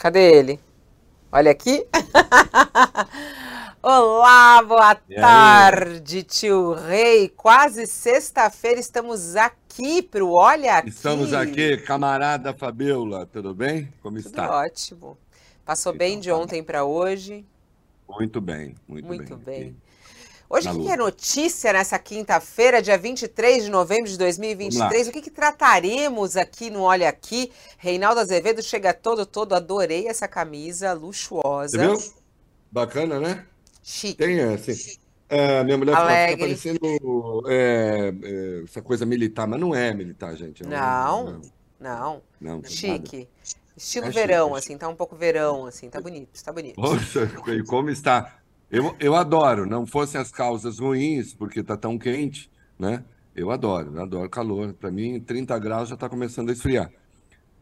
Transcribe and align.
Cadê 0.00 0.32
ele? 0.38 0.60
Olha 1.32 1.50
aqui. 1.50 1.86
Olá, 3.82 4.62
boa 4.62 4.94
tarde, 4.94 6.22
tio 6.22 6.74
Rei. 6.74 7.28
Quase 7.28 7.86
sexta-feira 7.86 8.80
estamos 8.80 9.36
aqui 9.36 10.02
pro 10.02 10.32
Olha 10.32 10.78
Aqui. 10.78 10.90
Estamos 10.90 11.32
aqui, 11.32 11.78
camarada 11.78 12.52
Fabiola, 12.54 13.26
tudo 13.26 13.54
bem? 13.54 13.92
Como 14.02 14.18
Tudo 14.22 14.26
está? 14.28 14.50
ótimo. 14.50 15.18
Passou 15.64 15.92
Então, 15.92 15.94
bem 15.94 16.18
de 16.20 16.30
tá 16.30 16.36
ontem 16.36 16.62
para 16.62 16.84
hoje? 16.84 17.46
Muito 18.08 18.40
bem, 18.40 18.74
muito, 18.88 19.06
Muito 19.06 19.36
bem. 19.38 19.38
bem. 19.38 19.82
Hoje, 20.52 20.68
o 20.68 20.72
que, 20.72 20.82
que 20.82 20.90
é 20.90 20.96
notícia 20.96 21.72
nessa 21.72 21.96
quinta-feira, 21.96 22.82
dia 22.82 22.98
23 22.98 23.66
de 23.66 23.70
novembro 23.70 24.10
de 24.10 24.18
2023? 24.18 25.06
O 25.06 25.12
que, 25.12 25.22
que 25.22 25.30
trataremos 25.30 26.36
aqui 26.36 26.70
no 26.70 26.80
Olha 26.80 27.08
Aqui? 27.08 27.52
Reinaldo 27.78 28.18
Azevedo 28.18 28.60
chega 28.60 28.92
todo, 28.92 29.24
todo. 29.24 29.54
Adorei 29.54 30.08
essa 30.08 30.26
camisa 30.26 30.92
luxuosa. 30.92 31.78
Você 31.78 31.86
viu? 31.86 32.14
Bacana, 32.68 33.20
né? 33.20 33.46
Chique. 33.80 34.16
Tem, 34.16 34.40
assim, 34.40 34.72
é, 35.28 35.62
minha 35.62 35.78
mulher 35.78 35.94
Alegre. 35.94 36.36
tá 36.36 36.42
parecendo 36.42 37.42
é, 37.46 38.12
é, 38.20 38.62
essa 38.64 38.82
coisa 38.82 39.06
militar, 39.06 39.46
mas 39.46 39.60
não 39.60 39.72
é 39.72 39.94
militar, 39.94 40.34
gente. 40.34 40.64
É 40.64 40.66
Não. 40.66 41.24
Não, 41.26 41.40
Não, 41.78 42.22
não, 42.40 42.56
nada. 42.56 42.68
chique. 42.68 43.28
Estilo 43.76 44.06
É 44.06 44.08
chique, 44.08 44.20
verão, 44.20 44.56
é 44.56 44.58
assim, 44.58 44.76
tá 44.76 44.88
um 44.88 44.96
pouco 44.96 45.14
verão, 45.14 45.64
assim, 45.64 45.88
tá 45.88 46.00
bonito, 46.00 46.42
tá 46.42 46.52
bonito. 46.52 46.74
Poxa, 46.74 47.30
e 47.54 47.62
como 47.62 47.88
está? 47.88 48.39
Eu, 48.70 48.94
eu 49.00 49.16
adoro, 49.16 49.66
não 49.66 49.84
fossem 49.86 50.20
as 50.20 50.30
causas 50.30 50.78
ruins, 50.78 51.34
porque 51.34 51.62
tá 51.62 51.76
tão 51.76 51.98
quente, 51.98 52.50
né? 52.78 53.04
Eu 53.34 53.50
adoro, 53.50 53.96
eu 53.96 54.02
adoro 54.02 54.30
calor. 54.30 54.72
Para 54.74 54.90
mim, 54.90 55.20
30 55.20 55.58
graus 55.58 55.88
já 55.88 55.94
está 55.94 56.08
começando 56.08 56.50
a 56.50 56.52
esfriar. 56.52 56.90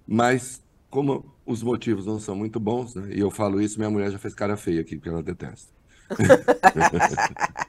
Mas, 0.06 0.62
como 0.90 1.34
os 1.46 1.62
motivos 1.62 2.04
não 2.06 2.20
são 2.20 2.36
muito 2.36 2.60
bons, 2.60 2.94
né? 2.94 3.10
E 3.14 3.20
eu 3.20 3.30
falo 3.30 3.60
isso, 3.60 3.78
minha 3.78 3.90
mulher 3.90 4.10
já 4.10 4.18
fez 4.18 4.34
cara 4.34 4.56
feia 4.56 4.80
aqui, 4.82 4.96
porque 4.96 5.08
ela 5.08 5.22
detesta. 5.22 5.77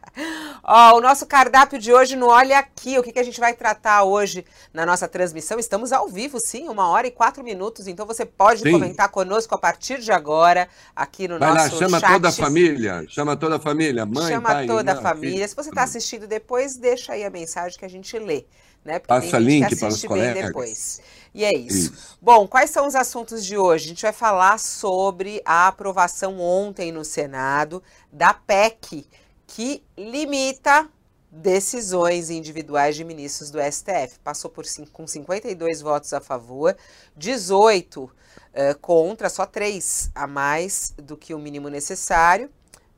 Ó, 0.64 0.98
o 0.98 1.02
nosso 1.02 1.26
cardápio 1.26 1.80
de 1.80 1.94
hoje 1.94 2.16
no 2.16 2.28
Olha 2.28 2.60
Aqui, 2.60 3.00
o 3.00 3.04
que, 3.04 3.12
que 3.12 3.20
a 3.20 3.24
gente 3.24 3.40
vai 3.40 3.54
tratar 3.54 4.04
hoje 4.04 4.46
na 4.74 4.86
nossa 4.86 5.08
transmissão? 5.08 5.58
Estamos 5.58 5.92
ao 5.92 6.08
vivo, 6.08 6.40
sim, 6.40 6.68
uma 6.68 6.88
hora 6.90 7.08
e 7.08 7.12
quatro 7.12 7.44
minutos, 7.44 7.88
então 7.88 8.06
você 8.06 8.26
pode 8.26 8.62
Sim. 8.62 8.72
comentar 8.72 9.10
conosco 9.10 9.56
a 9.56 9.58
partir 9.58 10.00
de 10.00 10.12
agora, 10.12 10.68
aqui 10.96 11.28
no 11.28 11.40
Vai 11.40 11.50
lá, 11.50 11.64
nosso 11.64 11.78
chama 11.78 12.00
chat. 12.00 12.12
toda 12.12 12.30
a 12.30 12.32
família, 12.32 13.06
chama 13.08 13.38
toda 13.38 13.56
a 13.56 13.60
família, 13.60 14.06
mãe, 14.06 14.34
Chama 14.34 14.50
pai, 14.50 14.68
toda 14.68 14.92
a 14.92 14.96
irmã, 14.96 15.10
família. 15.10 15.36
filho. 15.38 15.50
Se 15.50 15.56
você 15.56 15.70
está 15.70 15.84
assistindo 15.84 16.28
depois, 16.28 16.76
deixa 16.76 17.14
aí 17.14 17.24
a 17.24 17.30
mensagem 17.30 17.80
que 17.80 17.86
a 17.86 17.90
gente 17.90 18.18
lê, 18.20 18.46
né? 18.84 19.00
Porque 19.00 19.08
Passa 19.08 19.38
link 19.40 19.68
que 19.70 19.76
para 19.76 19.88
os 19.90 20.04
colegas. 20.04 20.46
depois. 20.48 21.02
E 21.34 21.44
é 21.46 21.54
isso. 21.56 21.94
Isso. 21.94 22.18
Bom, 22.22 22.48
quais 22.48 22.70
são 22.72 22.88
os 22.88 22.96
assuntos 22.96 23.46
de 23.46 23.58
hoje? 23.58 23.86
A 23.86 23.88
gente 23.90 24.02
vai 24.02 24.12
falar 24.14 24.58
sobre 24.60 25.42
a 25.46 25.68
aprovação 25.68 26.40
ontem 26.40 26.92
no 26.92 27.06
Senado 27.06 27.84
da 28.12 28.34
PEC, 28.34 29.06
que 29.46 29.84
limita 29.98 30.90
decisões 31.32 32.30
individuais 32.32 32.96
de 32.96 33.04
ministros 33.04 33.52
do 33.52 33.60
STF. 33.62 34.18
Passou 34.24 34.50
por 34.50 34.66
cin- 34.66 34.86
com 34.86 35.06
52 35.06 35.82
votos 35.82 36.12
a 36.14 36.20
favor, 36.20 36.76
18 37.16 38.10
eh, 38.54 38.74
contra, 38.76 39.30
só 39.30 39.46
três 39.46 40.10
a 40.16 40.26
mais 40.26 40.94
do 40.98 41.16
que 41.16 41.34
o 41.36 41.40
mínimo 41.40 41.70
necessário. 41.70 42.50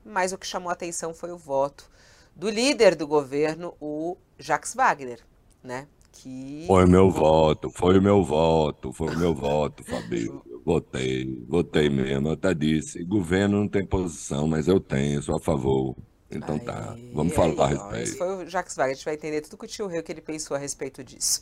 Mas 0.03 0.31
o 0.31 0.37
que 0.37 0.47
chamou 0.47 0.69
a 0.69 0.73
atenção 0.73 1.13
foi 1.13 1.31
o 1.31 1.37
voto 1.37 1.89
do 2.35 2.49
líder 2.49 2.95
do 2.95 3.05
governo, 3.05 3.75
o 3.79 4.17
Jacques 4.39 4.73
Wagner, 4.73 5.19
né? 5.63 5.87
Que 6.11 6.65
Foi 6.67 6.85
o 6.85 6.87
meu 6.87 7.09
voto, 7.09 7.69
foi 7.69 7.97
o 7.97 8.01
meu 8.01 8.23
voto, 8.23 8.91
foi 8.91 9.15
o 9.15 9.17
meu 9.17 9.33
voto, 9.33 9.83
Fabio. 9.83 10.41
Eu 10.45 10.51
Votei, 10.63 11.43
votei 11.47 11.89
mesmo, 11.89 12.27
eu 12.27 12.33
até 12.33 12.53
disse. 12.53 13.03
Governo 13.03 13.61
não 13.61 13.67
tem 13.67 13.85
posição, 13.85 14.47
mas 14.47 14.67
eu 14.67 14.79
tenho, 14.79 15.21
sou 15.21 15.35
a 15.35 15.39
favor. 15.39 15.95
Então 16.29 16.57
tá, 16.59 16.95
vamos 17.13 17.33
falar 17.33 17.65
a 17.65 17.67
respeito. 17.67 18.03
Esse 18.03 18.17
foi 18.17 18.45
o 18.45 18.49
Jacques 18.49 18.75
Wagner, 18.75 18.91
a 18.91 18.95
gente 18.95 19.05
vai 19.05 19.15
entender 19.15 19.41
tudo 19.41 19.57
que 19.57 19.65
o 19.65 19.67
tio 19.67 19.87
Rio 19.87 20.03
que 20.03 20.11
ele 20.11 20.21
pensou 20.21 20.55
a 20.55 20.59
respeito 20.59 21.03
disso. 21.03 21.41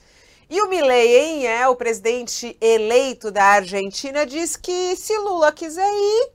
E 0.49 0.59
o 0.61 0.69
Milei, 0.69 1.19
hein, 1.19 1.47
é 1.47 1.67
o 1.67 1.75
presidente 1.75 2.57
eleito 2.59 3.29
da 3.29 3.43
Argentina, 3.43 4.25
diz 4.25 4.55
que 4.55 4.95
se 4.95 5.15
Lula 5.17 5.51
quiser 5.51 5.91
ir, 5.91 6.31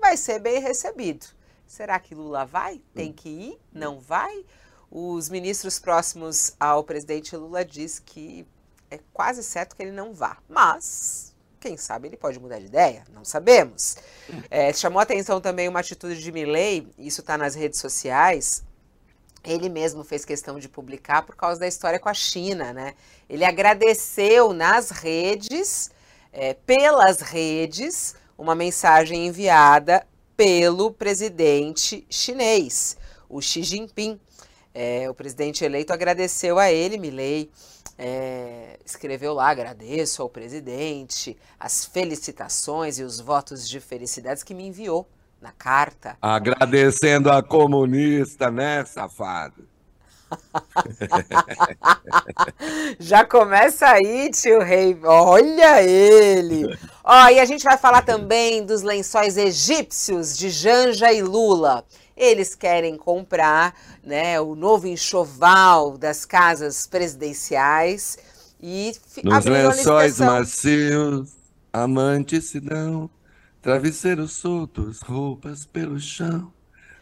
vai 0.00 0.16
ser 0.16 0.38
bem 0.38 0.60
recebido. 0.60 1.26
Será 1.66 1.98
que 1.98 2.14
Lula 2.14 2.46
vai? 2.46 2.80
Tem 2.94 3.12
que 3.12 3.28
ir? 3.28 3.58
Não 3.70 4.00
vai? 4.00 4.42
Os 4.90 5.28
ministros 5.28 5.78
próximos 5.78 6.54
ao 6.58 6.82
presidente 6.82 7.36
Lula 7.36 7.64
diz 7.64 7.98
que 7.98 8.46
é 8.90 8.98
quase 9.12 9.42
certo 9.42 9.76
que 9.76 9.82
ele 9.82 9.92
não 9.92 10.14
vá. 10.14 10.38
Mas, 10.48 11.34
quem 11.60 11.76
sabe 11.76 12.08
ele 12.08 12.16
pode 12.16 12.40
mudar 12.40 12.58
de 12.58 12.66
ideia, 12.66 13.04
não 13.12 13.24
sabemos. 13.24 13.96
É, 14.50 14.72
chamou 14.72 15.00
atenção 15.00 15.40
também 15.40 15.68
uma 15.68 15.80
atitude 15.80 16.22
de 16.22 16.32
Milley, 16.32 16.88
isso 16.98 17.20
está 17.20 17.36
nas 17.36 17.54
redes 17.54 17.78
sociais. 17.78 18.64
Ele 19.44 19.68
mesmo 19.68 20.02
fez 20.02 20.24
questão 20.24 20.58
de 20.58 20.68
publicar 20.68 21.22
por 21.22 21.36
causa 21.36 21.60
da 21.60 21.68
história 21.68 21.98
com 21.98 22.08
a 22.08 22.14
China, 22.14 22.72
né? 22.72 22.94
Ele 23.28 23.44
agradeceu 23.44 24.52
nas 24.52 24.90
redes, 24.90 25.90
é, 26.32 26.54
pelas 26.54 27.20
redes, 27.20 28.14
uma 28.36 28.54
mensagem 28.54 29.26
enviada 29.26 30.06
pelo 30.36 30.92
presidente 30.92 32.06
chinês, 32.08 32.96
o 33.28 33.40
Xi 33.40 33.62
Jinping. 33.62 34.20
É, 34.80 35.10
o 35.10 35.12
presidente 35.12 35.64
eleito 35.64 35.92
agradeceu 35.92 36.56
a 36.56 36.70
ele, 36.70 36.98
Milley, 36.98 37.50
é, 37.98 38.78
escreveu 38.86 39.34
lá, 39.34 39.48
agradeço 39.48 40.22
ao 40.22 40.28
presidente, 40.28 41.36
as 41.58 41.84
felicitações 41.84 43.00
e 43.00 43.02
os 43.02 43.18
votos 43.18 43.68
de 43.68 43.80
felicidades 43.80 44.44
que 44.44 44.54
me 44.54 44.68
enviou 44.68 45.04
na 45.42 45.50
carta. 45.50 46.16
Agradecendo 46.22 47.28
a 47.28 47.42
comunista, 47.42 48.52
né, 48.52 48.84
safado? 48.84 49.66
Já 53.00 53.24
começa 53.24 53.88
aí, 53.88 54.30
tio 54.30 54.60
Rei. 54.60 54.96
Olha 55.02 55.82
ele! 55.82 56.66
Ó, 57.02 57.28
e 57.30 57.40
a 57.40 57.44
gente 57.44 57.64
vai 57.64 57.76
falar 57.76 58.02
também 58.02 58.64
dos 58.64 58.82
lençóis 58.82 59.36
egípcios 59.36 60.38
de 60.38 60.50
Janja 60.50 61.12
e 61.12 61.20
Lula. 61.20 61.84
Eles 62.18 62.54
querem 62.56 62.96
comprar 62.96 63.74
né, 64.02 64.40
o 64.40 64.56
novo 64.56 64.88
enxoval 64.88 65.96
das 65.96 66.24
casas 66.24 66.84
presidenciais 66.84 68.18
e 68.60 68.92
Nos 69.22 69.44
lençóis 69.44 70.18
macios, 70.18 71.36
amantes 71.72 72.46
se 72.46 72.58
dão, 72.58 73.08
travesseiros 73.62 74.32
soltos, 74.32 75.00
roupas 75.00 75.64
pelo 75.64 76.00
chão, 76.00 76.52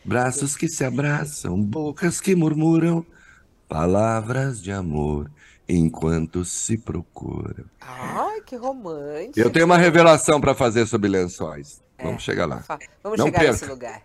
braços 0.04 0.54
que 0.54 0.68
se 0.68 0.84
abraçam, 0.84 1.58
bocas 1.62 2.20
que 2.20 2.36
murmuram, 2.36 3.04
palavras 3.66 4.62
de 4.62 4.70
amor 4.70 5.30
enquanto 5.66 6.44
se 6.44 6.76
procuram. 6.76 7.64
Ai, 7.80 8.40
que 8.42 8.54
romântico. 8.54 9.40
Eu 9.40 9.50
tenho 9.50 9.64
uma 9.64 9.78
revelação 9.78 10.40
para 10.40 10.54
fazer 10.54 10.86
sobre 10.86 11.08
lençóis. 11.08 11.82
É. 11.98 12.04
Vamos 12.04 12.22
chegar 12.22 12.46
lá. 12.46 12.62
Vamos 13.02 13.18
Não 13.18 13.26
chegar 13.26 13.38
perca. 13.40 13.52
nesse 13.52 13.64
lugar. 13.66 14.02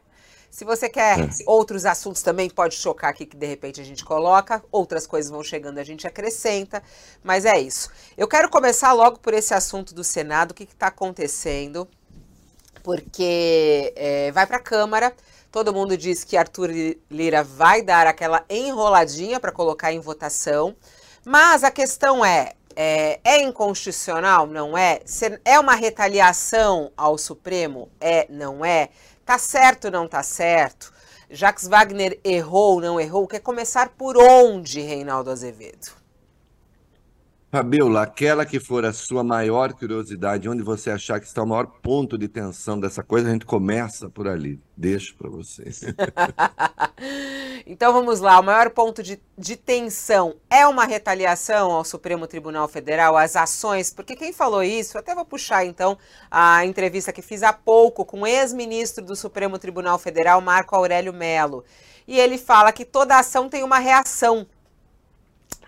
Se 0.52 0.66
você 0.66 0.90
quer 0.90 1.18
É. 1.18 1.30
outros 1.48 1.86
assuntos 1.86 2.22
também, 2.22 2.50
pode 2.50 2.76
chocar 2.76 3.10
aqui 3.10 3.26
que 3.26 3.38
de 3.38 3.46
repente 3.48 3.80
a 3.80 3.86
gente 3.86 4.04
coloca. 4.04 4.62
Outras 4.70 5.08
coisas 5.08 5.32
vão 5.32 5.42
chegando, 5.42 5.78
a 5.78 5.84
gente 5.84 6.06
acrescenta. 6.06 6.84
Mas 7.24 7.46
é 7.46 7.58
isso. 7.58 7.90
Eu 8.18 8.28
quero 8.28 8.50
começar 8.50 8.92
logo 8.92 9.18
por 9.20 9.34
esse 9.34 9.54
assunto 9.54 9.96
do 9.96 10.04
Senado, 10.04 10.52
o 10.52 10.54
que 10.54 10.64
está 10.64 10.88
acontecendo. 10.88 11.88
Porque 12.84 13.94
é, 13.96 14.32
vai 14.34 14.46
para 14.46 14.58
a 14.58 14.62
Câmara. 14.62 15.14
Todo 15.52 15.74
mundo 15.74 15.98
diz 15.98 16.24
que 16.26 16.36
Arthur 16.36 16.70
Lira 17.10 17.44
vai 17.44 17.82
dar 17.82 18.06
aquela 18.06 18.44
enroladinha 18.50 19.40
para 19.40 19.52
colocar 19.54 19.94
em 19.94 20.00
votação. 20.00 20.76
Mas 21.24 21.64
a 21.64 21.72
questão 21.72 22.26
é, 22.26 22.54
é, 22.76 23.20
é 23.24 23.42
inconstitucional? 23.42 24.48
Não 24.48 24.78
é? 24.78 25.02
É 25.46 25.60
uma 25.60 25.76
retaliação 25.76 26.92
ao 26.98 27.18
Supremo? 27.18 27.90
É, 28.00 28.26
não 28.30 28.66
é? 28.66 28.90
Tá 29.32 29.38
certo, 29.38 29.90
não 29.90 30.10
tá 30.10 30.22
certo? 30.22 30.92
Jacques 31.30 31.66
Wagner 31.66 32.20
errou, 32.22 32.82
não 32.82 33.00
errou? 33.00 33.26
Quer 33.26 33.40
começar 33.40 33.88
por 33.88 34.18
onde, 34.18 34.82
Reinaldo 34.82 35.30
Azevedo? 35.30 35.94
Fabiola, 37.50 38.02
aquela 38.02 38.46
que 38.46 38.60
for 38.60 38.84
a 38.84 38.92
sua 38.92 39.24
maior 39.24 39.72
curiosidade, 39.72 40.50
onde 40.50 40.62
você 40.62 40.92
achar 40.92 41.18
que 41.18 41.28
está 41.28 41.42
o 41.44 41.48
maior 41.48 41.66
ponto 41.82 42.18
de 42.18 42.28
tensão 42.28 42.78
dessa 42.78 43.04
coisa, 43.04 43.30
a 43.30 43.32
gente 43.32 43.46
começa 43.46 44.10
por 44.10 44.28
ali. 44.28 44.60
Deixo 44.76 45.16
para 45.16 45.30
você. 45.30 45.64
então 47.72 47.94
vamos 47.94 48.20
lá, 48.20 48.38
o 48.38 48.44
maior 48.44 48.70
ponto 48.72 49.02
de, 49.02 49.18
de 49.38 49.56
tensão 49.56 50.36
é 50.50 50.68
uma 50.68 50.84
retaliação 50.84 51.72
ao 51.72 51.86
Supremo 51.86 52.28
Tribunal 52.28 52.68
Federal, 52.68 53.16
às 53.16 53.38
ações, 53.38 53.94
porque 53.94 54.14
quem 54.14 54.34
falou 54.34 54.62
isso, 54.62 54.98
até 54.98 55.16
vou 55.16 55.24
puxar 55.24 55.64
então 55.64 55.98
a 56.30 56.66
entrevista 56.66 57.14
que 57.14 57.22
fiz 57.22 57.44
há 57.44 57.54
pouco 57.54 58.04
com 58.04 58.24
o 58.24 58.28
ex-ministro 58.28 59.06
do 59.06 59.16
Supremo 59.16 59.58
Tribunal 59.58 59.98
Federal, 59.98 60.42
Marco 60.42 60.76
Aurélio 60.76 61.14
Melo. 61.14 61.64
E 62.06 62.20
ele 62.20 62.38
fala 62.38 62.74
que 62.74 62.84
toda 62.84 63.18
ação 63.18 63.48
tem 63.48 63.64
uma 63.64 63.80
reação. 63.80 64.46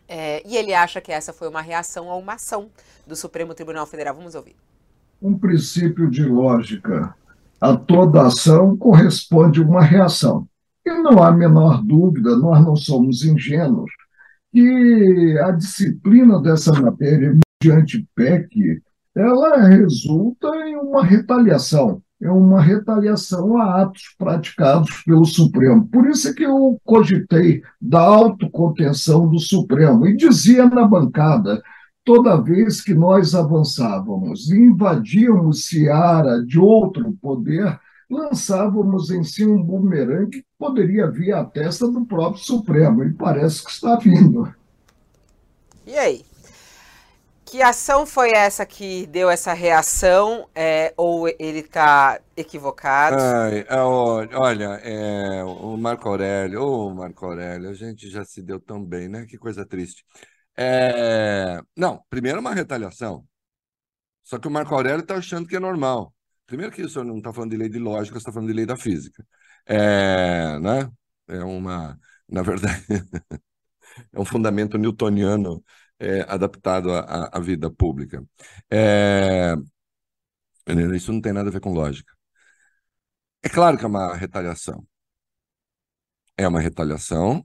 É, 0.05 0.43
e 0.45 0.57
ele 0.57 0.73
acha 0.73 0.99
que 0.99 1.09
essa 1.09 1.31
foi 1.31 1.47
uma 1.47 1.61
reação 1.61 2.11
a 2.11 2.17
uma 2.17 2.33
ação 2.33 2.69
do 3.07 3.15
Supremo 3.15 3.53
Tribunal 3.53 3.85
Federal. 3.85 4.13
Vamos 4.13 4.35
ouvir. 4.35 4.57
um 5.21 5.37
princípio 5.39 6.11
de 6.11 6.25
lógica. 6.25 7.15
A 7.61 7.77
toda 7.77 8.23
ação 8.27 8.75
corresponde 8.75 9.61
uma 9.61 9.81
reação. 9.81 10.45
E 10.85 10.91
não 11.01 11.23
há 11.23 11.31
menor 11.31 11.83
dúvida, 11.83 12.35
nós 12.35 12.63
não 12.63 12.75
somos 12.75 13.23
ingênuos, 13.23 13.89
que 14.51 15.39
a 15.43 15.51
disciplina 15.51 16.41
dessa 16.41 16.73
matéria, 16.73 17.37
mediante 17.63 18.05
PEC, 18.15 18.81
ela 19.15 19.67
resulta 19.67 20.47
em 20.67 20.75
uma 20.75 21.03
retaliação, 21.03 22.01
é 22.21 22.29
uma 22.29 22.61
retaliação 22.61 23.57
a 23.57 23.81
atos 23.81 24.15
praticados 24.17 25.03
pelo 25.03 25.25
Supremo. 25.25 25.87
Por 25.87 26.07
isso 26.07 26.29
é 26.29 26.33
que 26.33 26.43
eu 26.43 26.79
cogitei 26.83 27.61
da 27.81 27.99
autocontenção 28.01 29.27
do 29.27 29.39
Supremo 29.39 30.05
e 30.07 30.15
dizia 30.15 30.65
na 30.69 30.85
bancada, 30.85 31.61
toda 32.03 32.41
vez 32.41 32.81
que 32.81 32.93
nós 32.93 33.33
avançávamos 33.33 34.49
e 34.51 34.57
invadíamos 34.57 35.65
seara 35.65 36.43
de 36.45 36.59
outro 36.59 37.13
poder, 37.21 37.79
lançávamos 38.13 39.09
em 39.09 39.23
si 39.23 39.45
um 39.45 39.61
bumerangue 39.61 40.41
que 40.41 40.45
poderia 40.57 41.09
vir 41.09 41.33
à 41.33 41.43
testa 41.43 41.87
do 41.87 42.05
próprio 42.05 42.43
Supremo, 42.43 43.03
e 43.03 43.13
parece 43.13 43.63
que 43.63 43.71
está 43.71 43.95
vindo. 43.97 44.53
E 45.85 45.97
aí? 45.97 46.25
Que 47.45 47.61
ação 47.61 48.03
foi 48.03 48.31
essa 48.31 48.65
que 48.65 49.05
deu 49.07 49.29
essa 49.29 49.53
reação? 49.53 50.49
É, 50.55 50.91
ou 50.97 51.27
ele 51.27 51.59
está 51.59 52.19
equivocado? 52.35 53.17
Ai, 53.19 53.65
é, 53.69 53.77
olha, 53.79 54.79
é, 54.81 55.43
o 55.43 55.77
Marco 55.77 56.09
Aurélio, 56.09 56.63
ô 56.63 56.87
oh, 56.87 56.93
Marco 56.95 57.25
Aurélio, 57.25 57.69
a 57.69 57.73
gente 57.75 58.09
já 58.09 58.25
se 58.25 58.41
deu 58.41 58.59
tão 58.59 58.83
bem, 58.83 59.07
né? 59.07 59.27
Que 59.27 59.37
coisa 59.37 59.63
triste. 59.63 60.03
É, 60.57 61.61
não, 61.77 62.01
primeiro 62.09 62.39
uma 62.39 62.55
retaliação. 62.55 63.23
Só 64.23 64.39
que 64.39 64.47
o 64.47 64.51
Marco 64.51 64.73
Aurélio 64.73 65.01
está 65.01 65.15
achando 65.15 65.47
que 65.47 65.55
é 65.55 65.59
normal. 65.59 66.11
Primeiro 66.53 66.71
que 66.71 66.83
o 66.83 66.89
senhor 66.89 67.03
não 67.03 67.17
está 67.17 67.33
falando 67.33 67.49
de 67.49 67.57
lei 67.57 67.67
de 67.67 67.79
lógica, 67.79 68.15
está 68.15 68.31
falando 68.31 68.49
de 68.49 68.53
lei 68.53 68.63
da 68.63 68.77
física. 68.77 69.25
É, 69.65 70.59
né? 70.59 70.87
é 71.27 71.43
uma, 71.43 71.99
na 72.29 72.43
verdade, 72.43 72.85
é 74.13 74.19
um 74.19 74.23
fundamento 74.23 74.77
newtoniano 74.77 75.63
é, 75.97 76.21
adaptado 76.31 76.91
à, 76.91 77.27
à, 77.35 77.39
vida 77.39 77.71
pública. 77.71 78.23
É, 78.69 79.55
isso 80.95 81.11
não 81.11 81.19
tem 81.19 81.33
nada 81.33 81.49
a 81.49 81.51
ver 81.51 81.59
com 81.59 81.73
lógica. 81.73 82.13
É 83.41 83.49
claro 83.49 83.75
que 83.75 83.85
é 83.85 83.87
uma 83.87 84.15
retaliação. 84.15 84.85
É 86.37 86.47
uma 86.47 86.59
retaliação 86.59 87.43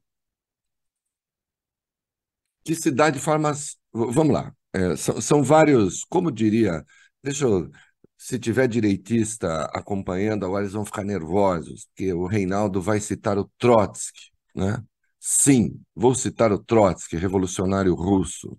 que 2.62 2.74
se 2.74 2.90
dá 2.90 3.08
de 3.08 3.18
formas. 3.18 3.78
Vamos 3.90 4.34
lá. 4.34 4.52
É, 4.74 4.96
são, 4.96 5.18
são, 5.18 5.42
vários, 5.42 6.04
como 6.04 6.30
diria. 6.30 6.84
Deixa 7.22 7.44
eu. 7.46 7.70
Se 8.18 8.38
tiver 8.38 8.68
direitista 8.68 9.66
acompanhando, 9.66 10.44
agora 10.44 10.64
eles 10.64 10.74
vão 10.74 10.84
ficar 10.84 11.04
nervosos, 11.04 11.86
porque 11.86 12.12
o 12.12 12.26
Reinaldo 12.26 12.82
vai 12.82 13.00
citar 13.00 13.38
o 13.38 13.50
Trotsky, 13.58 14.32
né? 14.54 14.84
Sim, 15.20 15.80
vou 15.94 16.14
citar 16.14 16.52
o 16.52 16.58
Trotsky, 16.58 17.16
revolucionário 17.16 17.94
russo. 17.94 18.58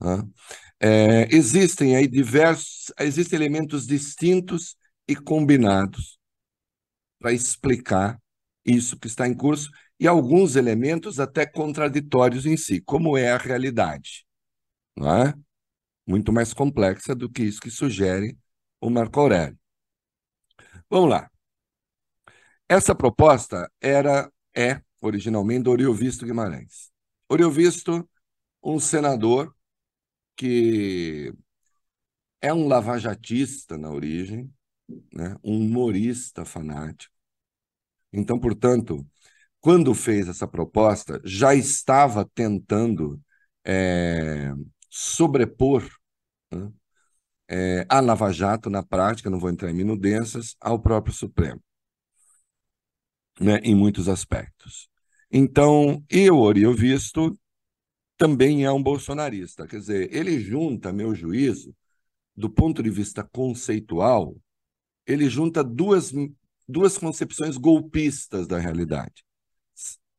Né? 0.00 0.22
É, 0.80 1.36
existem 1.36 1.96
aí 1.96 2.08
diversos, 2.08 2.92
existem 3.00 3.38
elementos 3.38 3.86
distintos 3.86 4.76
e 5.08 5.16
combinados 5.16 6.18
para 7.18 7.32
explicar 7.32 8.18
isso 8.64 8.98
que 8.98 9.06
está 9.06 9.26
em 9.26 9.34
curso 9.34 9.70
e 9.98 10.06
alguns 10.06 10.56
elementos 10.56 11.20
até 11.20 11.46
contraditórios 11.46 12.46
em 12.46 12.56
si, 12.56 12.80
como 12.80 13.16
é 13.16 13.30
a 13.32 13.38
realidade, 13.38 14.24
não 14.96 15.24
é? 15.24 15.34
Muito 16.06 16.32
mais 16.32 16.54
complexa 16.54 17.14
do 17.14 17.30
que 17.30 17.44
isso 17.44 17.60
que 17.60 17.70
sugere 17.70 18.36
o 18.84 18.90
Marco 18.90 19.18
Aurélio. 19.18 19.58
Vamos 20.90 21.08
lá. 21.08 21.30
Essa 22.68 22.94
proposta 22.94 23.70
era 23.80 24.30
é 24.54 24.82
originalmente 25.00 25.62
do 25.62 25.70
Oriovisto 25.70 26.26
Guimarães. 26.26 26.92
Oriovisto, 27.26 28.06
um 28.62 28.78
senador 28.78 29.56
que 30.36 31.32
é 32.42 32.52
um 32.52 32.68
lavajatista 32.68 33.78
na 33.78 33.90
origem, 33.90 34.52
né? 35.14 35.34
um 35.42 35.60
humorista 35.60 36.44
fanático. 36.44 37.14
Então, 38.12 38.38
portanto, 38.38 39.06
quando 39.60 39.94
fez 39.94 40.28
essa 40.28 40.46
proposta, 40.46 41.22
já 41.24 41.54
estava 41.54 42.28
tentando 42.34 43.18
é, 43.64 44.52
sobrepor 44.90 45.82
né? 46.52 46.70
É, 47.48 47.86
a 47.88 48.00
Lava 48.00 48.32
Jato 48.32 48.70
na 48.70 48.82
prática, 48.82 49.30
não 49.30 49.38
vou 49.38 49.50
entrar 49.50 49.70
em 49.70 49.74
minudências, 49.74 50.56
ao 50.60 50.78
próprio 50.78 51.14
Supremo, 51.14 51.60
né? 53.40 53.58
em 53.62 53.74
muitos 53.74 54.08
aspectos. 54.08 54.88
Então, 55.30 56.02
eu, 56.08 56.38
Orio 56.38 56.74
Visto, 56.74 57.36
também 58.16 58.64
é 58.64 58.70
um 58.70 58.82
bolsonarista. 58.82 59.66
Quer 59.66 59.78
dizer, 59.78 60.14
ele 60.14 60.38
junta, 60.40 60.92
meu 60.92 61.14
juízo, 61.14 61.74
do 62.36 62.48
ponto 62.48 62.82
de 62.82 62.90
vista 62.90 63.22
conceitual, 63.22 64.36
ele 65.06 65.28
junta 65.28 65.62
duas, 65.62 66.12
duas 66.68 66.96
concepções 66.96 67.56
golpistas 67.56 68.46
da 68.46 68.58
realidade. 68.58 69.24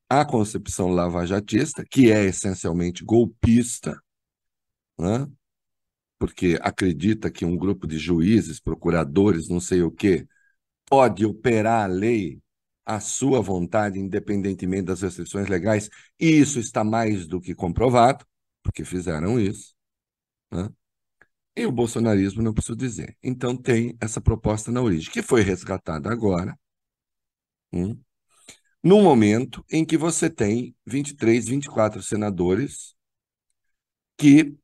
A 0.09 0.23
concepção 0.23 0.89
lavajatista, 0.89 1.83
que 1.89 2.11
é 2.11 2.25
essencialmente 2.25 3.03
golpista, 3.03 3.99
né? 4.97 5.27
Porque 6.17 6.57
acredita 6.61 7.31
que 7.31 7.45
um 7.45 7.57
grupo 7.57 7.87
de 7.87 7.97
juízes, 7.97 8.59
procuradores, 8.59 9.49
não 9.49 9.59
sei 9.59 9.81
o 9.81 9.91
quê, 9.91 10.27
pode 10.85 11.25
operar 11.25 11.83
a 11.85 11.87
lei 11.87 12.41
a 12.85 12.99
sua 12.99 13.41
vontade, 13.41 13.99
independentemente 13.99 14.83
das 14.83 15.01
restrições 15.01 15.47
legais, 15.47 15.89
e 16.19 16.27
isso 16.29 16.59
está 16.59 16.83
mais 16.83 17.27
do 17.27 17.41
que 17.41 17.55
comprovado, 17.55 18.25
porque 18.61 18.85
fizeram 18.85 19.39
isso. 19.39 19.73
Né? 20.51 20.69
E 21.55 21.65
o 21.65 21.71
bolsonarismo 21.71 22.43
não 22.43 22.53
preciso 22.53 22.75
dizer. 22.77 23.17
Então 23.23 23.57
tem 23.57 23.97
essa 23.99 24.21
proposta 24.21 24.71
na 24.71 24.81
origem, 24.81 25.11
que 25.11 25.21
foi 25.23 25.41
resgatada 25.41 26.11
agora, 26.11 26.57
hum, 27.73 27.99
momento 28.83 29.65
em 29.71 29.85
que 29.85 29.97
você 29.97 30.29
tem 30.29 30.75
23, 30.85 31.47
24 31.47 32.03
senadores 32.03 32.95
que 34.17 34.55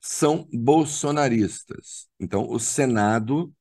são 0.00 0.48
bolsonaristas. 0.52 2.08
Então, 2.20 2.48
o 2.48 2.58
Senado 2.58 3.52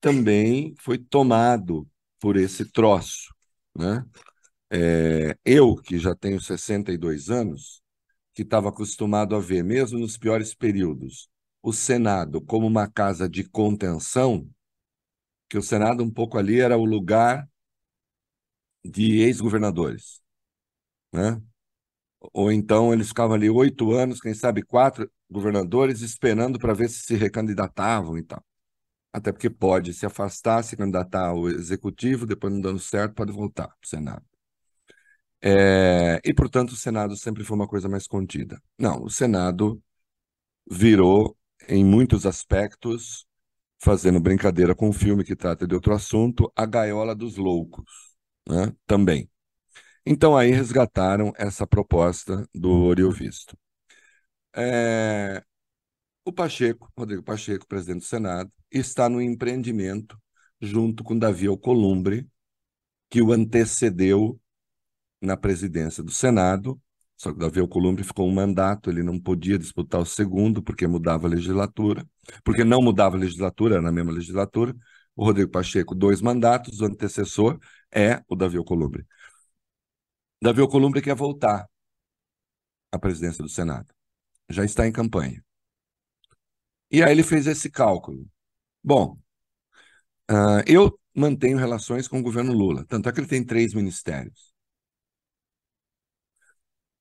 também 0.00 0.74
foi 0.80 0.98
tomado 0.98 1.88
por 2.20 2.36
esse 2.36 2.64
troço. 2.64 3.34
Né? 3.76 4.04
É, 4.70 5.36
eu, 5.44 5.76
que 5.76 5.98
já 5.98 6.14
tenho 6.14 6.40
62 6.40 7.30
anos, 7.30 7.82
que 8.34 8.42
estava 8.42 8.68
acostumado 8.68 9.34
a 9.36 9.40
ver, 9.40 9.64
mesmo 9.64 9.98
nos 9.98 10.18
piores 10.18 10.54
períodos, 10.54 11.28
o 11.62 11.72
Senado 11.72 12.40
como 12.40 12.66
uma 12.66 12.88
casa 12.88 13.28
de 13.28 13.44
contenção, 13.44 14.48
que 15.48 15.58
o 15.58 15.62
Senado 15.62 16.02
um 16.02 16.10
pouco 16.10 16.38
ali 16.38 16.60
era 16.60 16.76
o 16.76 16.84
lugar 16.84 17.48
de 18.84 19.20
ex-governadores, 19.20 20.20
né? 21.12 21.40
Ou 22.32 22.52
então 22.52 22.92
eles 22.92 23.08
ficavam 23.08 23.36
ali 23.36 23.50
oito 23.50 23.92
anos, 23.92 24.20
quem 24.20 24.34
sabe 24.34 24.62
quatro 24.62 25.10
governadores, 25.30 26.00
esperando 26.02 26.58
para 26.58 26.74
ver 26.74 26.88
se 26.88 27.00
se 27.00 27.14
recandidatavam 27.16 28.18
e 28.18 28.22
tal 28.22 28.44
até 29.16 29.32
porque 29.32 29.48
pode 29.48 29.94
se 29.94 30.04
afastar, 30.04 30.62
se 30.62 30.76
candidatar 30.76 31.28
ao 31.28 31.48
executivo, 31.48 32.26
depois 32.26 32.52
não 32.52 32.60
dando 32.60 32.78
certo, 32.78 33.14
pode 33.14 33.32
voltar 33.32 33.68
para 33.68 33.78
o 33.82 33.88
Senado. 33.88 34.22
É, 35.40 36.20
e, 36.24 36.34
portanto, 36.34 36.70
o 36.72 36.76
Senado 36.76 37.16
sempre 37.16 37.42
foi 37.42 37.56
uma 37.56 37.66
coisa 37.68 37.88
mais 37.88 38.06
contida. 38.06 38.60
Não, 38.78 39.04
o 39.04 39.10
Senado 39.10 39.82
virou, 40.70 41.36
em 41.68 41.84
muitos 41.84 42.26
aspectos, 42.26 43.26
fazendo 43.78 44.20
brincadeira 44.20 44.74
com 44.74 44.88
um 44.88 44.92
filme 44.92 45.24
que 45.24 45.36
trata 45.36 45.66
de 45.66 45.74
outro 45.74 45.94
assunto, 45.94 46.52
A 46.56 46.66
Gaiola 46.66 47.14
dos 47.14 47.36
Loucos, 47.36 48.16
né? 48.48 48.74
também. 48.86 49.30
Então, 50.06 50.36
aí 50.36 50.50
resgataram 50.50 51.32
essa 51.36 51.66
proposta 51.66 52.48
do 52.54 52.70
Oriovisto. 52.70 53.56
É, 54.56 55.42
o 56.24 56.32
Pacheco, 56.32 56.90
Rodrigo 56.96 57.22
Pacheco, 57.22 57.66
presidente 57.66 58.00
do 58.00 58.06
Senado, 58.06 58.50
está 58.70 59.08
no 59.08 59.20
empreendimento 59.22 60.18
junto 60.60 61.04
com 61.04 61.18
Davi 61.18 61.46
Alcolumbre, 61.46 62.28
que 63.10 63.22
o 63.22 63.32
antecedeu 63.32 64.40
na 65.20 65.36
presidência 65.36 66.02
do 66.02 66.10
Senado. 66.10 66.80
Só 67.16 67.32
que 67.32 67.38
Davi 67.38 67.60
Alcolumbre 67.60 68.04
ficou 68.04 68.28
um 68.28 68.34
mandato, 68.34 68.90
ele 68.90 69.02
não 69.02 69.18
podia 69.18 69.58
disputar 69.58 70.00
o 70.00 70.06
segundo 70.06 70.62
porque 70.62 70.86
mudava 70.86 71.26
a 71.26 71.30
legislatura, 71.30 72.06
porque 72.44 72.64
não 72.64 72.82
mudava 72.82 73.16
a 73.16 73.20
legislatura, 73.20 73.76
era 73.76 73.82
na 73.82 73.92
mesma 73.92 74.12
legislatura. 74.12 74.74
O 75.14 75.24
Rodrigo 75.24 75.50
Pacheco, 75.50 75.94
dois 75.94 76.20
mandatos, 76.20 76.80
o 76.80 76.84
antecessor 76.84 77.58
é 77.94 78.22
o 78.28 78.36
Davi 78.36 78.58
Alcolumbre. 78.58 79.06
Davi 80.42 80.60
Alcolumbre 80.62 81.02
quer 81.02 81.14
voltar 81.14 81.66
à 82.92 82.98
presidência 82.98 83.42
do 83.42 83.48
Senado. 83.48 83.95
Já 84.48 84.64
está 84.64 84.86
em 84.86 84.92
campanha. 84.92 85.42
E 86.90 87.02
aí 87.02 87.12
ele 87.12 87.22
fez 87.22 87.46
esse 87.46 87.70
cálculo. 87.70 88.26
Bom, 88.84 89.18
uh, 90.30 90.62
eu 90.66 90.98
mantenho 91.14 91.58
relações 91.58 92.06
com 92.08 92.18
o 92.20 92.22
governo 92.22 92.52
Lula, 92.52 92.84
tanto 92.86 93.08
é 93.08 93.12
que 93.12 93.20
ele 93.20 93.26
tem 93.28 93.44
três 93.44 93.72
ministérios. 93.74 94.54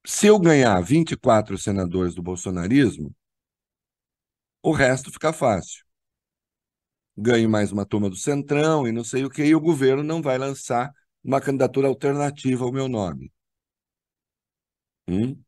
Se 0.05 0.25
eu 0.27 0.39
ganhar 0.39 0.81
24 0.81 1.57
senadores 1.59 2.15
do 2.15 2.23
bolsonarismo, 2.23 3.13
o 4.61 4.73
resto 4.73 5.11
fica 5.11 5.31
fácil. 5.31 5.85
Ganho 7.17 7.49
mais 7.49 7.71
uma 7.73 7.85
turma 7.85 8.09
do 8.09 8.15
Centrão 8.15 8.87
e 8.87 8.91
não 8.93 9.03
sei 9.03 9.25
o 9.25 9.29
que, 9.29 9.43
e 9.43 9.53
o 9.55 9.59
governo 9.59 10.01
não 10.03 10.21
vai 10.21 10.37
lançar 10.37 10.91
uma 11.23 11.41
candidatura 11.41 11.87
alternativa 11.89 12.63
ao 12.65 12.71
meu 12.71 12.87
nome. 12.87 13.31
Hum? 15.07 15.44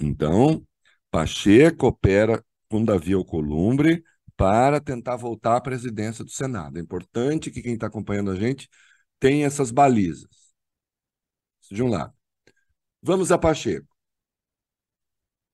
Então, 0.00 0.66
Pacheco 1.10 1.86
opera 1.86 2.44
com 2.68 2.84
Davi 2.84 3.12
Alcolumbre 3.12 4.02
para 4.36 4.80
tentar 4.80 5.16
voltar 5.16 5.56
à 5.56 5.60
presidência 5.60 6.24
do 6.24 6.30
Senado. 6.30 6.78
É 6.78 6.80
importante 6.80 7.50
que 7.50 7.60
quem 7.60 7.74
está 7.74 7.86
acompanhando 7.88 8.30
a 8.30 8.36
gente 8.36 8.68
tenha 9.18 9.46
essas 9.46 9.70
balizas. 9.70 10.54
De 11.70 11.82
um 11.82 11.88
lado. 11.88 12.12
Vamos 13.02 13.30
a 13.30 13.38
Pacheco. 13.38 13.86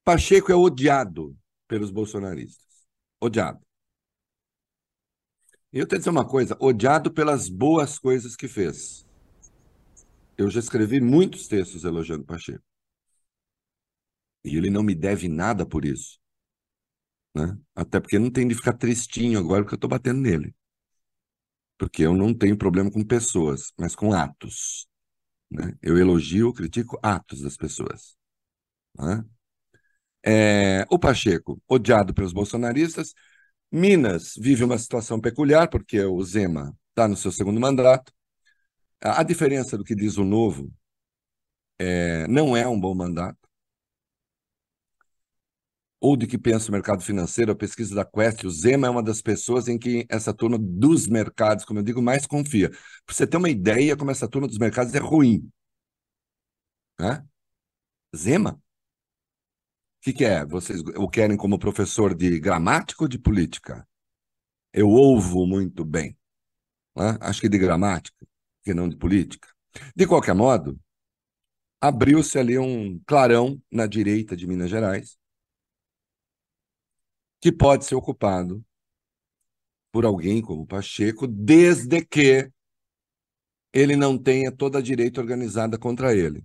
Pacheco 0.05 0.53
é 0.53 0.55
odiado 0.55 1.37
pelos 1.67 1.91
bolsonaristas. 1.91 2.65
Odiado. 3.21 3.61
E 5.73 5.79
eu 5.79 5.87
tenho 5.87 5.99
que 5.99 5.99
dizer 5.99 6.11
uma 6.11 6.26
coisa: 6.26 6.57
odiado 6.61 7.12
pelas 7.12 7.49
boas 7.49 7.99
coisas 7.99 8.37
que 8.37 8.47
fez. 8.49 9.05
Eu 10.38 10.49
já 10.49 10.61
escrevi 10.61 11.00
muitos 11.00 11.49
textos 11.49 11.85
elogiando 11.85 12.25
Pacheco. 12.25 12.65
E 14.47 14.57
ele 14.57 14.71
não 14.71 14.83
me 14.83 14.95
deve 14.95 15.29
nada 15.29 15.67
por 15.67 15.85
isso. 15.85 16.19
Né? 17.35 17.57
Até 17.75 18.00
porque 18.00 18.19
não 18.19 18.31
tem 18.31 18.49
de 18.49 18.55
ficar 18.55 18.73
tristinho 18.75 19.38
agora 19.38 19.62
porque 19.62 19.75
eu 19.75 19.76
estou 19.76 19.91
batendo 19.91 20.21
nele. 20.21 20.55
Porque 21.79 22.03
eu 22.03 22.15
não 22.15 22.33
tenho 22.35 22.57
problema 22.57 22.91
com 22.91 23.05
pessoas, 23.05 23.73
mas 23.79 23.95
com 23.95 24.12
atos. 24.12 24.87
Né? 25.50 25.75
Eu 25.83 25.99
elogio, 25.99 26.53
critico 26.53 26.99
atos 27.03 27.43
das 27.43 27.57
pessoas. 27.57 28.17
Né? 28.99 29.25
É, 30.25 30.87
o 30.91 30.99
Pacheco, 30.99 31.61
odiado 31.69 32.15
pelos 32.15 32.33
bolsonaristas. 32.33 33.15
Minas 33.71 34.35
vive 34.38 34.65
uma 34.65 34.79
situação 34.79 35.21
peculiar, 35.21 35.69
porque 35.69 36.00
o 36.03 36.23
Zema 36.23 36.76
está 36.91 37.07
no 37.09 37.17
seu 37.17 37.31
segundo 37.33 37.61
mandato. 37.61 38.12
A, 39.00 39.23
diferença 39.23 39.76
do 39.79 39.85
que 39.85 39.95
diz 39.95 40.17
o 40.17 40.25
Novo 40.25 40.73
é, 41.79 42.26
não 42.29 42.57
é 42.57 42.67
um 42.67 42.81
bom 42.81 42.95
mandato. 42.95 43.46
Ou 46.07 46.17
de 46.17 46.25
que 46.29 46.39
pensa 46.39 46.69
o 46.69 46.73
mercado 46.73 47.03
financeiro, 47.03 47.51
a 47.51 47.57
pesquisa 47.57 47.93
da 47.93 48.05
Quest, 48.05 48.45
o 48.45 48.51
Zema 48.51 48.87
é 48.87 48.91
uma 48.91 49.03
das 49.03 49.21
pessoas 49.21 49.67
em 49.67 49.77
que 49.77 50.07
essa 50.09 50.33
turma 50.33 50.57
dos 50.57 51.09
mercados, 51.09 51.65
como 51.65 51.81
eu 51.81 51.83
digo, 51.83 52.01
mais 52.01 52.29
confia. 52.29 52.71
Para 52.71 53.13
você 53.13 53.27
ter 53.27 53.37
uma 53.37 53.51
ideia 53.51 53.97
como 53.97 54.13
essa 54.13 54.29
turma 54.29 54.47
dos 54.47 54.57
mercados 54.57 54.95
é 54.95 55.01
ruim. 55.01 55.51
Zema? 58.17 58.53
O 58.53 58.61
que, 60.01 60.13
que 60.13 60.25
é? 60.25 60.47
Vocês 60.47 60.81
o 60.81 61.09
querem 61.09 61.37
como 61.37 61.59
professor 61.59 62.15
de 62.15 62.39
gramática 62.39 63.03
ou 63.03 63.09
de 63.09 63.19
política? 63.19 63.85
Eu 64.73 64.89
ouvo 64.89 65.45
muito 65.45 65.85
bem. 65.85 66.17
Acho 67.21 67.41
que 67.41 67.49
de 67.49 67.59
gramática, 67.59 68.25
que 68.63 68.73
não 68.73 68.89
de 68.89 68.97
política. 68.97 69.49
De 69.97 70.07
qualquer 70.07 70.37
modo, 70.37 70.79
abriu-se 71.81 72.39
ali 72.39 72.57
um 72.57 72.97
clarão 73.05 73.61
na 73.69 73.89
direita 73.89 74.37
de 74.37 74.47
Minas 74.47 74.71
Gerais, 74.71 75.19
que 77.40 77.52
pode 77.52 77.85
ser 77.85 77.95
ocupado 77.95 78.64
por 79.93 80.05
alguém 80.05 80.43
como 80.43 80.66
Pacheco, 80.66 81.26
desde 81.26 82.05
que 82.05 82.50
ele 83.73 83.97
não 83.97 84.19
tenha 84.19 84.52
toda 84.52 84.78
a 84.78 84.83
direita 84.83 85.21
organizada 85.21 85.78
contra 85.78 86.14
ele 86.14 86.45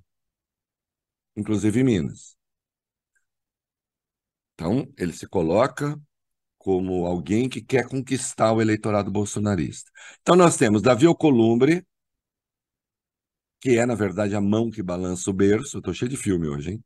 inclusive 1.36 1.84
Minas. 1.84 2.38
Então, 4.54 4.92
ele 4.98 5.14
se 5.14 5.28
coloca 5.28 6.00
como 6.58 7.06
alguém 7.08 7.50
que 7.50 7.62
quer 7.62 7.88
conquistar 7.88 8.54
o 8.54 8.62
eleitorado 8.62 9.10
bolsonarista. 9.12 9.92
Então, 10.22 10.36
nós 10.36 10.56
temos 10.58 10.82
Davi 10.82 11.08
Alcolumbre, 11.08 11.86
que 13.60 13.78
é, 13.78 13.86
na 13.86 13.96
verdade, 13.96 14.36
a 14.36 14.42
mão 14.42 14.70
que 14.70 14.84
balança 14.84 15.30
o 15.30 15.34
berço. 15.34 15.80
Estou 15.80 15.94
cheio 15.94 16.10
de 16.10 16.18
filme 16.18 16.48
hoje, 16.48 16.72
hein? 16.72 16.84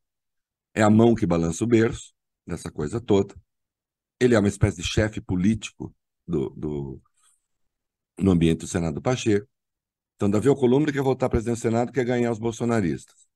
É 0.74 0.82
a 0.82 0.90
mão 0.90 1.14
que 1.14 1.26
balança 1.26 1.64
o 1.64 1.66
berço, 1.66 2.14
dessa 2.46 2.70
coisa 2.70 3.00
toda. 3.00 3.34
Ele 4.20 4.34
é 4.34 4.38
uma 4.38 4.48
espécie 4.48 4.78
de 4.78 4.82
chefe 4.82 5.20
político 5.20 5.94
do, 6.26 6.50
do, 6.50 7.02
no 8.18 8.30
ambiente 8.30 8.60
do 8.60 8.66
Senado 8.66 9.00
Pacheco. 9.00 9.46
Então, 10.14 10.30
Davi 10.30 10.48
Alcolumbre 10.48 10.92
quer 10.92 11.02
voltar 11.02 11.26
à 11.26 11.28
presidência 11.28 11.68
do 11.68 11.74
Senado, 11.74 11.92
quer 11.92 12.04
ganhar 12.04 12.32
os 12.32 12.38
bolsonaristas. 12.38 13.26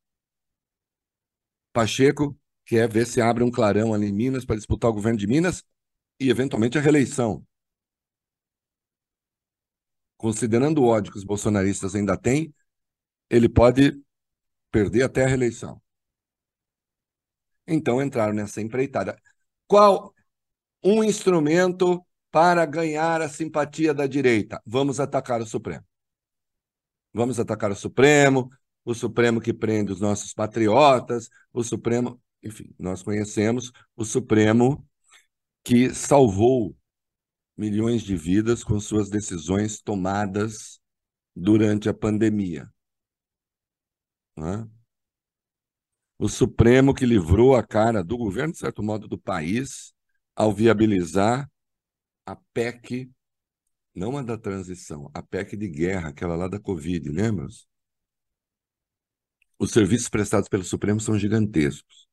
Pacheco 1.73 2.37
quer 2.65 2.89
ver 2.89 3.07
se 3.07 3.21
abre 3.21 3.45
um 3.45 3.51
clarão 3.51 3.93
ali 3.93 4.07
em 4.07 4.13
Minas 4.13 4.45
para 4.45 4.57
disputar 4.57 4.91
o 4.91 4.95
governo 4.95 5.19
de 5.19 5.27
Minas 5.27 5.63
e, 6.19 6.31
eventualmente, 6.31 6.79
a 6.79 6.81
reeleição. 6.81 7.47
Considerando 10.17 10.83
o 10.83 10.87
ódio 10.87 11.13
que 11.13 11.19
os 11.19 11.25
bolsonaristas 11.25 11.95
ainda 11.95 12.17
têm, 12.17 12.55
ele 13.29 13.49
pode 13.49 14.03
perder 14.71 15.03
até 15.03 15.25
a 15.25 15.29
reeleição. 15.29 15.81
Então 17.67 18.03
entraram 18.03 18.35
nessa 18.35 18.61
empreitada. 18.61 19.21
Qual 19.67 20.15
um 20.83 21.05
instrumento 21.05 22.05
para 22.31 22.65
ganhar 22.65 23.21
a 23.21 23.29
simpatia 23.29 23.93
da 23.93 24.07
direita? 24.07 24.61
Vamos 24.65 25.01
atacar 25.01 25.41
o 25.41 25.47
Supremo. 25.47 25.85
Vamos 27.13 27.41
atacar 27.41 27.71
o 27.71 27.77
Supremo, 27.77 28.51
o 28.85 28.95
Supremo 28.95 29.41
que 29.41 29.53
prende 29.53 29.93
os 29.93 30.01
nossos 30.01 30.33
patriotas, 30.33 31.29
o 31.53 31.63
Supremo, 31.63 32.21
enfim, 32.43 32.75
nós 32.79 33.03
conhecemos 33.03 33.73
o 33.97 34.05
Supremo 34.05 34.87
que 35.65 35.93
salvou 35.95 36.77
milhões 37.57 38.03
de 38.03 38.17
vidas 38.17 38.65
com 38.65 38.81
suas 38.81 39.11
decisões 39.11 39.81
tomadas 39.83 40.81
durante 41.35 41.89
a 41.89 41.95
pandemia. 41.95 42.71
É? 44.39 44.67
O 46.19 46.29
Supremo 46.29 46.95
que 46.95 47.05
livrou 47.05 47.55
a 47.55 47.63
cara 47.63 48.03
do 48.03 48.17
governo, 48.17 48.53
de 48.53 48.59
certo 48.59 48.83
modo, 48.83 49.09
do 49.09 49.19
país, 49.19 49.93
ao 50.35 50.53
viabilizar 50.53 51.51
a 52.25 52.37
PEC, 52.53 53.11
não 53.95 54.17
a 54.17 54.23
da 54.23 54.39
transição, 54.39 55.11
a 55.13 55.23
PEC 55.23 55.57
de 55.57 55.69
guerra, 55.69 56.09
aquela 56.09 56.37
lá 56.37 56.49
da 56.49 56.61
Covid, 56.61 57.09
lembra? 57.11 57.47
Os 59.59 59.73
serviços 59.73 60.09
prestados 60.09 60.49
pelo 60.49 60.65
Supremo 60.65 61.01
são 61.01 61.19
gigantescos. 61.19 62.09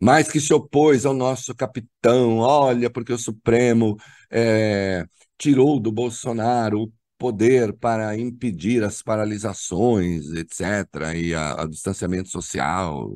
Mas 0.00 0.30
que 0.30 0.40
se 0.40 0.52
opôs 0.52 1.04
ao 1.04 1.14
nosso 1.14 1.54
capitão, 1.54 2.38
olha, 2.38 2.90
porque 2.90 3.12
o 3.12 3.18
Supremo 3.18 3.96
é, 4.30 5.04
tirou 5.38 5.78
do 5.78 5.92
Bolsonaro 5.92 6.82
o 6.82 6.92
poder 7.18 7.74
para 7.74 8.18
impedir 8.18 8.82
as 8.82 9.02
paralisações, 9.02 10.32
etc., 10.32 11.14
e 11.14 11.34
o 11.34 11.68
distanciamento 11.68 12.30
social. 12.30 13.14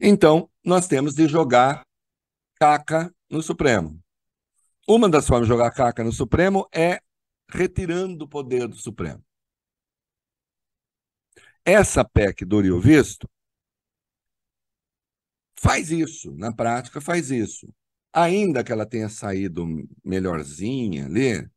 Então, 0.00 0.50
nós 0.64 0.88
temos 0.88 1.14
de 1.14 1.28
jogar 1.28 1.84
caca 2.60 3.10
no 3.30 3.42
Supremo. 3.42 3.98
Uma 4.86 5.08
das 5.08 5.26
formas 5.26 5.46
de 5.46 5.52
jogar 5.52 5.70
caca 5.70 6.04
no 6.04 6.12
Supremo 6.12 6.68
é 6.72 7.00
retirando 7.48 8.26
o 8.26 8.28
poder 8.28 8.68
do 8.68 8.76
Supremo. 8.76 9.24
Essa 11.64 12.04
PEC 12.04 12.44
do 12.44 12.60
Rio 12.60 12.78
Visto 12.78 13.28
faz 15.54 15.90
isso, 15.90 16.32
na 16.32 16.52
prática 16.52 17.00
faz 17.00 17.30
isso. 17.30 17.72
Ainda 18.12 18.62
que 18.62 18.72
ela 18.72 18.86
tenha 18.86 19.08
saído 19.08 19.66
melhorzinha 20.04 21.06
ali, 21.06 21.48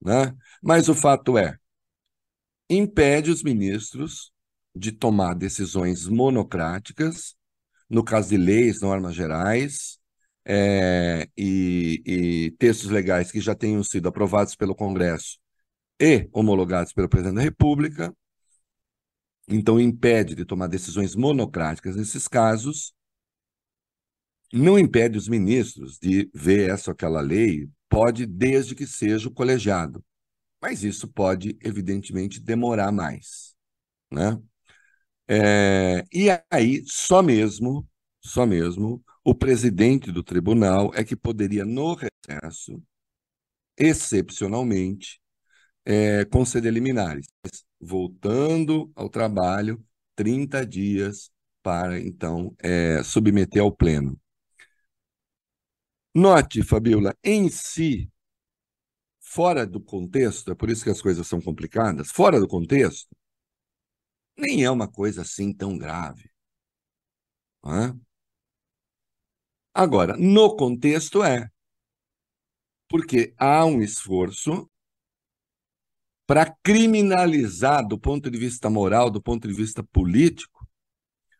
né? 0.00 0.36
mas 0.62 0.88
o 0.88 0.94
fato 0.94 1.38
é, 1.38 1.58
impede 2.68 3.30
os 3.30 3.42
ministros 3.42 4.32
de 4.74 4.92
tomar 4.92 5.34
decisões 5.34 6.06
monocráticas, 6.06 7.36
no 7.88 8.04
caso 8.04 8.30
de 8.30 8.36
leis, 8.36 8.80
normas 8.80 9.14
gerais, 9.14 9.99
é, 10.44 11.28
e, 11.36 12.02
e 12.06 12.50
textos 12.58 12.90
legais 12.90 13.30
que 13.30 13.40
já 13.40 13.54
tenham 13.54 13.82
sido 13.84 14.08
aprovados 14.08 14.54
pelo 14.56 14.74
Congresso 14.74 15.38
e 16.00 16.28
homologados 16.32 16.92
pelo 16.92 17.08
Presidente 17.08 17.36
da 17.36 17.42
República, 17.42 18.14
então 19.48 19.80
impede 19.80 20.34
de 20.34 20.44
tomar 20.44 20.68
decisões 20.68 21.14
monocráticas 21.16 21.96
nesses 21.96 22.28
casos, 22.28 22.94
não 24.52 24.78
impede 24.78 25.16
os 25.16 25.28
ministros 25.28 25.98
de 25.98 26.30
ver 26.34 26.70
essa 26.70 26.90
ou 26.90 26.92
aquela 26.92 27.20
lei, 27.20 27.68
pode 27.88 28.26
desde 28.26 28.74
que 28.74 28.86
seja 28.86 29.28
o 29.28 29.32
colegiado. 29.32 30.04
Mas 30.60 30.84
isso 30.84 31.08
pode, 31.08 31.56
evidentemente, 31.62 32.40
demorar 32.40 32.92
mais. 32.92 33.54
Né? 34.10 34.38
É, 35.28 36.04
e 36.12 36.28
aí, 36.50 36.82
só 36.86 37.22
mesmo, 37.22 37.88
só 38.20 38.46
mesmo, 38.46 39.02
o 39.24 39.34
presidente 39.34 40.10
do 40.12 40.22
tribunal 40.22 40.90
é 40.94 41.04
que 41.04 41.16
poderia, 41.16 41.64
no 41.64 41.94
recesso, 41.94 42.82
excepcionalmente, 43.76 45.20
é, 45.84 46.24
conceder 46.26 46.72
liminares, 46.72 47.26
voltando 47.80 48.92
ao 48.94 49.08
trabalho 49.08 49.84
30 50.16 50.66
dias 50.66 51.30
para, 51.62 52.00
então, 52.00 52.54
é, 52.60 53.02
submeter 53.02 53.62
ao 53.62 53.72
Pleno. 53.72 54.18
Note, 56.14 56.62
Fabiola, 56.62 57.14
em 57.22 57.48
si, 57.48 58.10
fora 59.20 59.66
do 59.66 59.80
contexto, 59.80 60.50
é 60.52 60.54
por 60.54 60.68
isso 60.70 60.84
que 60.84 60.90
as 60.90 61.00
coisas 61.00 61.26
são 61.26 61.40
complicadas, 61.40 62.10
fora 62.10 62.40
do 62.40 62.48
contexto, 62.48 63.14
nem 64.36 64.64
é 64.64 64.70
uma 64.70 64.88
coisa 64.88 65.22
assim 65.22 65.52
tão 65.52 65.76
grave. 65.78 66.30
É? 67.64 68.09
Agora, 69.74 70.16
no 70.16 70.56
contexto 70.56 71.22
é. 71.22 71.48
Porque 72.88 73.34
há 73.38 73.64
um 73.64 73.80
esforço 73.82 74.68
para 76.26 76.54
criminalizar, 76.62 77.86
do 77.86 77.98
ponto 77.98 78.30
de 78.30 78.38
vista 78.38 78.70
moral, 78.70 79.10
do 79.10 79.20
ponto 79.20 79.48
de 79.48 79.54
vista 79.54 79.82
político, 79.82 80.66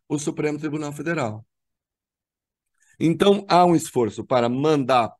o 0.09 0.19
Supremo 0.19 0.59
Tribunal 0.59 0.93
Federal. 0.93 1.47
Então, 2.99 3.47
há 3.49 3.65
um 3.65 3.75
esforço 3.75 4.25
para 4.25 4.49
mandar 4.49 5.15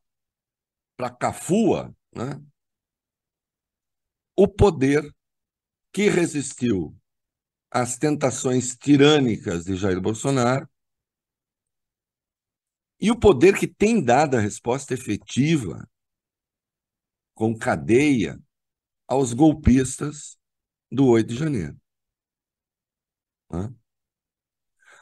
para 0.95 1.09
Cafua 1.09 1.95
né, 2.13 2.39
o 4.35 4.47
poder 4.47 5.03
que 5.91 6.09
resistiu 6.09 6.95
às 7.69 7.97
tentações 7.97 8.75
tirânicas 8.75 9.63
de 9.63 9.75
Jair 9.75 9.99
Bolsonaro 9.99 10.69
e 13.01 13.09
o 13.09 13.19
poder 13.19 13.57
que 13.57 13.67
tem 13.67 14.03
dado 14.03 14.37
a 14.37 14.39
resposta 14.39 14.93
efetiva 14.93 15.89
com 17.33 17.57
cadeia 17.57 18.39
aos 19.07 19.33
golpistas 19.33 20.37
do 20.91 21.07
8 21.07 21.27
de 21.29 21.35
janeiro. 21.35 21.77
Né? 23.51 23.73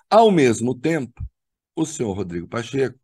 Ao 0.10 0.32
mesmo 0.32 0.74
tempo, 0.74 1.24
o 1.76 1.86
senhor 1.86 2.14
Rodrigo 2.14 2.48
Pacheco 2.48 3.00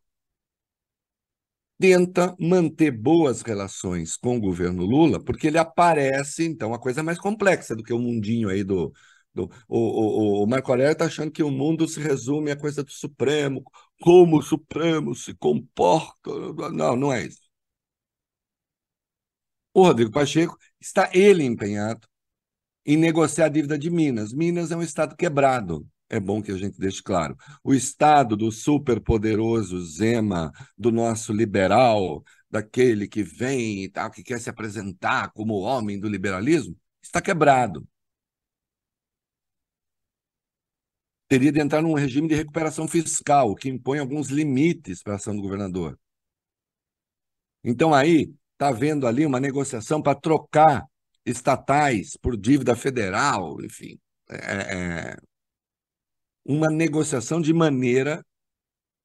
tenta 1.77 2.35
manter 2.39 2.91
boas 2.91 3.41
relações 3.41 4.15
com 4.15 4.37
o 4.37 4.41
governo 4.41 4.85
Lula, 4.85 5.23
porque 5.23 5.47
ele 5.47 5.57
aparece, 5.57 6.45
então, 6.45 6.69
uma 6.69 6.79
coisa 6.79 7.03
mais 7.03 7.19
complexa 7.19 7.75
do 7.75 7.83
que 7.83 7.93
o 7.93 7.99
mundinho 7.99 8.49
aí 8.49 8.63
do. 8.63 8.93
do 9.33 9.49
o, 9.67 10.41
o, 10.41 10.43
o 10.43 10.47
Marco 10.47 10.71
Aurélio 10.71 10.93
está 10.93 11.05
achando 11.05 11.31
que 11.31 11.43
o 11.43 11.51
mundo 11.51 11.87
se 11.87 11.99
resume 11.99 12.51
à 12.51 12.55
coisa 12.55 12.83
do 12.83 12.91
Supremo, 12.91 13.63
como 14.01 14.37
o 14.39 14.41
Supremo 14.41 15.15
se 15.15 15.33
comporta. 15.35 16.31
Não, 16.71 16.95
não 16.95 17.13
é 17.13 17.25
isso. 17.25 17.41
O 19.73 19.83
Rodrigo 19.83 20.11
Pacheco 20.11 20.57
está 20.79 21.09
ele 21.13 21.43
empenhado 21.43 22.07
em 22.85 22.97
negociar 22.97 23.45
a 23.45 23.49
dívida 23.49 23.77
de 23.77 23.89
Minas. 23.89 24.33
Minas 24.33 24.71
é 24.71 24.75
um 24.75 24.81
estado 24.81 25.15
quebrado 25.15 25.87
é 26.09 26.19
bom 26.19 26.41
que 26.41 26.51
a 26.51 26.57
gente 26.57 26.79
deixe 26.79 27.01
claro. 27.01 27.37
O 27.63 27.73
Estado 27.73 28.35
do 28.35 28.51
superpoderoso 28.51 29.83
Zema, 29.85 30.51
do 30.77 30.91
nosso 30.91 31.33
liberal, 31.33 32.23
daquele 32.49 33.07
que 33.07 33.23
vem 33.23 33.83
e 33.83 33.89
tal, 33.89 34.11
que 34.11 34.23
quer 34.23 34.39
se 34.39 34.49
apresentar 34.49 35.31
como 35.33 35.55
o 35.55 35.61
homem 35.61 35.99
do 35.99 36.07
liberalismo, 36.07 36.77
está 37.01 37.21
quebrado. 37.21 37.87
Teria 41.27 41.51
de 41.51 41.59
entrar 41.59 41.81
num 41.81 41.93
regime 41.93 42.27
de 42.27 42.35
recuperação 42.35 42.87
fiscal, 42.87 43.55
que 43.55 43.69
impõe 43.69 43.99
alguns 43.99 44.29
limites 44.29 45.01
para 45.01 45.13
a 45.13 45.15
ação 45.15 45.35
do 45.35 45.41
governador. 45.41 45.99
Então, 47.63 47.93
aí, 47.93 48.31
está 48.53 48.69
havendo 48.69 49.07
ali 49.07 49.25
uma 49.25 49.39
negociação 49.39 50.01
para 50.01 50.19
trocar 50.19 50.85
estatais 51.25 52.15
por 52.17 52.37
dívida 52.37 52.75
federal, 52.75 53.61
enfim. 53.63 53.99
É, 54.29 54.35
é, 54.35 55.17
uma 56.45 56.69
negociação 56.69 57.41
de 57.41 57.53
maneira 57.53 58.23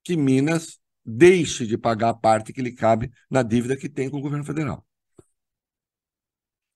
que 0.05 0.17
Minas 0.17 0.79
deixe 1.05 1.67
de 1.67 1.79
pagar 1.79 2.11
a 2.11 2.15
parte 2.15 2.53
que 2.53 2.63
lhe 2.63 2.75
cabe 2.75 3.11
na 3.31 3.43
dívida 3.43 3.77
que 3.77 3.89
tem 3.89 4.11
com 4.11 4.19
o 4.19 4.21
governo 4.21 4.45
federal. 4.45 4.87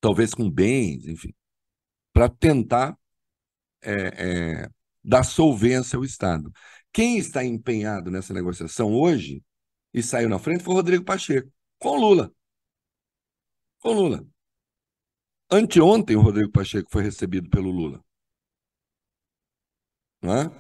Talvez 0.01 0.35
com 0.35 0.51
bens, 0.51 1.07
enfim, 1.07 1.35
para 2.13 2.29
tentar 2.29 2.99
é, 3.83 4.69
é, 5.05 5.09
dar 5.09 5.25
solvência 5.25 5.97
ao 5.97 6.05
Estado. 6.05 6.53
Quem 6.93 7.19
está 7.19 7.45
empenhado 7.45 8.11
nessa 8.11 8.33
negociação 8.33 8.95
hoje 8.95 9.43
e 9.93 10.03
saiu 10.03 10.29
na 10.29 10.39
frente 10.39 10.65
foi 10.65 10.75
o 10.75 10.77
Rodrigo 10.77 11.05
Pacheco, 11.05 11.51
com 11.79 11.97
Lula. 11.97 12.33
Com 13.81 13.93
Lula. 13.93 14.27
Anteontem, 15.51 16.17
o 16.17 16.21
Rodrigo 16.21 16.51
Pacheco 16.51 16.91
foi 16.91 17.03
recebido 17.03 17.49
pelo 17.51 17.71
Lula. 17.71 18.03
Né? 20.23 20.51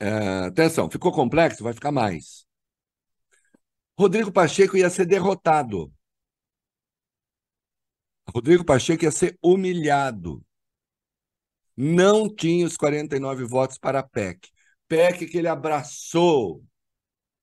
É, 0.00 0.46
atenção, 0.46 0.90
ficou 0.90 1.12
complexo? 1.12 1.62
Vai 1.62 1.72
ficar 1.72 1.92
mais. 1.92 2.46
Rodrigo 3.98 4.32
Pacheco 4.32 4.76
ia 4.76 4.90
ser 4.90 5.06
derrotado. 5.06 5.92
Rodrigo 8.28 8.64
Pacheco 8.64 9.04
ia 9.04 9.12
ser 9.12 9.38
humilhado. 9.42 10.44
Não 11.76 12.32
tinha 12.32 12.66
os 12.66 12.76
49 12.76 13.44
votos 13.44 13.78
para 13.78 14.00
a 14.00 14.02
PEC. 14.02 14.48
PEC 14.88 15.26
que 15.26 15.38
ele 15.38 15.48
abraçou. 15.48 16.62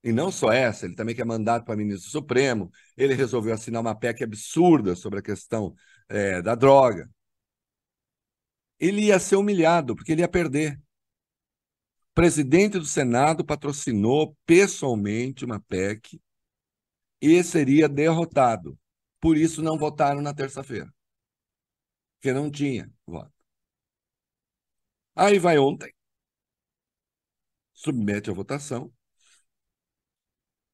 E 0.03 0.11
não 0.11 0.31
só 0.31 0.51
essa, 0.51 0.85
ele 0.85 0.95
também 0.95 1.15
quer 1.15 1.25
mandato 1.25 1.65
para 1.65 1.75
ministro 1.75 2.09
Supremo. 2.09 2.71
Ele 2.97 3.13
resolveu 3.13 3.53
assinar 3.53 3.81
uma 3.81 3.95
PEC 3.95 4.23
absurda 4.23 4.95
sobre 4.95 5.19
a 5.19 5.21
questão 5.21 5.75
é, 6.09 6.41
da 6.41 6.55
droga 6.55 7.09
ele 8.81 9.05
ia 9.05 9.19
ser 9.19 9.35
humilhado, 9.35 9.95
porque 9.95 10.11
ele 10.11 10.21
ia 10.21 10.27
perder. 10.27 10.81
O 12.09 12.13
presidente 12.15 12.79
do 12.79 12.85
Senado 12.85 13.45
patrocinou 13.45 14.35
pessoalmente 14.45 15.45
uma 15.45 15.59
PEC 15.59 16.19
e 17.21 17.43
seria 17.43 17.87
derrotado. 17.87 18.77
Por 19.19 19.37
isso 19.37 19.61
não 19.61 19.77
votaram 19.77 20.19
na 20.19 20.33
terça-feira. 20.33 20.91
Porque 22.15 22.33
não 22.33 22.49
tinha 22.49 22.91
voto. 23.05 23.40
Aí 25.15 25.39
vai 25.39 25.57
ontem, 25.57 25.93
submete 27.73 28.29
a 28.29 28.33
votação. 28.33 28.93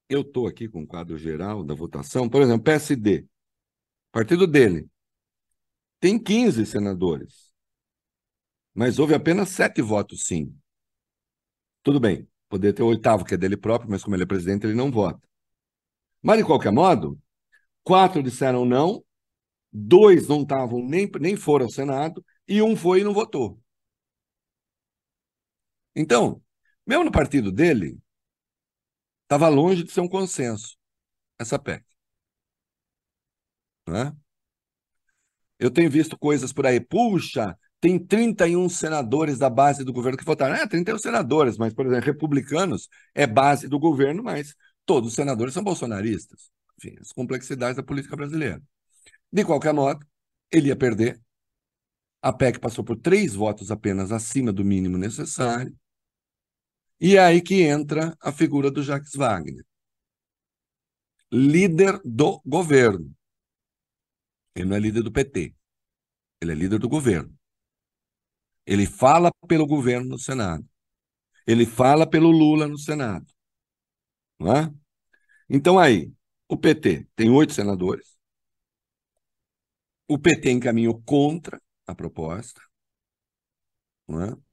Eu 0.08 0.20
estou 0.22 0.46
aqui 0.46 0.68
com 0.68 0.82
o 0.82 0.86
quadro 0.86 1.16
geral 1.18 1.62
da 1.64 1.74
votação. 1.74 2.28
Por 2.28 2.42
exemplo, 2.42 2.64
PSD, 2.64 3.26
partido 4.12 4.46
dele, 4.46 4.88
tem 6.00 6.18
15 6.18 6.64
senadores 6.66 7.48
mas 8.74 8.98
houve 9.00 9.12
apenas 9.14 9.48
sete 9.48 9.82
votos 9.82 10.24
sim. 10.24 10.54
Tudo 11.82 11.98
bem, 12.00 12.28
poderia 12.48 12.72
ter 12.74 12.82
o 12.82 12.86
oitavo, 12.86 13.24
que 13.24 13.34
é 13.34 13.36
dele 13.36 13.56
próprio, 13.56 13.90
mas 13.90 14.02
como 14.04 14.14
ele 14.14 14.22
é 14.24 14.26
presidente, 14.26 14.66
ele 14.66 14.74
não 14.74 14.90
vota. 14.90 15.20
Mas, 16.22 16.38
de 16.38 16.44
qualquer 16.44 16.72
modo, 16.72 17.18
quatro 17.84 18.22
disseram 18.22 18.64
não, 18.64 19.04
dois 19.72 20.28
não 20.28 20.42
estavam 20.42 20.84
nem, 20.86 21.10
nem 21.20 21.36
foram 21.36 21.66
ao 21.66 21.72
Senado, 21.72 22.24
e 22.48 22.62
um 22.62 22.76
foi 22.76 23.00
e 23.00 23.04
não 23.04 23.14
votou. 23.14 23.60
Então, 25.98 26.40
mesmo 26.86 27.04
no 27.04 27.10
partido 27.12 27.50
dele, 27.50 27.98
estava 29.24 29.48
longe 29.48 29.82
de 29.82 29.90
ser 29.90 30.00
um 30.00 30.08
consenso 30.08 30.78
essa 31.38 31.58
PEC. 31.58 31.84
Não 33.86 33.96
é? 33.96 34.16
Eu 35.58 35.70
tenho 35.70 35.90
visto 35.90 36.16
coisas 36.16 36.52
por 36.52 36.66
aí, 36.66 36.80
puxa, 36.80 37.58
tem 37.80 37.98
31 37.98 38.68
senadores 38.68 39.38
da 39.38 39.50
base 39.50 39.84
do 39.84 39.92
governo 39.92 40.16
que 40.16 40.24
votaram. 40.24 40.54
É, 40.54 40.66
31 40.68 40.98
senadores, 40.98 41.58
mas, 41.58 41.74
por 41.74 41.86
exemplo, 41.86 42.06
republicanos 42.06 42.88
é 43.12 43.26
base 43.26 43.66
do 43.68 43.78
governo, 43.78 44.22
mas 44.22 44.54
todos 44.86 45.10
os 45.10 45.16
senadores 45.16 45.52
são 45.52 45.64
bolsonaristas. 45.64 46.50
Enfim, 46.78 46.96
as 47.00 47.10
complexidades 47.12 47.76
da 47.76 47.82
política 47.82 48.16
brasileira. 48.16 48.62
De 49.32 49.44
qualquer 49.44 49.74
modo, 49.74 50.06
ele 50.50 50.68
ia 50.68 50.76
perder. 50.76 51.20
A 52.22 52.32
PEC 52.32 52.58
passou 52.60 52.84
por 52.84 52.96
três 52.96 53.34
votos 53.34 53.70
apenas 53.70 54.12
acima 54.12 54.52
do 54.52 54.64
mínimo 54.64 54.96
necessário. 54.96 55.76
E 57.00 57.16
é 57.16 57.20
aí 57.20 57.40
que 57.40 57.62
entra 57.62 58.16
a 58.20 58.32
figura 58.32 58.70
do 58.70 58.82
Jacques 58.82 59.14
Wagner, 59.14 59.64
líder 61.30 62.00
do 62.04 62.40
governo. 62.44 63.14
Ele 64.54 64.68
não 64.68 64.76
é 64.76 64.80
líder 64.80 65.02
do 65.02 65.12
PT, 65.12 65.54
ele 66.40 66.52
é 66.52 66.54
líder 66.54 66.78
do 66.78 66.88
governo. 66.88 67.36
Ele 68.66 68.86
fala 68.86 69.30
pelo 69.48 69.66
governo 69.66 70.10
no 70.10 70.18
Senado. 70.18 70.66
Ele 71.46 71.64
fala 71.66 72.08
pelo 72.08 72.30
Lula 72.30 72.68
no 72.68 72.78
Senado. 72.78 73.26
Não 74.38 74.54
é? 74.56 74.72
Então, 75.48 75.78
aí, 75.78 76.12
o 76.48 76.56
PT 76.56 77.06
tem 77.16 77.30
oito 77.30 77.54
senadores. 77.54 78.18
O 80.06 80.18
PT 80.18 80.50
encaminhou 80.50 81.00
contra 81.02 81.60
a 81.86 81.94
proposta. 81.94 82.60
Não 84.06 84.22
é? 84.22 84.47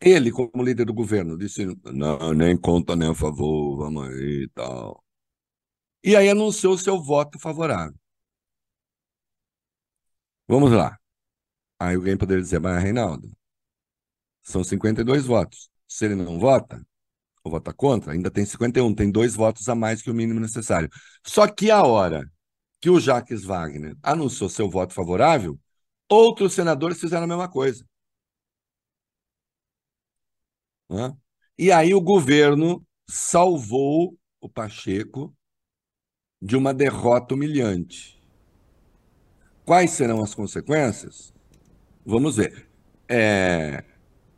Ele, 0.00 0.30
como 0.30 0.62
líder 0.62 0.84
do 0.86 0.94
governo, 0.94 1.36
disse: 1.36 1.66
não, 1.84 2.32
nem 2.34 2.56
conta 2.56 2.94
nem 2.96 3.10
a 3.10 3.14
favor, 3.14 3.76
vamos 3.78 4.08
aí 4.08 4.44
e 4.44 4.48
tal. 4.54 5.04
E 6.02 6.16
aí 6.16 6.28
anunciou 6.28 6.76
seu 6.76 7.00
voto 7.02 7.38
favorável. 7.38 7.94
Vamos 10.48 10.72
lá. 10.72 10.98
Aí 11.80 11.96
alguém 11.96 12.16
poderia 12.18 12.42
dizer, 12.42 12.60
mas 12.60 12.82
Reinaldo, 12.82 13.30
são 14.42 14.64
52 14.64 15.26
votos. 15.26 15.68
Se 15.86 16.04
ele 16.04 16.14
não 16.14 16.38
vota, 16.38 16.84
ou 17.44 17.52
vota 17.52 17.72
contra, 17.72 18.12
ainda 18.12 18.30
tem 18.30 18.44
51, 18.46 18.94
tem 18.94 19.10
dois 19.10 19.34
votos 19.34 19.68
a 19.68 19.74
mais 19.74 20.02
que 20.02 20.10
o 20.10 20.14
mínimo 20.14 20.40
necessário. 20.40 20.88
Só 21.26 21.46
que 21.48 21.70
a 21.70 21.82
hora 21.84 22.30
que 22.80 22.90
o 22.90 23.00
Jacques 23.00 23.44
Wagner 23.44 23.96
anunciou 24.02 24.50
seu 24.50 24.70
voto 24.70 24.94
favorável, 24.94 25.58
outros 26.10 26.54
senadores 26.54 27.00
fizeram 27.00 27.24
a 27.24 27.28
mesma 27.28 27.48
coisa. 27.50 27.84
E 31.58 31.70
aí 31.72 31.94
o 31.94 32.00
governo 32.00 32.86
salvou 33.08 34.18
o 34.40 34.48
Pacheco 34.48 35.34
de 36.40 36.56
uma 36.56 36.72
derrota 36.72 37.34
humilhante. 37.34 38.22
Quais 39.64 39.90
serão 39.90 40.22
as 40.22 40.34
consequências? 40.34 41.34
Vamos 42.04 42.36
ver. 42.36 42.70
É, 43.08 43.84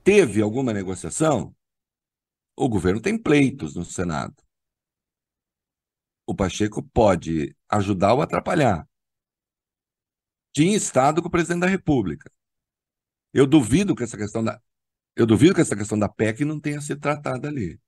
teve 0.02 0.40
alguma 0.40 0.72
negociação? 0.72 1.54
O 2.56 2.68
governo 2.68 3.00
tem 3.00 3.16
pleitos 3.16 3.76
no 3.76 3.84
Senado. 3.84 4.34
O 6.26 6.34
Pacheco 6.34 6.82
pode 6.82 7.56
ajudar 7.68 8.14
ou 8.14 8.22
atrapalhar. 8.22 8.88
Tinha 10.52 10.76
estado 10.76 11.22
com 11.22 11.28
o 11.28 11.30
presidente 11.30 11.60
da 11.60 11.66
República. 11.66 12.30
Eu 13.32 13.46
duvido 13.46 13.94
que 13.94 14.02
essa 14.02 14.16
questão 14.16 14.42
da 14.42 14.60
eu 15.16 15.26
duvido 15.26 15.54
que 15.54 15.60
essa 15.60 15.76
questão 15.76 15.98
da 15.98 16.08
PEC 16.08 16.44
não 16.44 16.58
tenha 16.58 16.80
sido 16.80 17.00
tratada 17.00 17.48
ali. 17.48 17.78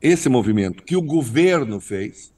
Esse 0.00 0.28
movimento 0.28 0.82
que 0.84 0.96
o 0.96 1.02
governo 1.02 1.80
fez, 1.80 2.32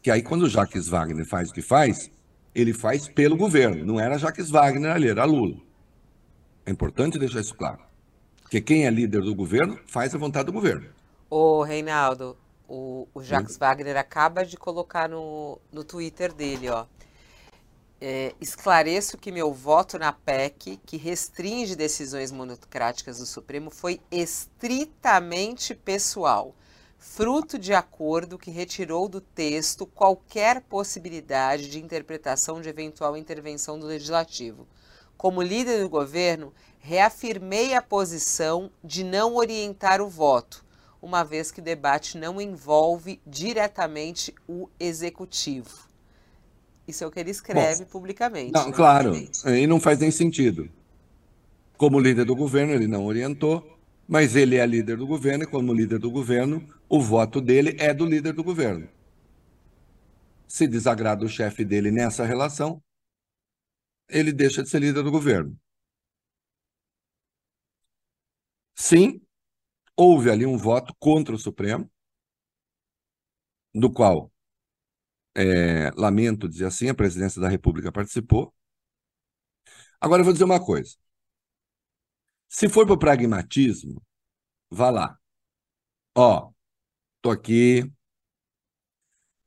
que 0.00 0.10
aí 0.10 0.22
quando 0.22 0.42
o 0.42 0.48
Jacques 0.48 0.88
Wagner 0.88 1.26
faz 1.26 1.50
o 1.50 1.54
que 1.54 1.62
faz, 1.62 2.10
ele 2.54 2.72
faz 2.72 3.08
pelo 3.08 3.36
governo, 3.36 3.84
não 3.84 4.00
era 4.00 4.18
Jacques 4.18 4.50
Wagner 4.50 4.92
ali, 4.92 5.08
era 5.08 5.24
Lula. 5.24 5.56
É 6.64 6.70
importante 6.70 7.18
deixar 7.18 7.40
isso 7.40 7.54
claro. 7.54 7.80
Porque 8.42 8.60
quem 8.60 8.86
é 8.86 8.90
líder 8.90 9.22
do 9.22 9.34
governo 9.34 9.78
faz 9.86 10.14
a 10.14 10.18
vontade 10.18 10.46
do 10.46 10.52
governo. 10.52 10.88
Ô, 11.28 11.62
Reinaldo, 11.62 12.36
o, 12.68 13.08
o 13.14 13.22
Jacques 13.22 13.54
Sim. 13.54 13.60
Wagner 13.60 13.96
acaba 13.96 14.44
de 14.44 14.56
colocar 14.56 15.08
no, 15.08 15.58
no 15.72 15.82
Twitter 15.82 16.32
dele, 16.32 16.68
ó. 16.68 16.86
É, 18.04 18.34
esclareço 18.40 19.16
que 19.16 19.30
meu 19.30 19.52
voto 19.52 19.96
na 19.96 20.12
PEC, 20.12 20.80
que 20.84 20.96
restringe 20.96 21.76
decisões 21.76 22.32
monocráticas 22.32 23.20
do 23.20 23.26
Supremo, 23.26 23.70
foi 23.70 24.00
estritamente 24.10 25.72
pessoal, 25.72 26.52
fruto 26.98 27.56
de 27.56 27.72
acordo 27.72 28.36
que 28.36 28.50
retirou 28.50 29.08
do 29.08 29.20
texto 29.20 29.86
qualquer 29.86 30.62
possibilidade 30.62 31.70
de 31.70 31.78
interpretação 31.78 32.60
de 32.60 32.68
eventual 32.68 33.16
intervenção 33.16 33.78
do 33.78 33.86
Legislativo. 33.86 34.66
Como 35.16 35.40
líder 35.40 35.80
do 35.80 35.88
governo, 35.88 36.52
reafirmei 36.80 37.72
a 37.72 37.80
posição 37.80 38.68
de 38.82 39.04
não 39.04 39.36
orientar 39.36 40.00
o 40.00 40.08
voto, 40.08 40.64
uma 41.00 41.22
vez 41.22 41.52
que 41.52 41.60
o 41.60 41.64
debate 41.64 42.18
não 42.18 42.40
envolve 42.40 43.22
diretamente 43.24 44.34
o 44.48 44.68
Executivo. 44.80 45.91
Isso 46.92 47.04
é 47.04 47.06
o 47.06 47.10
que 47.10 47.18
ele 47.18 47.30
escreve 47.30 47.86
Bom, 47.86 47.90
publicamente. 47.90 48.52
Não, 48.52 48.66
né? 48.66 48.72
Claro, 48.72 49.14
e 49.46 49.66
não 49.66 49.80
faz 49.80 49.98
nem 49.98 50.10
sentido. 50.10 50.70
Como 51.78 51.98
líder 51.98 52.26
do 52.26 52.36
governo, 52.36 52.74
ele 52.74 52.86
não 52.86 53.06
orientou, 53.06 53.78
mas 54.06 54.36
ele 54.36 54.56
é 54.56 54.66
líder 54.66 54.98
do 54.98 55.06
governo, 55.06 55.44
e 55.44 55.46
como 55.46 55.72
líder 55.72 55.98
do 55.98 56.10
governo, 56.10 56.68
o 56.90 57.00
voto 57.00 57.40
dele 57.40 57.74
é 57.80 57.94
do 57.94 58.04
líder 58.04 58.34
do 58.34 58.44
governo. 58.44 58.86
Se 60.46 60.66
desagrada 60.66 61.24
o 61.24 61.28
chefe 61.30 61.64
dele 61.64 61.90
nessa 61.90 62.26
relação, 62.26 62.82
ele 64.06 64.30
deixa 64.30 64.62
de 64.62 64.68
ser 64.68 64.80
líder 64.80 65.02
do 65.02 65.10
governo. 65.10 65.58
Sim, 68.74 69.18
houve 69.96 70.30
ali 70.30 70.44
um 70.44 70.58
voto 70.58 70.94
contra 70.98 71.34
o 71.34 71.38
Supremo, 71.38 71.90
do 73.74 73.90
qual 73.90 74.31
é, 75.34 75.90
lamento 75.96 76.48
dizer 76.48 76.66
assim, 76.66 76.88
a 76.88 76.94
presidência 76.94 77.40
da 77.40 77.48
República 77.48 77.92
participou. 77.92 78.54
Agora 80.00 80.20
eu 80.20 80.24
vou 80.24 80.32
dizer 80.32 80.44
uma 80.44 80.64
coisa. 80.64 80.96
Se 82.48 82.68
for 82.68 82.84
para 82.86 82.94
o 82.94 82.98
pragmatismo, 82.98 84.02
vá 84.70 84.90
lá. 84.90 85.18
Ó, 86.14 86.52
tô 87.22 87.30
aqui, 87.30 87.82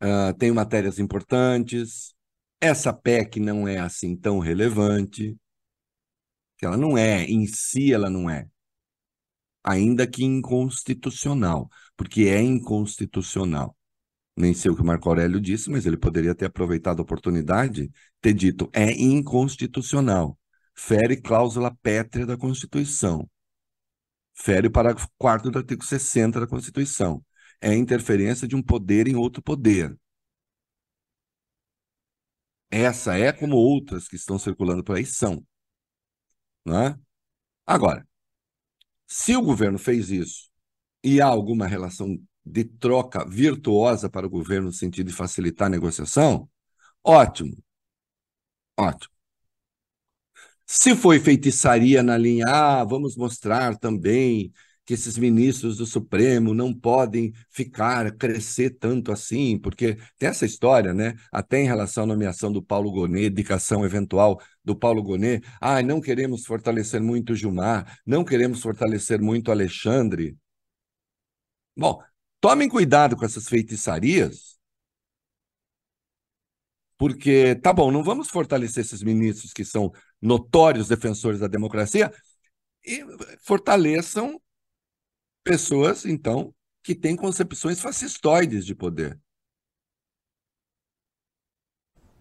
uh, 0.02 0.34
tenho 0.38 0.56
matérias 0.56 0.98
importantes, 0.98 2.16
essa 2.60 2.92
PEC 2.94 3.40
não 3.40 3.68
é 3.68 3.78
assim 3.80 4.16
tão 4.16 4.40
relevante, 4.40 5.38
que 6.58 6.66
ela 6.66 6.78
não 6.78 6.98
é, 6.98 7.24
em 7.26 7.46
si 7.46 7.94
ela 7.94 8.10
não 8.10 8.30
é, 8.30 8.48
ainda 9.64 10.08
que 10.08 10.24
inconstitucional, 10.24 11.70
porque 11.96 12.24
é 12.24 12.42
inconstitucional 12.42 13.76
nem 14.36 14.54
sei 14.54 14.72
o 14.72 14.76
que 14.76 14.84
Marco 14.84 15.08
Aurélio 15.10 15.40
disse, 15.40 15.70
mas 15.70 15.86
ele 15.86 15.98
poderia 15.98 16.36
ter 16.36 16.46
aproveitado 16.46 17.00
a 17.00 17.04
oportunidade, 17.04 17.92
ter 18.22 18.34
dito, 18.34 18.70
é 18.74 18.92
inconstitucional, 18.92 20.38
fere 20.76 21.18
cláusula 21.18 21.76
pétrea 21.82 22.26
da 22.26 22.38
Constituição, 22.38 23.30
fere 24.34 24.68
o 24.68 24.72
parágrafo 24.72 25.08
4 25.18 25.50
do 25.50 25.58
artigo 25.60 25.84
60 25.84 26.40
da 26.40 26.48
Constituição, 26.48 27.24
é 27.62 27.74
interferência 27.74 28.48
de 28.48 28.56
um 28.56 28.62
poder 28.62 29.08
em 29.08 29.16
outro 29.16 29.42
poder. 29.42 29.98
Essa 32.70 33.18
é 33.18 33.32
como 33.32 33.56
outras 33.56 34.08
que 34.08 34.16
estão 34.16 34.38
circulando 34.38 34.84
por 34.84 34.98
aí 34.98 35.06
são. 35.06 35.46
Não 36.66 36.80
é? 36.82 37.00
Agora, 37.66 38.08
se 39.08 39.36
o 39.36 39.42
governo 39.42 39.78
fez 39.80 40.10
isso 40.10 40.50
e 41.04 41.22
há 41.22 41.28
alguma 41.28 41.68
relação 41.68 42.18
de 42.46 42.64
troca 42.64 43.26
virtuosa 43.26 44.10
para 44.10 44.28
o 44.28 44.30
governo 44.30 44.68
no 44.68 44.74
sentido 44.74 45.08
de 45.08 45.14
facilitar 45.14 45.68
a 45.68 45.70
negociação, 45.70 46.50
ótimo. 47.04 47.56
Ótimo. 48.78 49.14
Se 50.66 50.96
foi 50.96 51.20
feitiçaria 51.20 52.02
na 52.02 52.18
linha, 52.18 52.46
ah, 52.48 52.84
vamos 52.84 53.16
mostrar 53.16 53.78
também 53.78 54.52
que 54.86 54.94
esses 54.94 55.18
ministros 55.18 55.78
do 55.78 55.86
Supremo 55.86 56.54
não 56.54 56.74
podem 56.74 57.34
ficar, 57.50 58.12
crescer 58.18 58.72
tanto 58.80 59.12
assim, 59.12 59.58
porque 59.60 59.98
tem 60.18 60.30
essa 60.30 60.46
história, 60.46 60.94
né? 60.94 61.16
Até 61.32 61.62
em 61.62 61.66
relação 61.66 62.04
à 62.04 62.08
nomeação 62.08 62.52
do 62.52 62.62
Paulo 62.64 62.92
Gonet, 62.92 63.28
indicação 63.28 63.84
eventual 63.86 64.40
do 64.64 64.76
Paulo 64.76 65.02
Gonet, 65.04 65.44
ah, 65.60 65.82
não 65.82 66.00
queremos 66.02 66.46
fortalecer 66.46 67.02
muito 67.02 67.34
o 67.34 67.36
Gilmar, 67.36 68.00
não 68.06 68.24
queremos 68.24 68.62
fortalecer 68.62 69.22
muito 69.22 69.48
o 69.50 69.52
Alexandre. 69.52 70.38
Bom, 71.76 72.02
Tomem 72.46 72.70
cuidado 72.70 73.18
com 73.18 73.26
essas 73.26 73.50
feitiçarias, 73.50 74.60
porque, 76.96 77.56
tá 77.56 77.74
bom, 77.74 77.92
não 77.92 78.04
vamos 78.04 78.30
fortalecer 78.30 78.86
esses 78.86 79.02
ministros 79.02 79.52
que 79.52 79.66
são 79.66 79.92
notórios 80.22 80.88
defensores 80.88 81.40
da 81.40 81.48
democracia 81.48 82.14
e 82.86 83.04
fortaleçam 83.42 84.40
pessoas, 85.44 86.06
então, 86.06 86.54
que 86.84 86.94
têm 86.94 87.16
concepções 87.16 87.80
fascistoides 87.82 88.64
de 88.64 88.76
poder. 88.76 89.20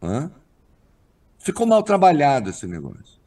Hã? 0.00 0.32
Ficou 1.38 1.66
mal 1.66 1.82
trabalhado 1.82 2.48
esse 2.48 2.66
negócio. 2.66 3.20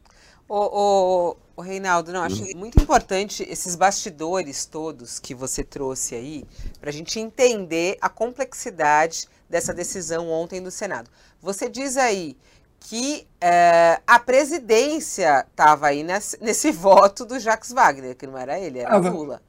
O, 0.48 0.56
o, 0.56 1.36
o 1.58 1.60
Reinaldo, 1.60 2.12
não, 2.12 2.22
acho 2.22 2.44
muito 2.56 2.80
importante 2.80 3.42
esses 3.42 3.74
bastidores 3.74 4.64
todos 4.64 5.18
que 5.18 5.34
você 5.34 5.64
trouxe 5.64 6.14
aí, 6.14 6.44
para 6.80 6.90
a 6.90 6.92
gente 6.92 7.18
entender 7.18 7.98
a 8.00 8.08
complexidade 8.08 9.26
dessa 9.50 9.74
decisão 9.74 10.30
ontem 10.30 10.62
do 10.62 10.70
Senado. 10.70 11.10
Você 11.42 11.68
diz 11.68 11.96
aí 11.96 12.36
que 12.78 13.26
é, 13.40 14.00
a 14.06 14.20
presidência 14.20 15.44
estava 15.50 15.88
aí 15.88 16.04
nesse, 16.04 16.38
nesse, 16.40 16.70
voto 16.70 17.24
do 17.24 17.40
Jacques 17.40 17.72
Wagner, 17.72 18.14
que 18.16 18.26
não 18.26 18.38
era 18.38 18.56
ele, 18.56 18.78
era 18.78 18.94
ah, 18.94 18.98
Lula. 18.98 19.42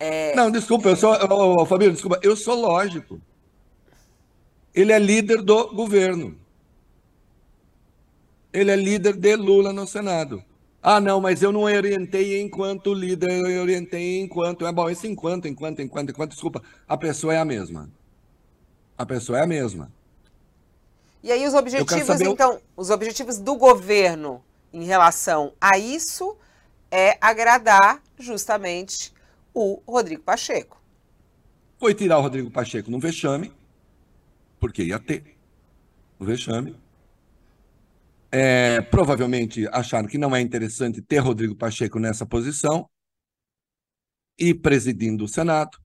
É... 0.00 0.34
Não, 0.34 0.50
desculpa, 0.50 0.88
eu 0.88 0.96
sou, 0.96 1.16
oh, 1.30 1.64
Fabio, 1.64 1.92
desculpa, 1.92 2.18
eu 2.24 2.36
sou 2.36 2.56
lógico. 2.56 3.20
Ele 4.74 4.92
é 4.92 4.98
líder 4.98 5.42
do 5.42 5.72
governo 5.74 6.36
ele 8.56 8.70
é 8.70 8.76
líder 8.76 9.14
de 9.16 9.36
Lula 9.36 9.70
no 9.70 9.86
Senado. 9.86 10.42
Ah, 10.82 11.00
não, 11.00 11.20
mas 11.20 11.42
eu 11.42 11.50
não 11.50 11.62
orientei 11.62 12.40
enquanto 12.40 12.94
líder, 12.94 13.30
eu 13.30 13.62
orientei 13.62 14.20
enquanto. 14.20 14.66
É 14.66 14.72
bom, 14.72 14.88
esse 14.88 15.08
enquanto, 15.08 15.48
enquanto, 15.48 15.82
enquanto, 15.82 16.10
enquanto, 16.10 16.30
desculpa, 16.30 16.62
a 16.86 16.96
pessoa 16.96 17.34
é 17.34 17.38
a 17.38 17.44
mesma. 17.44 17.90
A 18.96 19.04
pessoa 19.04 19.38
é 19.38 19.42
a 19.42 19.46
mesma. 19.46 19.90
E 21.22 21.32
aí 21.32 21.44
os 21.44 21.54
objetivos, 21.54 22.20
então, 22.20 22.60
os 22.76 22.90
objetivos 22.90 23.38
do 23.38 23.56
governo 23.56 24.44
em 24.72 24.84
relação 24.84 25.52
a 25.60 25.76
isso 25.76 26.36
é 26.90 27.18
agradar 27.20 28.00
justamente 28.18 29.12
o 29.52 29.82
Rodrigo 29.86 30.22
Pacheco. 30.22 30.80
foi 31.78 31.94
tirar 31.94 32.18
o 32.18 32.22
Rodrigo 32.22 32.50
Pacheco 32.50 32.90
num 32.90 33.00
vexame, 33.00 33.52
porque 34.60 34.84
ia 34.84 34.98
ter 34.98 35.36
o 36.18 36.24
vexame. 36.24 36.76
É, 38.30 38.82
provavelmente 38.82 39.66
acharam 39.68 40.08
que 40.08 40.18
não 40.18 40.34
é 40.34 40.40
interessante 40.40 41.00
ter 41.00 41.18
Rodrigo 41.18 41.56
Pacheco 41.56 41.98
nessa 41.98 42.26
posição 42.26 42.90
e 44.38 44.54
presidindo 44.54 45.24
o 45.24 45.28
Senado. 45.28 45.78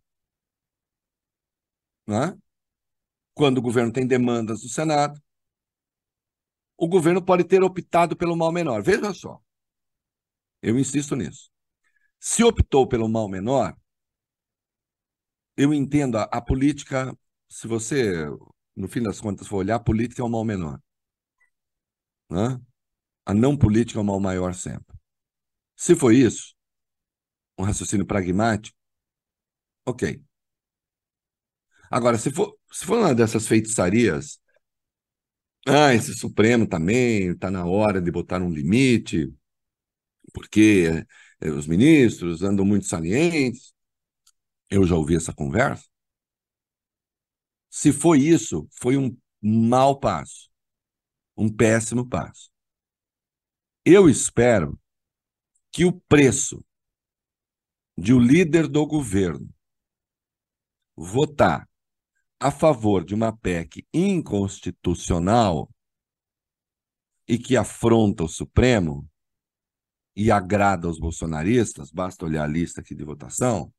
Né? 2.07 2.37
Quando 3.33 3.59
o 3.59 3.61
governo 3.61 3.91
tem 3.91 4.05
demandas 4.05 4.61
do 4.61 4.69
Senado, 4.69 5.21
o 6.77 6.87
governo 6.87 7.23
pode 7.23 7.43
ter 7.43 7.63
optado 7.63 8.17
pelo 8.17 8.35
mal 8.35 8.51
menor. 8.51 8.81
Veja 8.81 9.13
só, 9.13 9.39
eu 10.61 10.77
insisto 10.77 11.15
nisso. 11.15 11.49
Se 12.19 12.43
optou 12.43 12.87
pelo 12.87 13.07
mal 13.07 13.29
menor, 13.29 13.75
eu 15.55 15.73
entendo 15.73 16.17
a, 16.17 16.23
a 16.23 16.41
política. 16.41 17.15
Se 17.47 17.67
você, 17.67 18.25
no 18.75 18.87
fim 18.87 19.01
das 19.03 19.19
contas, 19.21 19.47
for 19.47 19.57
olhar, 19.57 19.75
a 19.75 19.79
política 19.79 20.21
é 20.21 20.25
o 20.25 20.29
mal 20.29 20.43
menor. 20.43 20.79
Né? 22.31 22.59
A 23.25 23.33
não 23.33 23.57
política 23.57 23.99
é 23.99 24.03
o 24.03 24.05
mal 24.05 24.19
maior 24.19 24.53
sempre. 24.55 24.97
Se 25.75 25.95
foi 25.95 26.17
isso, 26.17 26.55
um 27.57 27.63
raciocínio 27.63 28.05
pragmático, 28.05 28.75
ok. 29.85 30.21
Agora, 31.89 32.17
se 32.17 32.31
for, 32.31 32.57
se 32.71 32.85
for 32.85 32.99
uma 32.99 33.13
dessas 33.13 33.47
feitiçarias, 33.47 34.39
ah, 35.67 35.93
esse 35.93 36.13
Supremo 36.15 36.67
também 36.67 37.31
está 37.31 37.51
na 37.51 37.65
hora 37.65 38.01
de 38.01 38.11
botar 38.11 38.41
um 38.41 38.49
limite, 38.51 39.31
porque 40.33 41.05
eh, 41.41 41.51
os 41.51 41.67
ministros 41.67 42.41
andam 42.43 42.65
muito 42.65 42.85
salientes. 42.87 43.73
Eu 44.69 44.85
já 44.85 44.95
ouvi 44.95 45.15
essa 45.15 45.33
conversa. 45.33 45.85
Se 47.71 47.91
foi 47.91 48.19
isso, 48.19 48.67
foi 48.71 48.97
um 48.97 49.17
mau 49.41 49.99
passo, 49.99 50.50
um 51.41 51.51
péssimo 51.51 52.07
passo. 52.07 52.51
Eu 53.83 54.07
espero 54.07 54.79
que 55.71 55.85
o 55.85 55.91
preço 56.01 56.63
de 57.97 58.13
o 58.13 58.19
líder 58.19 58.67
do 58.67 58.85
governo 58.85 59.51
votar 60.95 61.67
a 62.39 62.51
favor 62.51 63.03
de 63.03 63.15
uma 63.15 63.35
PEC 63.35 63.87
inconstitucional 63.91 65.67
e 67.27 67.39
que 67.39 67.57
afronta 67.57 68.23
o 68.23 68.29
Supremo 68.29 69.09
e 70.15 70.29
agrada 70.29 70.87
aos 70.87 70.99
bolsonaristas, 70.99 71.89
basta 71.89 72.23
olhar 72.23 72.43
a 72.43 72.47
lista 72.47 72.81
aqui 72.81 72.93
de 72.93 73.03
votação, 73.03 73.73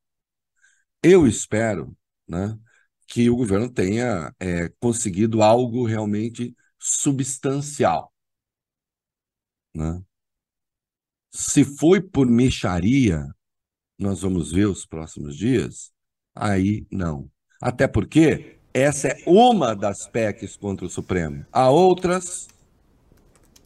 eu 1.01 1.29
espero 1.29 1.96
né, 2.27 2.59
que 3.07 3.31
o 3.31 3.37
governo 3.37 3.70
tenha 3.70 4.35
é, 4.40 4.68
conseguido 4.81 5.42
algo 5.42 5.87
realmente 5.87 6.57
substancial. 6.83 8.12
Né? 9.73 10.03
Se 11.31 11.64
foi 11.64 12.01
por 12.01 12.27
micharia, 12.27 13.33
nós 13.97 14.23
vamos 14.23 14.51
ver 14.51 14.66
os 14.66 14.85
próximos 14.85 15.37
dias, 15.37 15.92
aí 16.35 16.85
não. 16.90 17.31
Até 17.61 17.87
porque 17.87 18.59
essa 18.75 19.09
é 19.09 19.23
uma 19.27 19.77
das 19.77 20.09
PECs 20.09 20.57
contra 20.57 20.85
o 20.85 20.90
Supremo. 20.90 21.47
Há 21.53 21.71
outras, 21.71 22.49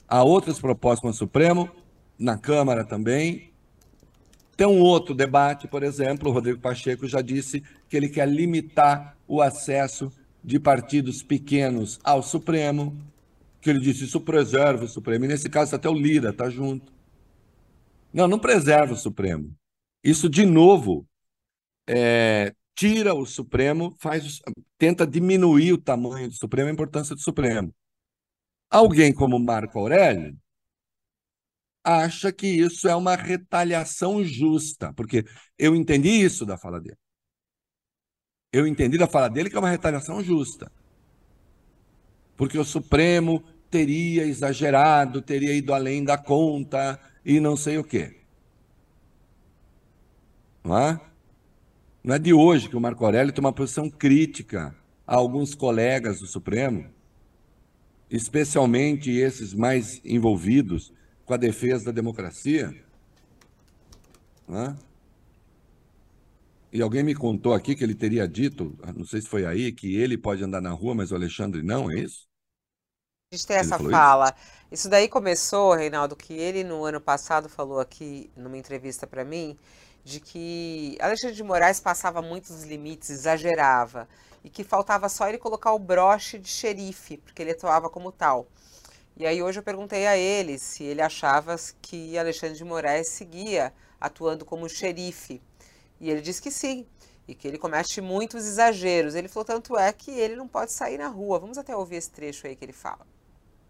há 0.06 0.22
outras 0.22 0.60
propostas 0.60 1.00
contra 1.00 1.14
o 1.14 1.18
Supremo, 1.18 1.70
na 2.18 2.36
Câmara 2.36 2.84
também. 2.84 3.50
Tem 4.56 4.66
um 4.66 4.80
outro 4.80 5.14
debate, 5.14 5.66
por 5.66 5.82
exemplo, 5.82 6.28
o 6.28 6.32
Rodrigo 6.32 6.60
Pacheco 6.60 7.08
já 7.08 7.22
disse 7.22 7.62
que 7.88 7.96
ele 7.96 8.08
quer 8.08 8.28
limitar 8.28 9.16
o 9.26 9.40
acesso 9.40 10.12
de 10.46 10.60
partidos 10.60 11.24
pequenos 11.24 11.98
ao 12.04 12.22
Supremo, 12.22 12.96
que 13.60 13.68
ele 13.68 13.80
disse 13.80 14.04
isso 14.04 14.20
preserva 14.20 14.84
o 14.84 14.88
Supremo. 14.88 15.24
E 15.24 15.28
nesse 15.28 15.50
caso 15.50 15.74
até 15.74 15.88
o 15.88 15.92
Lira 15.92 16.30
está 16.30 16.48
junto. 16.48 16.92
Não, 18.12 18.28
não 18.28 18.38
preserva 18.38 18.92
o 18.94 18.96
Supremo. 18.96 19.52
Isso, 20.04 20.30
de 20.30 20.46
novo, 20.46 21.04
é, 21.88 22.54
tira 22.76 23.12
o 23.12 23.26
Supremo, 23.26 23.96
faz, 23.98 24.40
tenta 24.78 25.04
diminuir 25.04 25.72
o 25.72 25.78
tamanho 25.78 26.28
do 26.28 26.34
Supremo, 26.34 26.68
a 26.68 26.72
importância 26.72 27.16
do 27.16 27.20
Supremo. 27.20 27.74
Alguém 28.70 29.12
como 29.12 29.40
Marco 29.40 29.80
Aurélio 29.80 30.38
acha 31.82 32.32
que 32.32 32.46
isso 32.46 32.88
é 32.88 32.94
uma 32.94 33.16
retaliação 33.16 34.22
justa, 34.24 34.92
porque 34.92 35.24
eu 35.58 35.74
entendi 35.74 36.10
isso 36.10 36.46
da 36.46 36.56
fala 36.56 36.80
dele. 36.80 36.96
Eu 38.56 38.66
entendi 38.66 38.96
da 38.96 39.06
fala 39.06 39.28
dele 39.28 39.50
que 39.50 39.56
é 39.56 39.58
uma 39.58 39.68
retaliação 39.68 40.24
justa. 40.24 40.72
Porque 42.38 42.58
o 42.58 42.64
Supremo 42.64 43.44
teria 43.70 44.24
exagerado, 44.24 45.20
teria 45.20 45.52
ido 45.52 45.74
além 45.74 46.02
da 46.02 46.16
conta 46.16 46.98
e 47.22 47.38
não 47.38 47.54
sei 47.54 47.76
o 47.76 47.84
quê. 47.84 48.16
Não 50.64 50.78
é? 50.78 50.98
Não 52.02 52.14
é 52.14 52.18
de 52.18 52.32
hoje 52.32 52.70
que 52.70 52.76
o 52.76 52.80
Marco 52.80 53.04
Aurélio 53.04 53.30
tem 53.30 53.44
uma 53.44 53.52
posição 53.52 53.90
crítica 53.90 54.74
a 55.06 55.16
alguns 55.16 55.54
colegas 55.54 56.20
do 56.20 56.26
Supremo, 56.26 56.86
especialmente 58.10 59.10
esses 59.10 59.52
mais 59.52 60.00
envolvidos 60.02 60.94
com 61.26 61.34
a 61.34 61.36
defesa 61.36 61.84
da 61.84 61.92
democracia. 61.92 62.74
Né? 64.48 64.74
E 66.72 66.82
alguém 66.82 67.02
me 67.02 67.14
contou 67.14 67.54
aqui 67.54 67.74
que 67.74 67.82
ele 67.84 67.94
teria 67.94 68.28
dito, 68.28 68.76
não 68.94 69.04
sei 69.06 69.20
se 69.20 69.28
foi 69.28 69.46
aí, 69.46 69.72
que 69.72 69.96
ele 69.96 70.18
pode 70.18 70.42
andar 70.44 70.60
na 70.60 70.70
rua, 70.70 70.94
mas 70.94 71.10
o 71.12 71.14
Alexandre 71.14 71.62
não, 71.62 71.90
é 71.90 71.98
isso? 72.00 72.26
A 73.32 73.36
gente 73.36 73.46
tem 73.46 73.56
essa 73.56 73.78
fala. 73.78 74.28
Isso? 74.28 74.84
isso 74.84 74.88
daí 74.88 75.08
começou, 75.08 75.74
Reinaldo, 75.74 76.16
que 76.16 76.32
ele 76.34 76.62
no 76.64 76.84
ano 76.84 77.00
passado 77.00 77.48
falou 77.48 77.80
aqui 77.80 78.30
numa 78.36 78.56
entrevista 78.56 79.06
para 79.06 79.24
mim, 79.24 79.56
de 80.04 80.20
que 80.20 80.96
Alexandre 81.00 81.36
de 81.36 81.42
Moraes 81.42 81.80
passava 81.80 82.22
muitos 82.22 82.62
limites, 82.64 83.10
exagerava, 83.10 84.08
e 84.44 84.50
que 84.50 84.62
faltava 84.62 85.08
só 85.08 85.28
ele 85.28 85.38
colocar 85.38 85.72
o 85.72 85.78
broche 85.78 86.38
de 86.38 86.48
xerife, 86.48 87.16
porque 87.18 87.42
ele 87.42 87.50
atuava 87.52 87.90
como 87.90 88.12
tal. 88.12 88.46
E 89.16 89.26
aí 89.26 89.42
hoje 89.42 89.58
eu 89.58 89.62
perguntei 89.64 90.06
a 90.06 90.16
ele 90.16 90.58
se 90.58 90.84
ele 90.84 91.02
achava 91.02 91.56
que 91.82 92.16
Alexandre 92.18 92.56
de 92.56 92.64
Moraes 92.64 93.08
seguia 93.08 93.72
atuando 94.00 94.44
como 94.44 94.68
xerife. 94.68 95.42
E 96.00 96.10
ele 96.10 96.20
disse 96.20 96.42
que 96.42 96.50
sim, 96.50 96.86
e 97.28 97.34
que 97.34 97.48
ele 97.48 97.58
comete 97.58 98.00
muitos 98.00 98.46
exageros. 98.46 99.14
Ele 99.14 99.28
falou 99.28 99.44
tanto 99.44 99.76
é 99.76 99.92
que 99.92 100.10
ele 100.10 100.36
não 100.36 100.48
pode 100.48 100.72
sair 100.72 100.98
na 100.98 101.08
rua. 101.08 101.38
Vamos 101.38 101.58
até 101.58 101.74
ouvir 101.76 101.96
esse 101.96 102.10
trecho 102.10 102.46
aí 102.46 102.54
que 102.54 102.64
ele 102.64 102.72
fala. 102.72 103.06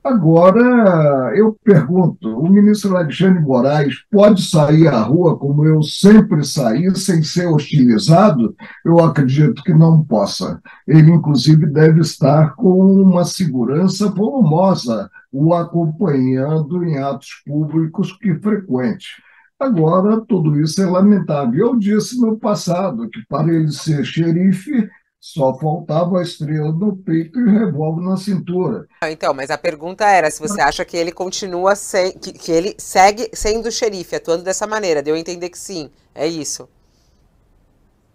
Agora, 0.07 1.37
eu 1.37 1.57
pergunto: 1.65 2.29
o 2.29 2.49
ministro 2.49 2.97
Alexandre 2.97 3.41
Moraes 3.41 3.97
pode 4.09 4.41
sair 4.49 4.87
à 4.87 5.01
rua 5.01 5.37
como 5.37 5.65
eu 5.65 5.83
sempre 5.83 6.45
saí, 6.45 6.95
sem 6.95 7.25
ser 7.25 7.47
hostilizado? 7.49 8.55
Eu 8.85 9.01
acredito 9.01 9.65
que 9.65 9.75
não 9.75 10.05
possa. 10.05 10.61
Ele, 10.87 11.11
inclusive, 11.11 11.67
deve 11.67 12.03
estar 12.03 12.55
com 12.55 13.03
uma 13.03 13.25
segurança 13.25 14.09
volumosa 14.09 15.11
o 15.33 15.53
acompanhando 15.53 16.85
em 16.85 16.99
atos 16.99 17.43
públicos 17.45 18.13
que 18.13 18.33
frequente. 18.37 19.21
Agora, 19.61 20.21
tudo 20.27 20.59
isso 20.61 20.81
é 20.83 20.87
lamentável. 20.87 21.67
Eu 21.69 21.79
disse 21.79 22.19
no 22.21 22.39
passado 22.39 23.09
que, 23.11 23.23
para 23.27 23.53
ele 23.53 23.71
ser 23.71 24.05
xerife, 24.05 24.89
só 25.21 25.59
faltava 25.59 26.19
a 26.19 26.23
estrela 26.23 26.73
no 26.73 26.97
peito 26.97 27.39
e 27.39 27.45
o 27.45 27.51
revólver 27.51 28.03
na 28.05 28.17
cintura. 28.17 28.87
Ah, 29.01 29.11
então, 29.11 29.33
mas 29.35 29.51
a 29.51 29.59
pergunta 29.59 30.05
era 30.07 30.31
se 30.31 30.41
você 30.41 30.61
acha 30.61 30.85
que 30.85 30.97
ele 30.97 31.13
continua 31.13 31.75
sem, 31.77 32.13
que, 32.19 32.33
que 32.33 32.51
ele 32.53 32.75
segue 32.79 33.31
sendo 33.33 33.71
xerife, 33.71 34.17
atuando 34.17 34.43
dessa 34.45 34.67
maneira. 34.67 35.03
Deu 35.03 35.15
a 35.15 35.19
entender 35.19 35.51
que 35.51 35.59
sim, 35.59 35.91
é 36.15 36.27
isso. 36.27 36.69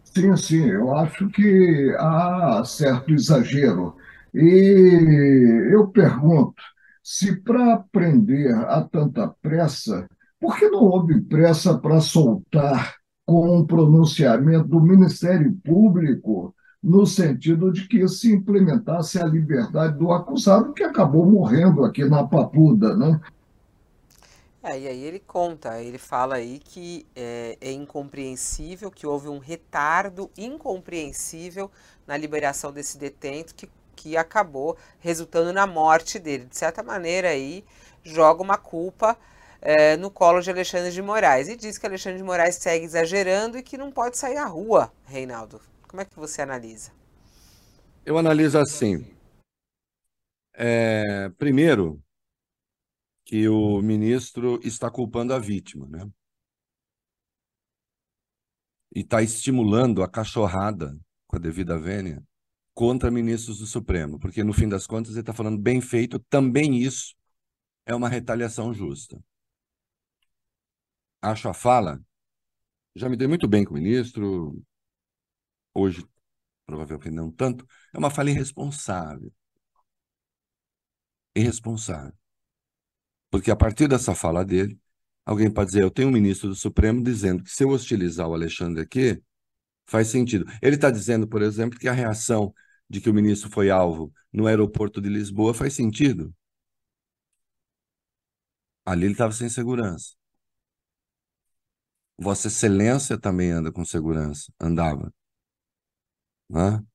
Sim, 0.03 0.35
sim, 0.35 0.65
eu 0.69 0.93
acho 0.95 1.29
que 1.29 1.95
há 1.97 2.63
certo 2.65 3.13
exagero. 3.13 3.95
E 4.33 5.69
eu 5.73 5.87
pergunto 5.87 6.61
se 7.03 7.35
para 7.41 7.75
aprender 7.75 8.53
há 8.53 8.81
tanta 8.83 9.27
pressa, 9.41 10.07
por 10.41 10.57
que 10.57 10.67
não 10.67 10.83
houve 10.83 11.21
pressa 11.21 11.77
para 11.77 12.01
soltar 12.01 12.95
com 13.23 13.59
um 13.59 13.65
pronunciamento 13.65 14.67
do 14.67 14.81
Ministério 14.81 15.55
Público 15.63 16.55
no 16.81 17.05
sentido 17.05 17.71
de 17.71 17.87
que 17.87 18.07
se 18.07 18.33
implementasse 18.33 19.19
a 19.19 19.25
liberdade 19.25 19.99
do 19.99 20.11
acusado, 20.11 20.73
que 20.73 20.83
acabou 20.83 21.29
morrendo 21.29 21.85
aqui 21.85 22.03
na 22.05 22.23
Papuda, 22.27 22.97
né? 22.97 23.21
É, 24.63 24.79
e 24.79 24.87
aí 24.87 25.03
ele 25.03 25.19
conta, 25.19 25.81
ele 25.81 25.99
fala 25.99 26.35
aí 26.35 26.59
que 26.59 27.05
é, 27.15 27.57
é, 27.61 27.71
incompreensível, 27.71 28.89
que 28.89 29.05
houve 29.05 29.27
um 29.27 29.37
retardo 29.37 30.29
incompreensível 30.35 31.69
na 32.07 32.17
liberação 32.17 32.71
desse 32.71 32.97
detento 32.97 33.53
que, 33.53 33.69
que 33.95 34.17
acabou 34.17 34.75
resultando 34.99 35.53
na 35.53 35.67
morte 35.67 36.17
dele. 36.17 36.45
De 36.45 36.57
certa 36.57 36.81
maneira 36.81 37.29
aí 37.29 37.63
joga 38.03 38.41
uma 38.41 38.57
culpa 38.57 39.17
é, 39.61 39.95
no 39.95 40.09
colo 40.09 40.41
de 40.41 40.49
Alexandre 40.49 40.91
de 40.91 41.01
Moraes 41.01 41.47
e 41.47 41.55
diz 41.55 41.77
que 41.77 41.85
Alexandre 41.85 42.17
de 42.17 42.23
Moraes 42.23 42.55
segue 42.55 42.83
exagerando 42.83 43.57
e 43.57 43.63
que 43.63 43.77
não 43.77 43.91
pode 43.91 44.17
sair 44.17 44.37
à 44.37 44.45
rua, 44.45 44.91
Reinaldo. 45.05 45.61
Como 45.87 46.01
é 46.01 46.05
que 46.05 46.15
você 46.15 46.41
analisa? 46.41 46.91
Eu 48.03 48.17
analiso 48.17 48.57
assim. 48.57 49.05
É, 50.53 51.29
primeiro, 51.37 52.01
que 53.23 53.47
o 53.47 53.81
ministro 53.81 54.59
está 54.63 54.89
culpando 54.89 55.33
a 55.33 55.39
vítima, 55.39 55.87
né? 55.87 56.09
E 58.93 59.01
está 59.01 59.21
estimulando 59.21 60.03
a 60.03 60.09
cachorrada, 60.09 60.97
com 61.27 61.37
a 61.37 61.39
devida 61.39 61.77
vênia, 61.77 62.21
contra 62.73 63.11
ministros 63.11 63.59
do 63.59 63.65
Supremo, 63.65 64.19
porque 64.19 64.43
no 64.43 64.53
fim 64.53 64.67
das 64.67 64.87
contas 64.87 65.11
ele 65.11 65.21
está 65.21 65.33
falando 65.33 65.61
bem 65.61 65.79
feito, 65.79 66.19
também 66.19 66.77
isso 66.77 67.15
é 67.85 67.93
uma 67.95 68.09
retaliação 68.09 68.73
justa. 68.73 69.21
Acho 71.21 71.49
a 71.49 71.53
fala, 71.53 72.01
já 72.95 73.09
me 73.09 73.17
dei 73.17 73.27
muito 73.27 73.47
bem 73.47 73.63
com 73.65 73.71
o 73.71 73.75
ministro, 73.75 74.61
hoje 75.73 76.05
provavelmente 76.65 77.11
não 77.11 77.31
tanto, 77.31 77.65
é 77.93 77.97
uma 77.97 78.09
fala 78.11 78.31
irresponsável. 78.31 79.31
Irresponsável. 81.35 82.13
Porque 83.29 83.51
a 83.51 83.55
partir 83.55 83.87
dessa 83.87 84.13
fala 84.15 84.43
dele, 84.45 84.79
alguém 85.25 85.51
pode 85.51 85.71
dizer, 85.71 85.83
eu 85.83 85.91
tenho 85.91 86.09
um 86.09 86.11
ministro 86.11 86.49
do 86.49 86.55
Supremo 86.55 87.03
dizendo 87.03 87.43
que 87.43 87.51
se 87.51 87.63
eu 87.63 87.69
hostilizar 87.69 88.27
o 88.27 88.33
Alexandre 88.33 88.81
aqui, 88.81 89.21
faz 89.85 90.09
sentido. 90.09 90.45
Ele 90.61 90.75
está 90.75 90.91
dizendo, 90.91 91.27
por 91.27 91.41
exemplo, 91.41 91.79
que 91.79 91.87
a 91.89 91.93
reação 91.93 92.53
de 92.89 93.01
que 93.01 93.09
o 93.09 93.13
ministro 93.13 93.49
foi 93.49 93.69
alvo 93.69 94.13
no 94.33 94.47
aeroporto 94.47 95.01
de 95.01 95.09
Lisboa 95.09 95.53
faz 95.53 95.73
sentido. 95.73 96.33
Ali 98.85 99.05
ele 99.05 99.13
estava 99.13 99.31
sem 99.33 99.49
segurança. 99.49 100.15
Vossa 102.21 102.49
Excelência 102.49 103.19
também 103.19 103.49
anda 103.49 103.71
com 103.71 103.83
segurança, 103.83 104.53
andava. 104.59 105.11
Né? 106.47 106.85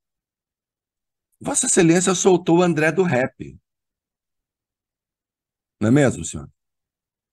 Vossa 1.40 1.66
Excelência 1.66 2.14
soltou 2.14 2.58
o 2.58 2.62
André 2.62 2.92
do 2.92 3.02
rap. 3.02 3.58
Não 5.80 5.88
é 5.88 5.90
mesmo, 5.90 6.24
senhor? 6.24 6.48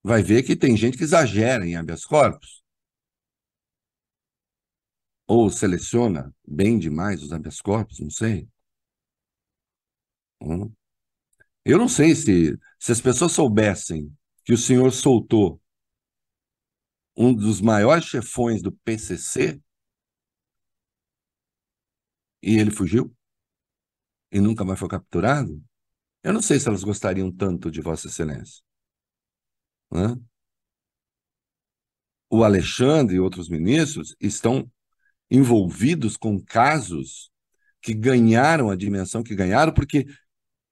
Vai 0.02 0.24
ver 0.24 0.42
que 0.42 0.56
tem 0.56 0.76
gente 0.76 0.98
que 0.98 1.04
exagera 1.04 1.64
em 1.64 1.76
habeas 1.76 2.04
corpus. 2.04 2.64
Ou 5.28 5.48
seleciona 5.48 6.34
bem 6.44 6.80
demais 6.80 7.22
os 7.22 7.32
habeas 7.32 7.60
corpus, 7.60 8.00
não 8.00 8.10
sei. 8.10 8.48
Hum. 10.42 10.70
Eu 11.64 11.78
não 11.78 11.88
sei 11.88 12.16
se, 12.16 12.58
se 12.78 12.90
as 12.90 13.00
pessoas 13.00 13.30
soubessem 13.30 14.12
que 14.44 14.52
o 14.52 14.58
senhor 14.58 14.90
soltou 14.90 15.62
um 17.16 17.34
dos 17.34 17.60
maiores 17.60 18.04
chefões 18.04 18.62
do 18.62 18.72
PCC 18.72 19.60
e 22.42 22.58
ele 22.58 22.70
fugiu 22.70 23.14
e 24.30 24.40
nunca 24.40 24.64
mais 24.64 24.78
foi 24.78 24.88
capturado, 24.88 25.62
eu 26.22 26.32
não 26.32 26.42
sei 26.42 26.58
se 26.58 26.66
elas 26.68 26.82
gostariam 26.82 27.30
tanto 27.30 27.70
de 27.70 27.80
Vossa 27.80 28.08
Excelência. 28.08 28.62
Né? 29.92 30.16
O 32.28 32.42
Alexandre 32.42 33.16
e 33.16 33.20
outros 33.20 33.48
ministros 33.48 34.16
estão 34.20 34.68
envolvidos 35.30 36.16
com 36.16 36.42
casos 36.42 37.30
que 37.80 37.94
ganharam 37.94 38.70
a 38.70 38.76
dimensão 38.76 39.22
que 39.22 39.36
ganharam 39.36 39.72
porque 39.72 40.06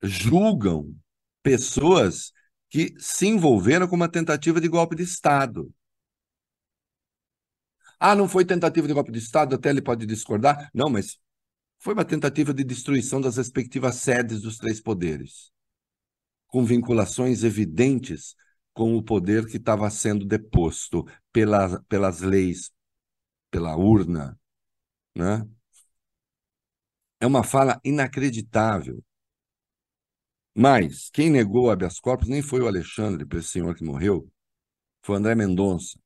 julgam 0.01 0.93
pessoas 1.41 2.33
que 2.69 2.93
se 2.97 3.27
envolveram 3.27 3.87
com 3.87 3.95
uma 3.95 4.09
tentativa 4.09 4.59
de 4.59 4.67
golpe 4.67 4.95
de 4.95 5.03
Estado. 5.03 5.71
Ah, 8.05 8.15
não 8.15 8.27
foi 8.27 8.43
tentativa 8.43 8.85
de 8.85 8.93
golpe 8.93 9.13
de 9.13 9.19
Estado, 9.19 9.55
até 9.55 9.69
ele 9.69 9.81
pode 9.81 10.05
discordar. 10.05 10.69
Não, 10.73 10.89
mas 10.89 11.17
foi 11.79 11.93
uma 11.93 12.03
tentativa 12.03 12.53
de 12.53 12.61
destruição 12.61 13.21
das 13.21 13.37
respectivas 13.37 13.95
sedes 13.95 14.41
dos 14.41 14.57
três 14.57 14.81
poderes, 14.81 15.53
com 16.47 16.65
vinculações 16.65 17.45
evidentes 17.45 18.35
com 18.73 18.97
o 18.97 19.01
poder 19.01 19.45
que 19.47 19.55
estava 19.55 19.89
sendo 19.89 20.25
deposto 20.25 21.07
pela, 21.31 21.81
pelas 21.83 22.19
leis, 22.19 22.71
pela 23.49 23.77
urna. 23.77 24.37
Né? 25.15 25.47
É 27.21 27.25
uma 27.25 27.41
fala 27.41 27.79
inacreditável. 27.85 29.01
Mas 30.53 31.09
quem 31.09 31.29
negou 31.29 31.67
o 31.67 31.71
habeas 31.71 32.01
corpus 32.01 32.27
nem 32.27 32.41
foi 32.41 32.59
o 32.59 32.67
Alexandre, 32.67 33.25
esse 33.37 33.47
senhor 33.47 33.73
que 33.73 33.83
morreu, 33.85 34.29
foi 35.01 35.15
o 35.15 35.19
André 35.19 35.35
Mendonça. 35.35 36.02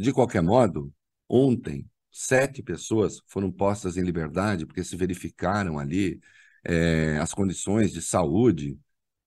De 0.00 0.14
qualquer 0.14 0.42
modo, 0.42 0.90
ontem, 1.28 1.86
sete 2.10 2.62
pessoas 2.62 3.20
foram 3.26 3.52
postas 3.52 3.98
em 3.98 4.02
liberdade 4.02 4.64
porque 4.64 4.82
se 4.82 4.96
verificaram 4.96 5.78
ali 5.78 6.18
é, 6.64 7.18
as 7.18 7.34
condições 7.34 7.92
de 7.92 8.00
saúde. 8.00 8.78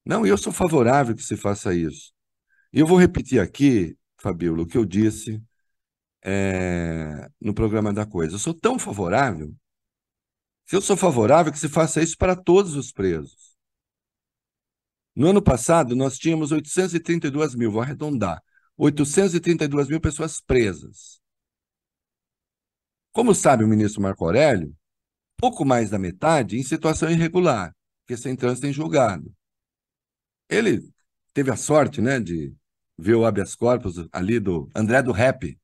Não, 0.03 0.25
eu 0.25 0.35
sou 0.35 0.51
favorável 0.51 1.15
que 1.15 1.21
se 1.21 1.37
faça 1.37 1.75
isso. 1.75 2.11
E 2.73 2.79
eu 2.79 2.87
vou 2.87 2.97
repetir 2.97 3.39
aqui, 3.39 3.95
Fabíola, 4.17 4.63
o 4.63 4.67
que 4.67 4.77
eu 4.77 4.83
disse 4.85 5.39
é, 6.23 7.29
no 7.39 7.53
programa 7.53 7.93
da 7.93 8.05
coisa. 8.05 8.35
Eu 8.35 8.39
sou 8.39 8.53
tão 8.53 8.79
favorável 8.79 9.55
que 10.65 10.75
eu 10.75 10.81
sou 10.81 10.97
favorável 10.97 11.51
que 11.51 11.59
se 11.59 11.69
faça 11.69 12.01
isso 12.01 12.17
para 12.17 12.35
todos 12.35 12.75
os 12.75 12.91
presos. 12.91 13.53
No 15.15 15.27
ano 15.27 15.41
passado, 15.41 15.95
nós 15.95 16.17
tínhamos 16.17 16.51
832 16.51 17.53
mil, 17.53 17.71
vou 17.71 17.81
arredondar, 17.81 18.41
832 18.77 19.87
mil 19.87 20.01
pessoas 20.01 20.41
presas. 20.41 21.21
Como 23.11 23.35
sabe 23.35 23.63
o 23.63 23.67
ministro 23.67 24.01
Marco 24.01 24.25
Aurélio, 24.25 24.75
pouco 25.37 25.63
mais 25.63 25.89
da 25.89 25.99
metade 25.99 26.57
em 26.57 26.63
situação 26.63 27.09
irregular, 27.09 27.75
porque 28.01 28.17
sem 28.17 28.35
trânsito 28.35 28.67
em 28.67 28.73
julgado. 28.73 29.31
Ele 30.49 30.81
teve 31.33 31.51
a 31.51 31.55
sorte 31.55 32.01
né, 32.01 32.19
de 32.19 32.55
ver 32.97 33.15
o 33.15 33.25
habeas 33.25 33.55
corpus 33.55 33.95
ali 34.11 34.39
do 34.39 34.69
André 34.75 35.01
do 35.01 35.11
Rap, 35.11 35.59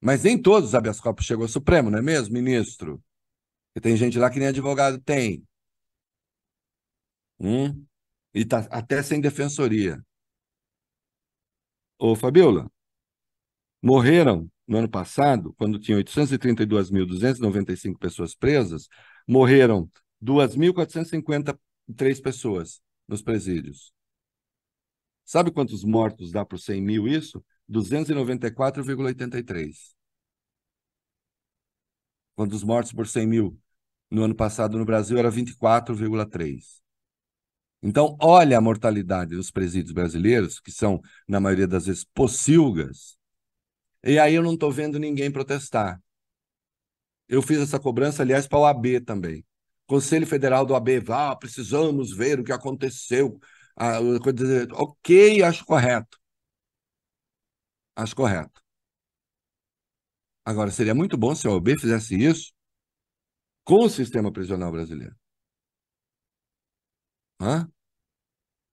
mas 0.00 0.24
nem 0.24 0.40
todos 0.40 0.70
os 0.70 0.74
habeas 0.74 1.00
corpus 1.00 1.24
chegou 1.24 1.44
ao 1.44 1.48
Supremo, 1.48 1.90
não 1.90 1.98
é 1.98 2.02
mesmo, 2.02 2.34
ministro? 2.34 3.02
Porque 3.68 3.88
tem 3.88 3.96
gente 3.96 4.18
lá 4.18 4.28
que 4.28 4.38
nem 4.38 4.48
advogado 4.48 5.00
tem. 5.00 5.46
Hum? 7.38 7.86
E 8.34 8.44
tá 8.44 8.66
até 8.70 9.02
sem 9.02 9.20
defensoria. 9.20 10.04
Ô, 12.04 12.16
Fabiola, 12.16 12.68
morreram 13.80 14.50
no 14.66 14.78
ano 14.78 14.90
passado, 14.90 15.54
quando 15.54 15.78
tinha 15.78 15.96
832.295 15.98 17.96
pessoas 17.96 18.34
presas, 18.34 18.88
morreram 19.24 19.88
2.453 20.20 22.20
pessoas 22.20 22.82
nos 23.06 23.22
presídios. 23.22 23.92
Sabe 25.24 25.52
quantos 25.52 25.84
mortos 25.84 26.32
dá 26.32 26.44
por 26.44 26.58
100 26.58 26.82
mil 26.82 27.06
isso? 27.06 27.40
294,83. 27.70 29.94
Quantos 32.34 32.64
mortos 32.64 32.92
por 32.92 33.06
100 33.06 33.28
mil 33.28 33.56
no 34.10 34.24
ano 34.24 34.34
passado 34.34 34.76
no 34.76 34.84
Brasil 34.84 35.18
era 35.18 35.30
24,3. 35.30 36.81
Então, 37.82 38.16
olha 38.20 38.58
a 38.58 38.60
mortalidade 38.60 39.34
dos 39.34 39.50
presídios 39.50 39.92
brasileiros, 39.92 40.60
que 40.60 40.70
são, 40.70 41.00
na 41.28 41.40
maioria 41.40 41.66
das 41.66 41.86
vezes, 41.86 42.04
pocilgas, 42.14 43.16
e 44.04 44.18
aí 44.18 44.34
eu 44.34 44.42
não 44.42 44.54
estou 44.54 44.70
vendo 44.72 44.98
ninguém 44.98 45.30
protestar. 45.30 46.00
Eu 47.28 47.42
fiz 47.42 47.58
essa 47.60 47.78
cobrança, 47.80 48.22
aliás, 48.22 48.46
para 48.46 48.58
o 48.58 48.66
AB 48.66 49.00
também. 49.00 49.44
Conselho 49.86 50.26
Federal 50.26 50.64
do 50.66 50.74
AB, 50.74 51.00
vá, 51.00 51.34
precisamos 51.36 52.12
ver 52.16 52.40
o 52.40 52.44
que 52.44 52.52
aconteceu. 52.52 53.38
Ah, 53.76 53.98
ok, 54.72 55.42
acho 55.42 55.64
correto. 55.64 56.18
Acho 57.96 58.14
correto. 58.16 58.60
Agora, 60.44 60.70
seria 60.70 60.94
muito 60.94 61.16
bom 61.16 61.34
se 61.34 61.46
a 61.48 61.50
OAB 61.50 61.76
fizesse 61.78 62.14
isso 62.16 62.52
com 63.64 63.84
o 63.86 63.90
sistema 63.90 64.32
prisional 64.32 64.70
brasileiro. 64.70 65.16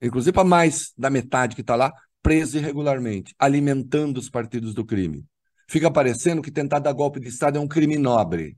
Inclusive 0.01 0.33
para 0.33 0.47
mais 0.47 0.93
da 0.97 1.09
metade 1.09 1.55
que 1.55 1.61
está 1.61 1.75
lá, 1.75 1.93
preso 2.21 2.57
irregularmente, 2.57 3.33
alimentando 3.37 4.17
os 4.17 4.29
partidos 4.29 4.73
do 4.73 4.85
crime. 4.85 5.25
Fica 5.67 5.91
parecendo 5.91 6.41
que 6.41 6.51
tentar 6.51 6.79
dar 6.79 6.93
golpe 6.93 7.19
de 7.19 7.27
Estado 7.27 7.57
é 7.57 7.61
um 7.61 7.67
crime 7.67 7.97
nobre. 7.97 8.57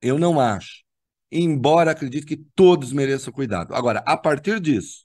Eu 0.00 0.18
não 0.18 0.40
acho. 0.40 0.84
Embora 1.30 1.90
acredite 1.90 2.26
que 2.26 2.36
todos 2.36 2.92
mereçam 2.92 3.32
cuidado. 3.32 3.74
Agora, 3.74 4.00
a 4.06 4.16
partir 4.16 4.60
disso, 4.60 5.04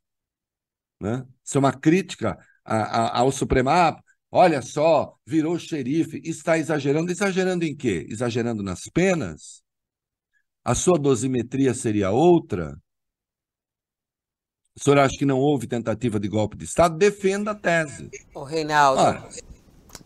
né, 0.99 1.25
se 1.43 1.57
é 1.57 1.59
uma 1.59 1.73
crítica 1.73 2.37
a, 2.63 2.75
a, 2.75 3.19
ao 3.19 3.31
Supremo, 3.31 3.69
ah, 3.69 3.99
olha 4.31 4.61
só, 4.61 5.15
virou 5.25 5.57
xerife, 5.57 6.21
está 6.23 6.57
exagerando. 6.57 7.11
Exagerando 7.11 7.65
em 7.65 7.75
quê? 7.75 8.05
Exagerando 8.09 8.63
nas 8.63 8.81
penas? 8.93 9.63
A 10.63 10.75
sua 10.75 10.99
dosimetria 10.99 11.73
seria 11.73 12.11
outra? 12.11 12.77
O 14.73 14.81
senhor 14.81 14.99
acha 14.99 15.17
que 15.17 15.25
não 15.25 15.37
houve 15.37 15.67
tentativa 15.67 16.17
de 16.17 16.29
golpe 16.29 16.55
de 16.55 16.63
Estado? 16.63 16.97
Defenda 16.97 17.51
a 17.51 17.55
tese. 17.55 18.09
Ô, 18.33 18.43
Reinaldo, 18.43 19.01
ah. 19.01 19.29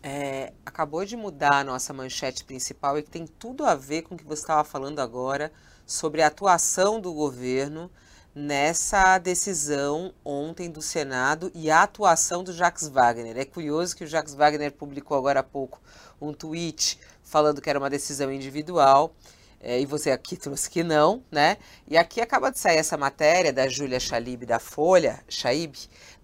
é, 0.02 0.52
acabou 0.64 1.04
de 1.04 1.16
mudar 1.16 1.60
a 1.60 1.64
nossa 1.64 1.92
manchete 1.92 2.44
principal 2.44 2.98
e 2.98 3.02
que 3.02 3.10
tem 3.10 3.26
tudo 3.26 3.64
a 3.64 3.76
ver 3.76 4.02
com 4.02 4.16
o 4.16 4.18
que 4.18 4.24
você 4.24 4.42
estava 4.42 4.64
falando 4.64 4.98
agora 4.98 5.52
sobre 5.86 6.20
a 6.20 6.26
atuação 6.26 7.00
do 7.00 7.14
governo 7.14 7.88
nessa 8.34 9.18
decisão 9.18 10.12
ontem 10.24 10.68
do 10.68 10.82
Senado 10.82 11.50
e 11.54 11.70
a 11.70 11.84
atuação 11.84 12.42
do 12.42 12.52
Jacques 12.52 12.88
Wagner. 12.88 13.38
É 13.38 13.44
curioso 13.44 13.94
que 13.94 14.02
o 14.02 14.06
Jacques 14.06 14.34
Wagner 14.34 14.72
publicou 14.72 15.16
agora 15.16 15.40
há 15.40 15.44
pouco 15.44 15.80
um 16.20 16.32
tweet 16.32 16.98
falando 17.22 17.62
que 17.62 17.70
era 17.70 17.78
uma 17.78 17.88
decisão 17.88 18.32
individual. 18.32 19.14
É, 19.60 19.80
e 19.80 19.86
você 19.86 20.10
aqui 20.10 20.36
trouxe 20.36 20.68
que 20.68 20.82
não, 20.82 21.22
né? 21.30 21.56
E 21.88 21.96
aqui 21.96 22.20
acaba 22.20 22.50
de 22.50 22.58
sair 22.58 22.76
essa 22.76 22.96
matéria 22.96 23.52
da 23.52 23.68
Júlia 23.68 23.98
Chalib 23.98 24.44
da 24.44 24.58
Folha, 24.58 25.24
Chaib, 25.28 25.74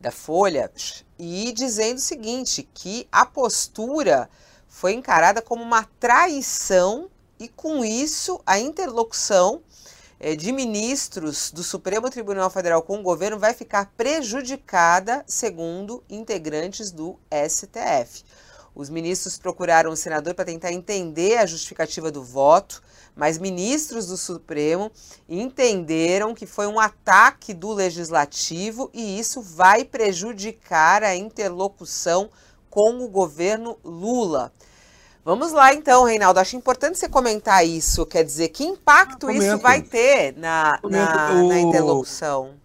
da 0.01 0.11
Folha, 0.11 0.71
e 1.19 1.53
dizendo 1.53 1.99
o 1.99 2.01
seguinte, 2.01 2.69
que 2.75 3.09
a 3.11 3.25
postura 3.25 4.29
foi 4.69 4.93
encarada 4.93 5.41
como 5.41 5.63
uma 5.63 5.85
traição 5.99 7.11
e 7.39 7.49
com 7.49 7.85
isso 7.85 8.41
a 8.47 8.59
interlocução 8.59 9.63
é, 10.21 10.37
de 10.37 10.53
ministros 10.53 11.51
do 11.51 11.65
Supremo 11.65 12.09
Tribunal 12.09 12.49
Federal 12.49 12.81
com 12.83 13.01
o 13.01 13.03
governo 13.03 13.39
vai 13.39 13.53
ficar 13.53 13.93
prejudicada, 13.97 15.25
segundo 15.27 16.03
integrantes 16.09 16.93
do 16.93 17.19
STF. 17.49 18.25
Os 18.75 18.89
ministros 18.89 19.39
procuraram 19.39 19.91
o 19.91 19.97
senador 19.97 20.35
para 20.35 20.47
tentar 20.47 20.73
entender 20.73 21.37
a 21.37 21.47
justificativa 21.47 22.11
do 22.11 22.23
voto, 22.23 22.83
mas 23.15 23.37
ministros 23.37 24.07
do 24.07 24.17
Supremo 24.17 24.91
entenderam 25.29 26.35
que 26.35 26.47
foi 26.47 26.67
um 26.67 26.81
ataque 26.81 27.53
do 27.53 27.73
legislativo 27.73 28.91
e 28.95 29.19
isso 29.19 29.43
vai 29.43 29.85
prejudicar 29.85 31.03
a 31.03 31.15
interlocução 31.15 32.31
com 32.71 33.05
o 33.05 33.09
governo 33.09 33.79
Lula. 33.85 34.53
Vamos 35.25 35.53
lá 35.53 35.73
então, 35.73 36.05
Reinaldo. 36.05 36.41
Acho 36.41 36.57
importante 36.57 36.99
você 36.99 37.09
comentar 37.09 37.65
isso. 37.65 38.05
Quer 38.07 38.25
dizer, 38.25 38.49
que 38.49 38.65
impacto 38.65 39.31
isso 39.31 39.59
vai 39.59 39.83
ter 39.83 40.35
na, 40.37 40.81
na, 40.83 41.35
na 41.45 41.61
interlocução? 41.61 42.62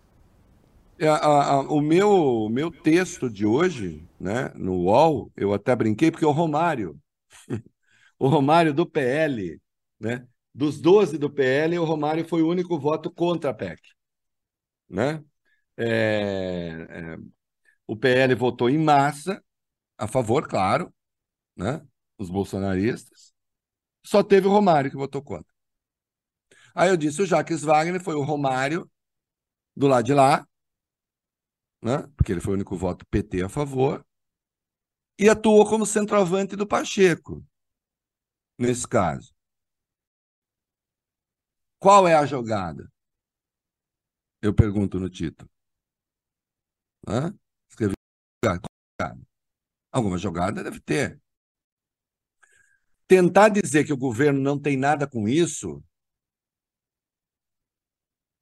É, 1.00 1.08
a, 1.08 1.16
a, 1.16 1.60
o 1.62 1.80
meu, 1.80 2.50
meu 2.50 2.72
texto 2.72 3.30
de 3.30 3.46
hoje, 3.46 4.08
né, 4.20 4.50
no 4.56 4.74
UOL, 4.84 5.32
eu 5.36 5.54
até 5.54 5.76
brinquei, 5.76 6.10
porque 6.10 6.26
o 6.26 6.32
Romário, 6.32 7.00
o 8.18 8.28
Romário 8.28 8.74
do 8.74 8.86
PL, 8.86 9.62
né, 10.00 10.28
dos 10.54 10.82
12 10.82 11.18
do 11.18 11.30
PL, 11.30 11.78
o 11.78 11.86
Romário 11.86 12.28
foi 12.28 12.42
o 12.42 12.50
único 12.50 12.80
voto 12.80 13.12
contra 13.12 13.52
a 13.52 13.54
PEC. 13.54 13.80
Né? 14.90 15.24
É, 15.78 16.88
é, 16.90 17.18
o 17.86 17.96
PL 17.96 18.34
votou 18.36 18.70
em 18.70 18.78
massa, 18.78 19.44
a 19.98 20.08
favor, 20.08 20.48
claro, 20.48 20.94
né? 21.56 21.86
os 22.18 22.30
bolsonaristas. 22.30 23.34
Só 24.04 24.24
teve 24.24 24.48
o 24.48 24.52
Romário 24.52 24.90
que 24.90 24.98
votou 24.98 25.22
contra. 25.22 25.52
Aí 26.74 26.90
eu 26.90 26.98
disse: 26.98 27.22
o 27.22 27.26
Jacques 27.26 27.64
Wagner 27.64 28.02
foi 28.02 28.16
o 28.16 28.24
Romário 28.24 28.90
do 29.76 29.88
lado 29.88 30.06
de 30.06 30.14
lá, 30.14 30.48
né? 31.82 32.08
porque 32.16 32.32
ele 32.32 32.42
foi 32.42 32.54
o 32.54 32.56
único 32.56 32.76
voto 32.76 33.06
PT 33.08 33.44
a 33.44 33.50
favor, 33.50 34.06
e 35.20 35.30
atuou 35.30 35.68
como 35.68 35.86
centroavante 35.86 36.56
do 36.56 36.68
Pacheco, 36.68 37.44
nesse 38.58 38.88
caso. 38.88 39.34
Qual 41.80 42.08
é 42.08 42.16
a 42.16 42.26
jogada? 42.26 42.92
Eu 44.42 44.54
pergunto 44.54 45.00
no 45.00 45.10
título. 45.10 45.50
Hã? 47.08 47.34
Escrevi 47.70 47.94
Alguma 49.92 50.18
jogada 50.18 50.64
deve 50.64 50.80
ter. 50.80 51.20
Tentar 53.08 53.50
dizer 53.50 53.86
que 53.86 53.94
o 53.94 53.98
governo 53.98 54.40
não 54.40 54.60
tem 54.60 54.78
nada 54.78 55.08
com 55.08 55.28
isso 55.28 55.84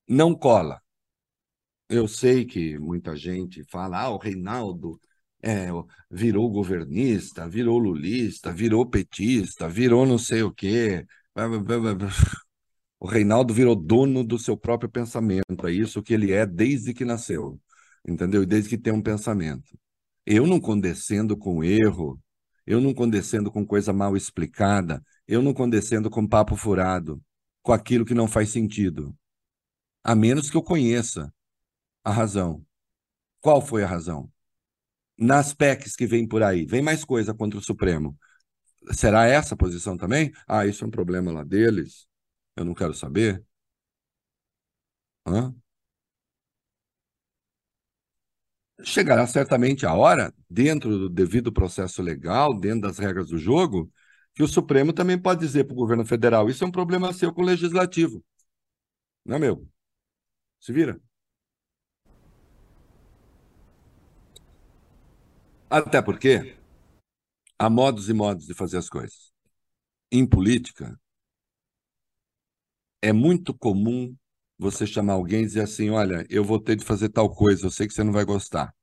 não 0.07 0.35
cola. 0.37 0.81
Eu 1.89 2.07
sei 2.07 2.45
que 2.45 2.77
muita 2.79 3.15
gente 3.15 3.63
fala, 3.65 4.01
ah, 4.01 4.09
o 4.09 4.17
Reinaldo 4.17 4.99
é, 5.41 5.67
virou 6.09 6.49
governista, 6.49 7.47
virou 7.47 7.77
lulista, 7.77 8.51
virou 8.51 8.89
petista, 8.89 9.69
virou 9.69 10.05
não 10.05 10.17
sei 10.17 10.43
o 10.43 10.51
quê. 10.51 11.05
O 12.97 13.07
Reinaldo 13.07 13.53
virou 13.53 13.75
dono 13.75 14.23
do 14.23 14.39
seu 14.39 14.57
próprio 14.57 14.89
pensamento. 14.89 15.67
É 15.67 15.71
isso 15.71 16.01
que 16.01 16.13
ele 16.13 16.31
é 16.31 16.45
desde 16.45 16.93
que 16.93 17.05
nasceu, 17.05 17.59
entendeu? 18.07 18.41
E 18.41 18.45
desde 18.45 18.69
que 18.69 18.77
tem 18.77 18.93
um 18.93 19.01
pensamento. 19.01 19.77
Eu 20.25 20.47
não 20.47 20.59
condescendo 20.59 21.37
com 21.37 21.63
erro, 21.63 22.19
eu 22.65 22.81
não 22.81 22.93
condescendo 22.93 23.51
com 23.51 23.65
coisa 23.65 23.93
mal 23.93 24.17
explicada, 24.17 25.03
eu 25.27 25.41
não 25.41 25.53
condescendo 25.53 26.09
com 26.09 26.27
papo 26.27 26.55
furado, 26.55 27.21
com 27.61 27.73
aquilo 27.73 28.05
que 28.05 28.15
não 28.15 28.27
faz 28.27 28.49
sentido. 28.49 29.15
A 30.03 30.15
menos 30.15 30.49
que 30.49 30.57
eu 30.57 30.63
conheça 30.63 31.31
a 32.05 32.11
razão. 32.11 32.65
Qual 33.41 33.61
foi 33.61 33.83
a 33.83 33.87
razão? 33.87 34.31
Nas 35.17 35.53
PECs 35.53 35.95
que 35.95 36.07
vem 36.07 36.27
por 36.27 36.43
aí, 36.43 36.65
vem 36.65 36.81
mais 36.81 37.05
coisa 37.05 37.33
contra 37.33 37.59
o 37.59 37.63
Supremo. 37.63 38.17
Será 38.93 39.25
essa 39.27 39.55
a 39.55 39.57
posição 39.57 39.97
também? 39.97 40.33
Ah, 40.47 40.65
isso 40.67 40.83
é 40.85 40.87
um 40.87 40.91
problema 40.91 41.31
lá 41.31 41.43
deles. 41.43 42.07
Eu 42.55 42.65
não 42.65 42.73
quero 42.75 42.93
saber. 42.93 43.43
Hã? 45.25 45.53
Chegará 48.83 49.25
certamente 49.25 49.85
a 49.85 49.93
hora, 49.93 50.33
dentro 50.49 50.89
do 50.97 51.09
devido 51.09 51.51
processo 51.51 52.01
legal, 52.01 52.53
dentro 52.53 52.81
das 52.81 52.97
regras 52.99 53.29
do 53.29 53.37
jogo, 53.37 53.89
que 54.33 54.43
o 54.43 54.47
Supremo 54.47 54.91
também 54.93 55.17
pode 55.17 55.39
dizer 55.39 55.63
para 55.63 55.73
o 55.73 55.77
governo 55.77 56.05
federal: 56.05 56.49
isso 56.49 56.63
é 56.63 56.67
um 56.67 56.71
problema 56.71 57.13
seu 57.13 57.33
com 57.33 57.41
o 57.41 57.45
legislativo. 57.45 58.23
Não 59.25 59.35
é 59.37 59.39
meu. 59.39 59.67
Se 60.59 60.73
vira. 60.73 60.99
Até 65.69 66.01
porque 66.01 66.55
há 67.59 67.69
modos 67.69 68.07
e 68.09 68.13
modos 68.13 68.45
de 68.45 68.53
fazer 68.53 68.77
as 68.77 68.89
coisas. 68.89 69.31
Em 70.11 70.25
política, 70.27 70.99
é 73.01 73.13
muito 73.13 73.53
comum 73.53 74.15
você 74.57 74.85
chamar 74.87 75.13
alguém 75.13 75.43
e 75.43 75.45
dizer 75.45 75.61
assim: 75.61 75.89
olha, 75.89 76.25
eu 76.29 76.43
vou 76.43 76.59
ter 76.59 76.75
de 76.75 76.83
fazer 76.85 77.09
tal 77.09 77.29
coisa, 77.33 77.65
eu 77.65 77.71
sei 77.71 77.87
que 77.87 77.93
você 77.93 78.03
não 78.03 78.11
vai 78.13 78.25
gostar, 78.25 78.73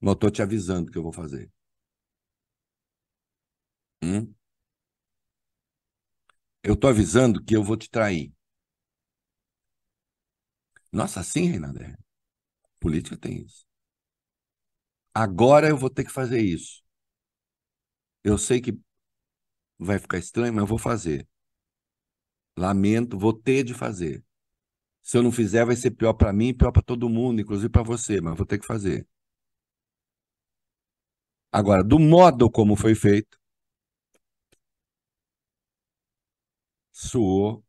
mas 0.00 0.10
eu 0.10 0.14
estou 0.14 0.30
te 0.32 0.42
avisando 0.42 0.90
que 0.92 0.98
eu 0.98 1.04
vou 1.04 1.12
fazer. 1.14 1.50
Hum? 4.02 4.34
Eu 6.62 6.74
estou 6.74 6.88
avisando 6.88 7.42
que 7.42 7.56
eu 7.56 7.64
vou 7.64 7.76
te 7.76 7.90
trair. 7.90 8.32
Nossa, 10.92 11.20
assim, 11.20 11.46
Reinaldo? 11.48 11.82
É. 11.82 11.96
Política 12.80 13.16
tem 13.18 13.42
isso. 13.44 13.66
Agora 15.14 15.68
eu 15.68 15.76
vou 15.76 15.90
ter 15.90 16.02
que 16.04 16.10
fazer 16.12 16.40
isso. 16.40 16.82
Eu 18.24 18.38
sei 18.38 18.60
que 18.60 18.78
vai 19.78 19.98
ficar 19.98 20.18
estranho, 20.18 20.52
mas 20.54 20.62
eu 20.62 20.66
vou 20.68 20.78
fazer. 20.78 21.26
Lamento, 22.58 23.18
vou 23.18 23.32
ter 23.32 23.64
de 23.64 23.72
fazer. 23.74 24.22
Se 25.02 25.16
eu 25.18 25.22
não 25.24 25.32
fizer, 25.32 25.64
vai 25.66 25.76
ser 25.76 25.92
pior 25.92 26.14
para 26.14 26.32
mim, 26.32 26.54
pior 26.54 26.72
para 26.72 26.82
todo 26.82 27.08
mundo, 27.10 27.40
inclusive 27.42 27.70
para 27.70 27.82
você, 27.84 28.20
mas 28.20 28.36
vou 28.36 28.46
ter 28.46 28.58
que 28.58 28.66
fazer. 28.66 29.06
Agora, 31.52 31.84
do 31.84 31.98
modo 31.98 32.50
como 32.50 32.74
foi 32.74 32.94
feito, 32.94 33.36
soou 36.92 37.64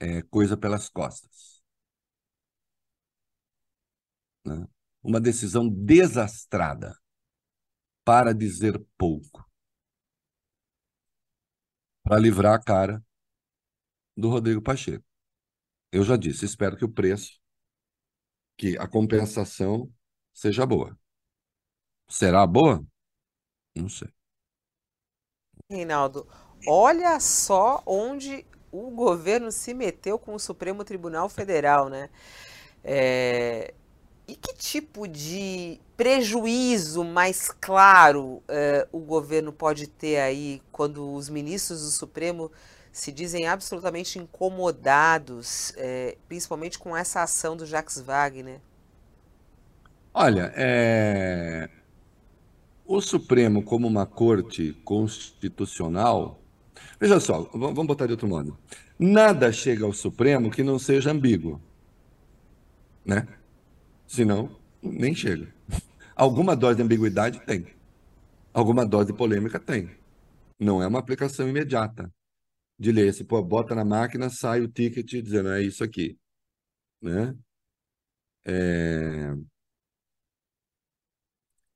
é, 0.00 0.22
coisa 0.22 0.56
pelas 0.56 0.88
costas. 0.88 1.62
Né? 4.44 4.66
Uma 5.04 5.20
decisão 5.20 5.68
desastrada, 5.68 6.98
para 8.04 8.32
dizer 8.34 8.82
pouco, 8.98 9.44
para 12.02 12.18
livrar 12.18 12.54
a 12.54 12.62
cara 12.62 13.02
do 14.16 14.28
Rodrigo 14.28 14.62
Pacheco. 14.62 15.04
Eu 15.92 16.04
já 16.04 16.16
disse, 16.16 16.44
espero 16.44 16.76
que 16.76 16.84
o 16.84 16.92
preço, 16.92 17.40
que 18.56 18.76
a 18.78 18.88
compensação 18.88 19.92
seja 20.32 20.66
boa. 20.66 20.98
Será 22.08 22.46
boa? 22.46 22.84
Não 23.74 23.88
sei. 23.88 24.08
Reinaldo, 25.70 26.26
olha 26.66 27.18
só 27.20 27.82
onde 27.86 28.46
o 28.70 28.90
governo 28.90 29.50
se 29.50 29.72
meteu 29.72 30.18
com 30.18 30.34
o 30.34 30.38
Supremo 30.38 30.84
Tribunal 30.84 31.28
Federal, 31.28 31.88
né? 31.88 32.10
É, 32.84 33.74
e 34.26 34.34
que 34.34 34.54
tipo 34.54 35.06
de 35.06 35.78
prejuízo 35.96 37.04
mais 37.04 37.50
claro 37.60 38.24
uh, 38.24 38.42
o 38.90 38.98
governo 38.98 39.52
pode 39.52 39.86
ter 39.86 40.18
aí 40.18 40.62
quando 40.72 41.12
os 41.12 41.28
ministros 41.28 41.82
do 41.82 41.90
Supremo 41.90 42.50
se 42.90 43.12
dizem 43.12 43.46
absolutamente 43.46 44.18
incomodados, 44.18 45.70
uh, 45.70 46.16
principalmente 46.26 46.78
com 46.78 46.96
essa 46.96 47.22
ação 47.22 47.56
do 47.56 47.66
Jacques 47.66 48.00
Wagner? 48.00 48.60
Olha, 50.12 50.52
é... 50.54 51.68
o 52.86 53.00
Supremo 53.00 53.62
como 53.64 53.86
uma 53.86 54.06
corte 54.06 54.72
constitucional. 54.84 56.40
Veja 57.00 57.18
só, 57.18 57.50
vamos 57.52 57.86
botar 57.86 58.06
de 58.06 58.12
outro 58.12 58.28
modo. 58.28 58.56
Nada 58.96 59.52
chega 59.52 59.84
ao 59.84 59.92
Supremo 59.92 60.50
que 60.50 60.62
não 60.62 60.78
seja 60.78 61.10
ambíguo. 61.10 61.60
Né? 63.04 63.26
Senão, 64.14 64.48
nem 64.80 65.12
chega. 65.12 65.52
Alguma 66.14 66.54
dose 66.54 66.76
de 66.76 66.84
ambiguidade 66.84 67.44
tem. 67.44 67.66
Alguma 68.52 68.86
dose 68.86 69.08
de 69.10 69.18
polêmica 69.18 69.58
tem. 69.58 69.90
Não 70.56 70.80
é 70.80 70.86
uma 70.86 71.00
aplicação 71.00 71.48
imediata 71.48 72.08
de 72.78 72.92
ler. 72.92 73.12
Se 73.12 73.24
pô, 73.24 73.42
bota 73.42 73.74
na 73.74 73.84
máquina, 73.84 74.30
sai 74.30 74.60
o 74.60 74.68
ticket 74.68 75.10
dizendo 75.20 75.50
é 75.50 75.62
isso 75.64 75.82
aqui. 75.82 76.16
Né? 77.02 77.36
É... 78.44 79.34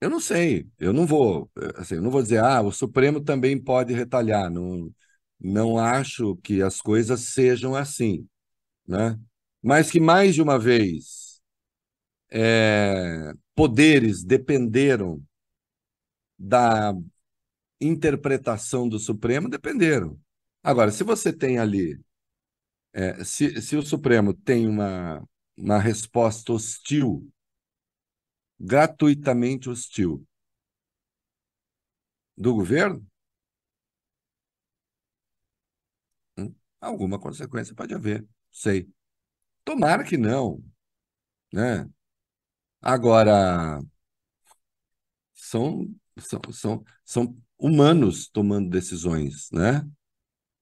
Eu 0.01 0.09
não 0.09 0.21
sei, 0.21 0.69
eu 0.79 0.93
não 0.93 1.05
vou, 1.07 1.51
assim, 1.77 1.97
eu 1.97 2.03
não 2.03 2.11
vou 2.11 2.23
dizer, 2.23 2.39
ah, 2.39 2.63
o 2.63 2.71
Supremo 2.71 3.21
também 3.21 3.61
pode 3.61 3.93
retalhar. 3.93 4.49
Não, 4.49 4.95
não 5.41 5.77
acho 5.77 6.37
que 6.37 6.63
as 6.63 6.81
coisas 6.81 7.21
sejam 7.33 7.75
assim, 7.75 8.29
né? 8.87 9.19
Mas 9.63 9.91
que 9.91 10.01
mais 10.01 10.35
de 10.35 10.43
uma 10.43 10.59
vez 10.59 11.18
é, 12.31 13.33
poderes 13.55 14.25
dependeram 14.25 15.23
da 16.39 16.95
interpretação 17.81 18.89
do 18.89 18.99
Supremo, 18.99 19.49
dependeram. 19.49 20.21
Agora, 20.63 20.91
se 20.91 21.05
você 21.05 21.33
tem 21.33 21.59
ali, 21.59 22.01
é, 22.93 23.25
se, 23.25 23.61
se 23.63 23.77
o 23.77 23.83
Supremo 23.83 24.35
tem 24.35 24.67
uma, 24.69 25.23
uma 25.57 25.79
resposta 25.79 26.53
hostil, 26.53 27.29
gratuitamente 28.61 29.69
hostil, 29.69 30.25
do 32.37 32.55
governo, 32.55 33.05
hum, 36.37 36.55
alguma 36.81 37.19
consequência 37.19 37.75
pode 37.75 37.95
haver, 37.95 38.27
sei. 38.51 38.89
Tomara 39.65 40.05
que 40.05 40.17
não, 40.19 40.65
né? 41.53 41.89
Agora, 42.81 43.81
são, 45.35 45.87
são, 46.19 46.41
são, 46.53 46.85
são 47.05 47.37
humanos 47.59 48.29
tomando 48.29 48.69
decisões, 48.71 49.49
né? 49.53 49.89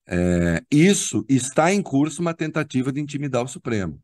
É, 0.08 0.62
isso 0.70 1.24
está 1.28 1.72
em 1.72 1.82
curso 1.82 2.22
uma 2.22 2.34
tentativa 2.34 2.92
de 2.92 3.00
intimidar 3.00 3.44
o 3.44 3.48
Supremo. 3.48 4.02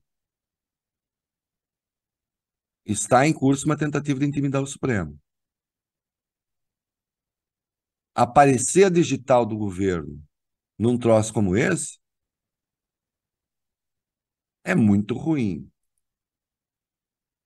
Está 2.86 3.26
em 3.26 3.32
curso 3.32 3.66
uma 3.66 3.76
tentativa 3.76 4.20
de 4.20 4.26
intimidar 4.26 4.62
o 4.62 4.66
Supremo. 4.66 5.18
Aparecer 8.14 8.84
a 8.84 8.88
digital 8.90 9.44
do 9.46 9.56
governo 9.56 10.18
num 10.78 10.98
troço 10.98 11.32
como 11.32 11.56
esse 11.56 11.98
é 14.64 14.74
muito 14.74 15.14
ruim. 15.14 15.71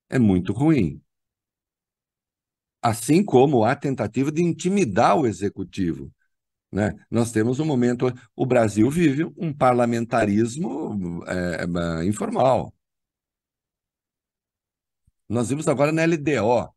É 0.08 0.18
muito 0.18 0.52
ruim. 0.52 1.02
Assim 2.82 3.24
como 3.24 3.64
a 3.64 3.74
tentativa 3.74 4.30
de 4.30 4.42
intimidar 4.42 5.16
o 5.18 5.26
executivo. 5.26 6.12
Né? 6.70 6.92
Nós 7.10 7.32
temos 7.32 7.58
um 7.58 7.64
momento. 7.64 8.06
O 8.34 8.46
Brasil 8.46 8.90
vive 8.90 9.24
um 9.36 9.52
parlamentarismo 9.52 11.24
é, 11.26 11.64
é, 12.02 12.04
informal. 12.04 12.72
Nós 15.28 15.48
vimos 15.48 15.66
agora 15.66 15.90
na 15.90 16.04
LDO. 16.04 16.72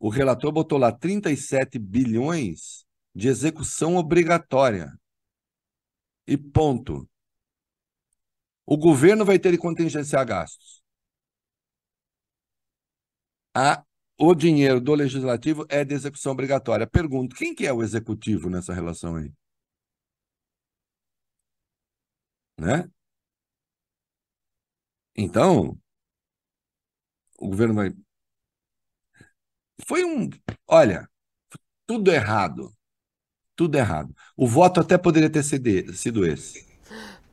O 0.00 0.08
relator 0.08 0.52
botou 0.52 0.78
lá 0.78 0.92
37 0.92 1.78
bilhões 1.78 2.84
de 3.14 3.28
execução 3.28 3.96
obrigatória. 3.96 4.92
E 6.26 6.36
ponto. 6.36 7.08
O 8.64 8.76
governo 8.76 9.24
vai 9.24 9.38
ter 9.38 9.52
que 9.52 9.58
contingenciar 9.58 10.26
gastos. 10.26 10.77
A, 13.58 13.84
o 14.16 14.36
dinheiro 14.36 14.80
do 14.80 14.94
legislativo 14.94 15.66
é 15.68 15.84
de 15.84 15.92
execução 15.92 16.30
obrigatória. 16.30 16.86
Pergunto, 16.86 17.34
quem 17.34 17.52
que 17.52 17.66
é 17.66 17.72
o 17.72 17.82
executivo 17.82 18.48
nessa 18.48 18.72
relação 18.72 19.16
aí? 19.16 19.32
Né? 22.56 22.88
Então, 25.16 25.76
o 27.40 27.48
governo 27.48 27.74
vai. 27.74 27.92
Foi 29.84 30.04
um. 30.04 30.30
Olha, 30.64 31.10
tudo 31.84 32.12
errado. 32.12 32.72
Tudo 33.56 33.76
errado. 33.76 34.14
O 34.36 34.46
voto 34.46 34.78
até 34.78 34.96
poderia 34.96 35.30
ter 35.30 35.42
sido 35.42 36.24
esse. 36.24 36.64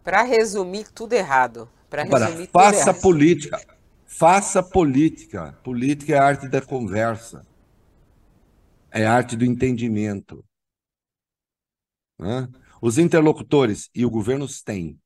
Para 0.04 0.24
resumir, 0.24 0.92
tudo 0.92 1.14
errado. 1.14 1.70
Para 1.88 2.02
resumir, 2.02 2.48
faça 2.48 2.90
errado. 2.90 3.02
política. 3.02 3.75
Faça 4.06 4.64
política. 4.64 5.54
Política 5.64 6.14
é 6.14 6.18
a 6.18 6.24
arte 6.24 6.48
da 6.48 6.62
conversa. 6.62 7.46
É 8.92 9.06
a 9.06 9.14
arte 9.14 9.36
do 9.36 9.44
entendimento. 9.44 10.46
Os 12.82 12.98
interlocutores 12.98 13.90
e 13.94 14.06
o 14.06 14.10
governo 14.10 14.48
têm 14.64 15.00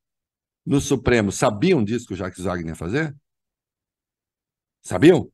no 0.66 0.80
Supremo 0.80 1.32
sabiam 1.32 1.84
disso 1.84 2.06
que 2.06 2.14
o 2.14 2.16
Jacques 2.16 2.44
Wagner 2.44 2.70
ia 2.70 2.76
fazer? 2.76 3.16
Sabiam? 4.82 5.32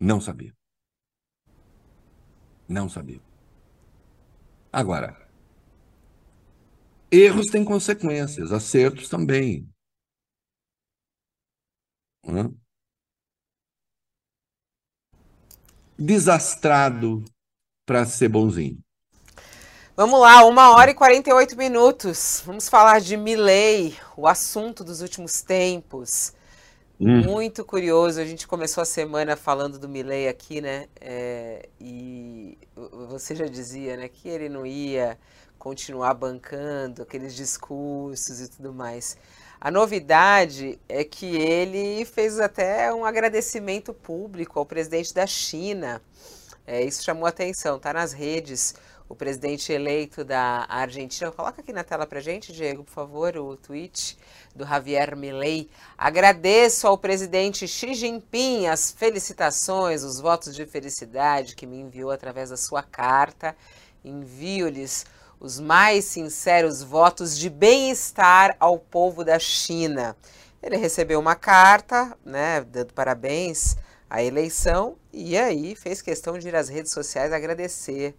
Não 0.00 0.20
sabiam. 0.20 0.54
Não 2.66 2.88
sabiam. 2.88 3.22
Agora, 4.72 5.28
erros 7.10 7.46
têm 7.46 7.64
consequências, 7.64 8.52
acertos 8.52 9.08
também. 9.08 9.68
Hã? 12.26 12.50
Desastrado 15.98 17.24
para 17.86 18.04
ser 18.06 18.28
bonzinho. 18.28 18.78
Vamos 19.96 20.18
lá, 20.20 20.44
uma 20.46 20.70
hora 20.74 20.92
e 20.92 20.94
48 20.94 21.56
minutos. 21.58 22.42
Vamos 22.46 22.68
falar 22.68 23.00
de 23.00 23.16
Milley, 23.16 23.94
o 24.16 24.26
assunto 24.26 24.82
dos 24.82 25.02
últimos 25.02 25.42
tempos. 25.42 26.32
Hum. 26.98 27.22
Muito 27.22 27.64
curioso. 27.64 28.20
A 28.20 28.24
gente 28.24 28.46
começou 28.46 28.82
a 28.82 28.86
semana 28.86 29.36
falando 29.36 29.78
do 29.78 29.88
Milley 29.88 30.28
aqui, 30.28 30.60
né? 30.60 30.86
É, 31.00 31.68
e 31.80 32.56
você 33.08 33.34
já 33.34 33.46
dizia, 33.46 33.96
né, 33.96 34.08
que 34.08 34.28
ele 34.28 34.48
não 34.48 34.64
ia 34.64 35.18
continuar 35.58 36.14
bancando 36.14 37.02
aqueles 37.02 37.34
discursos 37.34 38.40
e 38.40 38.48
tudo 38.48 38.72
mais. 38.72 39.18
A 39.62 39.70
novidade 39.70 40.80
é 40.88 41.04
que 41.04 41.36
ele 41.36 42.06
fez 42.06 42.40
até 42.40 42.90
um 42.94 43.04
agradecimento 43.04 43.92
público 43.92 44.58
ao 44.58 44.64
presidente 44.64 45.12
da 45.12 45.26
China. 45.26 46.00
É, 46.66 46.82
isso 46.82 47.04
chamou 47.04 47.26
atenção, 47.26 47.78
tá 47.78 47.92
nas 47.92 48.14
redes. 48.14 48.74
O 49.06 49.14
presidente 49.14 49.70
eleito 49.70 50.24
da 50.24 50.64
Argentina, 50.66 51.30
coloca 51.30 51.60
aqui 51.60 51.74
na 51.74 51.84
tela 51.84 52.06
pra 52.06 52.20
gente, 52.20 52.54
Diego, 52.54 52.84
por 52.84 52.92
favor, 52.92 53.36
o 53.36 53.54
tweet 53.54 54.16
do 54.56 54.64
Javier 54.64 55.14
Milei. 55.14 55.68
Agradeço 55.98 56.86
ao 56.86 56.96
presidente 56.96 57.68
Xi 57.68 57.92
Jinping 57.92 58.66
as 58.66 58.90
felicitações, 58.90 60.04
os 60.04 60.20
votos 60.20 60.54
de 60.54 60.64
felicidade 60.64 61.54
que 61.54 61.66
me 61.66 61.76
enviou 61.76 62.10
através 62.10 62.48
da 62.48 62.56
sua 62.56 62.82
carta. 62.82 63.54
Envio-lhes 64.02 65.04
os 65.40 65.58
mais 65.58 66.04
sinceros 66.04 66.82
votos 66.82 67.36
de 67.36 67.48
bem-estar 67.48 68.54
ao 68.60 68.78
povo 68.78 69.24
da 69.24 69.38
China. 69.38 70.14
Ele 70.62 70.76
recebeu 70.76 71.18
uma 71.18 71.34
carta, 71.34 72.14
né, 72.22 72.60
dando 72.60 72.92
parabéns 72.92 73.76
à 74.08 74.22
eleição 74.22 74.96
e 75.10 75.38
aí 75.38 75.74
fez 75.74 76.02
questão 76.02 76.38
de 76.38 76.48
ir 76.48 76.54
às 76.54 76.68
redes 76.68 76.92
sociais 76.92 77.32
agradecer 77.32 78.14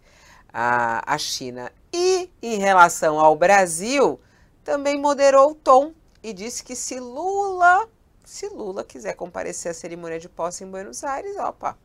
a, 0.52 1.14
a 1.14 1.16
China. 1.16 1.70
E 1.92 2.28
em 2.42 2.58
relação 2.58 3.20
ao 3.20 3.36
Brasil, 3.36 4.18
também 4.64 4.98
moderou 5.00 5.52
o 5.52 5.54
tom 5.54 5.92
e 6.22 6.32
disse 6.32 6.64
que 6.64 6.74
se 6.74 6.98
Lula, 6.98 7.88
se 8.24 8.48
Lula 8.48 8.82
quiser 8.82 9.14
comparecer 9.14 9.70
à 9.70 9.74
cerimônia 9.74 10.18
de 10.18 10.28
posse 10.28 10.64
em 10.64 10.70
Buenos 10.70 11.04
Aires, 11.04 11.36
opa, 11.36 11.78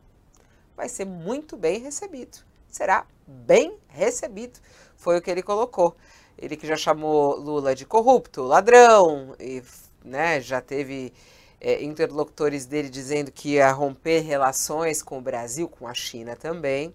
vai 0.76 0.88
ser 0.88 1.04
muito 1.04 1.56
bem 1.56 1.80
recebido. 1.80 2.38
Será 2.68 3.06
bem 3.26 3.78
recebido. 3.88 4.58
Foi 4.98 5.16
o 5.16 5.22
que 5.22 5.30
ele 5.30 5.42
colocou. 5.42 5.96
Ele 6.36 6.56
que 6.56 6.66
já 6.66 6.76
chamou 6.76 7.36
Lula 7.36 7.74
de 7.74 7.86
corrupto, 7.86 8.42
ladrão, 8.42 9.34
e 9.40 9.62
né, 10.04 10.40
já 10.40 10.60
teve 10.60 11.12
é, 11.60 11.82
interlocutores 11.82 12.66
dele 12.66 12.90
dizendo 12.90 13.32
que 13.32 13.54
ia 13.54 13.70
romper 13.72 14.20
relações 14.20 15.02
com 15.02 15.18
o 15.18 15.22
Brasil, 15.22 15.68
com 15.68 15.86
a 15.86 15.94
China 15.94 16.36
também. 16.36 16.94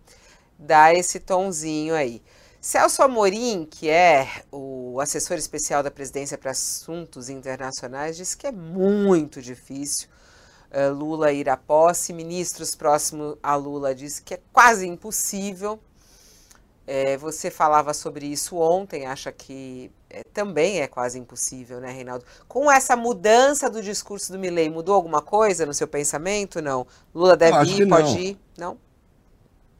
Dá 0.60 0.94
esse 0.94 1.20
tonzinho 1.20 1.96
aí. 1.96 2.22
Celso 2.62 3.02
Amorim, 3.04 3.66
que 3.70 3.90
é 3.90 4.26
o 4.52 5.00
assessor 5.02 5.38
especial 5.38 5.84
da 5.84 5.92
presidência 5.92 6.38
para 6.38 6.52
assuntos 6.52 7.30
internacionais, 7.30 8.16
disse 8.16 8.38
que 8.38 8.48
é 8.48 8.52
muito 8.52 9.42
difícil 9.42 10.08
uh, 10.72 10.94
Lula 10.94 11.34
ir 11.34 11.50
à 11.50 11.58
posse. 11.58 12.14
Ministros 12.14 12.74
próximos 12.74 13.38
a 13.44 13.56
Lula 13.56 13.94
disse 13.94 14.22
que 14.22 14.36
é 14.36 14.40
quase 14.54 14.88
impossível. 14.88 15.80
É, 16.86 17.16
você 17.18 17.50
falava 17.50 17.94
sobre 17.94 18.26
isso 18.26 18.58
ontem, 18.58 19.06
acha 19.06 19.32
que 19.32 19.90
é, 20.10 20.24
também 20.24 20.82
é 20.82 20.88
quase 20.88 21.18
impossível, 21.18 21.80
né, 21.80 21.92
Reinaldo? 21.92 22.26
Com 22.48 22.70
essa 22.72 22.96
mudança 22.96 23.70
do 23.70 23.82
discurso 23.82 24.32
do 24.34 24.40
Milley, 24.40 24.70
mudou 24.70 24.94
alguma 24.94 25.22
coisa 25.22 25.66
no 25.66 25.74
seu 25.74 25.88
pensamento? 25.88 26.62
Não. 26.62 26.86
Lula 27.16 27.38
deve 27.38 27.58
ir, 27.66 27.88
pode 27.88 28.20
ir? 28.20 28.40
Não? 28.58 28.78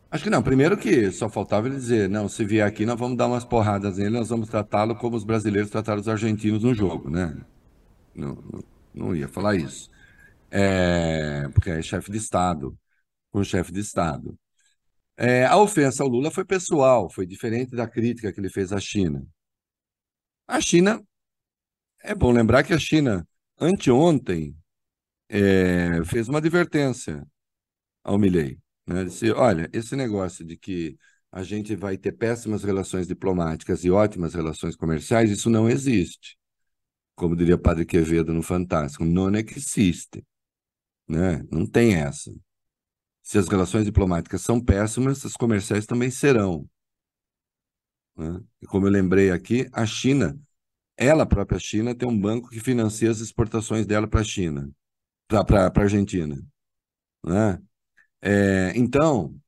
Acho 0.10 0.24
que 0.24 0.30
não. 0.30 0.44
Primeiro 0.44 0.78
que 0.78 1.12
só 1.12 1.28
faltava 1.28 1.68
ele 1.68 1.76
dizer, 1.76 2.08
não, 2.08 2.30
se 2.30 2.46
vier 2.46 2.66
aqui, 2.68 2.86
nós 2.86 3.00
vamos 3.00 3.18
dar 3.18 3.28
umas 3.28 3.44
porradas 3.44 3.98
nele, 3.98 4.12
nós 4.12 4.30
vamos 4.30 4.48
tratá-lo 4.48 4.96
como 4.96 5.16
os 5.18 5.24
brasileiros 5.24 5.72
trataram 5.72 6.00
os 6.00 6.08
argentinos 6.08 6.64
no 6.64 6.74
jogo, 6.74 7.10
né? 7.10 7.36
Não, 8.16 8.36
não, 8.36 8.64
não 8.94 9.16
ia 9.16 9.28
falar 9.28 9.56
isso. 9.56 9.90
É, 10.52 11.50
porque 11.54 11.70
é 11.72 11.82
chefe 11.82 12.12
de 12.12 12.18
Estado, 12.18 12.78
o 13.34 13.44
chefe 13.44 13.72
de 13.72 13.80
Estado. 13.80 14.38
É, 15.18 15.46
a 15.46 15.58
ofensa 15.58 16.04
ao 16.04 16.10
Lula 16.10 16.32
foi 16.32 16.44
pessoal, 16.44 17.10
foi 17.10 17.26
diferente 17.26 17.76
da 17.76 17.88
crítica 17.88 18.32
que 18.32 18.40
ele 18.40 18.50
fez 18.50 18.72
à 18.74 18.80
China. 18.80 19.26
A 20.48 20.60
China, 20.60 21.02
é 22.04 22.14
bom 22.16 22.32
lembrar 22.32 22.64
que 22.64 22.74
a 22.74 22.80
China, 22.80 23.28
anteontem, 23.60 24.56
é, 25.30 26.04
fez 26.06 26.28
uma 26.28 26.40
advertência 26.40 27.26
ao 28.04 28.18
Milley. 28.18 28.60
Né? 28.86 29.06
Disse, 29.06 29.32
olha, 29.32 29.70
esse 29.74 29.96
negócio 29.96 30.46
de 30.46 30.58
que 30.58 30.98
a 31.32 31.44
gente 31.44 31.76
vai 31.76 31.98
ter 31.98 32.12
péssimas 32.12 32.64
relações 32.64 33.08
diplomáticas 33.08 33.84
e 33.84 33.90
ótimas 33.90 34.34
relações 34.34 34.76
comerciais, 34.76 35.32
isso 35.32 35.50
não 35.50 35.70
existe. 35.70 36.38
Como 37.16 37.36
diria 37.36 37.58
Padre 37.58 37.86
Quevedo 37.86 38.34
no 38.34 38.44
Fantástico, 38.44 39.06
não 39.06 39.34
existe. 39.36 40.24
Né? 41.08 41.44
Não 41.52 41.66
tem 41.66 41.96
essa. 41.96 42.32
Se 43.24 43.38
as 43.38 43.48
relações 43.48 43.86
diplomáticas 43.86 44.42
são 44.42 44.60
péssimas, 44.64 45.26
as 45.26 45.34
comerciais 45.34 45.86
também 45.86 46.12
serão. 46.12 46.70
Né? 48.16 48.42
E 48.62 48.68
como 48.68 48.86
eu 48.86 48.92
lembrei 48.92 49.32
aqui, 49.32 49.68
a 49.72 49.86
China, 49.86 50.38
ela 50.98 51.26
própria 51.26 51.60
China, 51.60 51.96
tem 51.96 52.08
um 52.08 52.20
banco 52.20 52.50
que 52.50 52.60
financia 52.60 53.10
as 53.10 53.20
exportações 53.20 53.86
dela 53.86 54.08
para 54.08 54.22
a 54.22 54.24
China, 54.24 54.70
para 55.28 55.68
a 55.68 55.82
Argentina. 55.82 56.38
Né? 57.26 57.60
É, 58.22 58.74
então, 58.76 59.40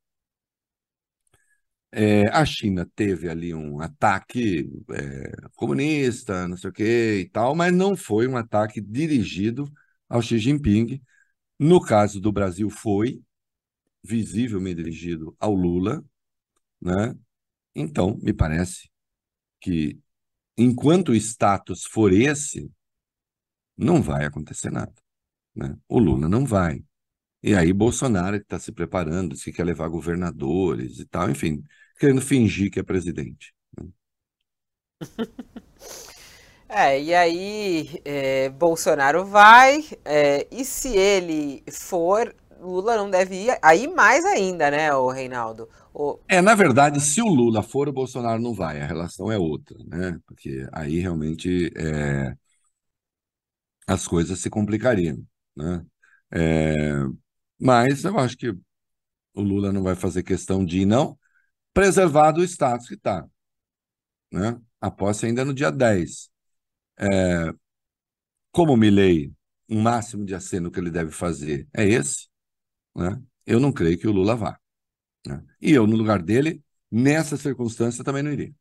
é, 1.92 2.28
a 2.30 2.46
China 2.46 2.90
teve 2.96 3.30
ali 3.30 3.54
um 3.54 3.80
ataque 3.80 4.70
é, 4.92 5.32
comunista, 5.56 6.48
não 6.48 6.58
sei 6.58 6.70
o 6.70 6.74
que 6.74 7.20
e 7.22 7.30
tal, 7.30 7.56
mas 7.56 7.74
não 7.74 7.96
foi 7.96 8.28
um 8.28 8.36
ataque 8.38 8.82
dirigido 8.82 9.72
ao 10.10 10.22
Xi 10.22 10.38
Jinping. 10.38 11.02
No 11.60 11.82
caso 11.82 12.20
do 12.20 12.32
Brasil, 12.34 12.70
foi 12.70 13.22
visivelmente 14.06 14.84
dirigido 14.84 15.36
ao 15.40 15.54
Lula, 15.54 16.04
né? 16.82 17.16
Então, 17.74 18.18
me 18.22 18.34
parece 18.34 18.90
que 19.60 20.00
enquanto 20.58 21.10
o 21.10 21.16
status 21.16 21.86
for 21.86 22.14
esse, 22.14 22.72
não 23.78 24.02
vai 24.02 24.26
acontecer 24.26 24.72
nada. 24.72 24.94
Né? 25.56 25.76
O 25.88 26.00
Lula 26.00 26.30
não 26.30 26.46
vai. 26.46 26.84
E 27.44 27.56
aí 27.56 27.74
Bolsonaro 27.74 28.38
está 28.38 28.60
se 28.60 28.72
preparando, 28.72 29.36
se 29.36 29.52
quer 29.52 29.66
levar 29.66 29.88
governadores 29.90 31.00
e 31.00 31.06
tal, 31.06 31.30
enfim, 31.30 31.64
querendo 32.00 32.22
fingir 32.22 32.72
que 32.72 32.80
é 32.80 32.84
presidente. 32.84 33.54
Né? 33.78 33.88
É, 36.68 37.00
e 37.02 37.14
aí 37.14 38.02
é, 38.04 38.50
Bolsonaro 38.50 39.24
vai, 39.24 39.86
é, 40.04 40.46
e 40.52 40.66
se 40.66 40.90
ele 40.90 41.64
for, 41.72 42.36
Lula 42.66 42.98
não 42.98 43.10
deve 43.10 43.36
ir, 43.36 43.58
aí 43.62 43.88
mais 43.88 44.26
ainda, 44.26 44.70
né, 44.72 44.94
o 44.94 45.10
Reinaldo? 45.10 45.70
O... 45.94 46.20
É, 46.28 46.42
na 46.42 46.56
verdade, 46.56 47.00
se 47.00 47.22
o 47.22 47.28
Lula 47.28 47.64
for, 47.64 47.88
o 47.88 47.94
Bolsonaro 47.94 48.42
não 48.42 48.54
vai, 48.54 48.82
a 48.82 48.86
relação 48.86 49.32
é 49.32 49.38
outra, 49.38 49.78
né? 49.86 50.20
Porque 50.26 50.68
aí 50.74 51.00
realmente 51.00 51.72
é, 51.78 52.36
as 53.88 54.08
coisas 54.08 54.40
se 54.40 54.50
complicariam, 54.50 55.24
né? 55.56 55.86
É, 56.32 56.76
mas 57.60 58.04
eu 58.04 58.18
acho 58.20 58.38
que 58.38 58.50
o 58.50 59.42
Lula 59.42 59.72
não 59.72 59.84
vai 59.84 59.96
fazer 59.96 60.24
questão 60.24 60.66
de 60.66 60.82
ir, 60.82 60.86
não, 60.86 61.18
preservado 61.74 62.42
o 62.42 62.44
status 62.44 62.88
que 62.88 62.96
está. 62.96 63.26
Né? 64.32 64.60
A 64.82 64.92
posse 64.92 65.26
ainda 65.26 65.42
é 65.42 65.46
no 65.46 65.54
dia 65.54 65.72
10. 65.72 66.30
É, 67.00 67.54
como 68.52 68.74
o 68.74 68.78
Milley, 68.78 69.34
um 69.70 69.82
máximo 69.82 70.26
de 70.26 70.36
aceno 70.36 70.72
que 70.72 70.80
ele 70.80 70.92
deve 70.92 71.12
fazer 71.12 71.68
é 71.74 71.86
esse, 71.86 72.28
né? 72.96 73.22
eu 73.46 73.60
não 73.60 73.72
creio 73.72 73.98
que 73.98 74.08
o 74.08 74.12
Lula 74.12 74.36
vá. 74.36 74.60
Né? 75.26 75.44
E 75.62 75.72
eu, 75.72 75.86
no 75.86 75.96
lugar 75.96 76.22
dele, 76.22 76.64
nessa 76.92 77.38
circunstância, 77.38 78.04
também 78.04 78.24
não 78.24 78.32
iria. 78.32 78.54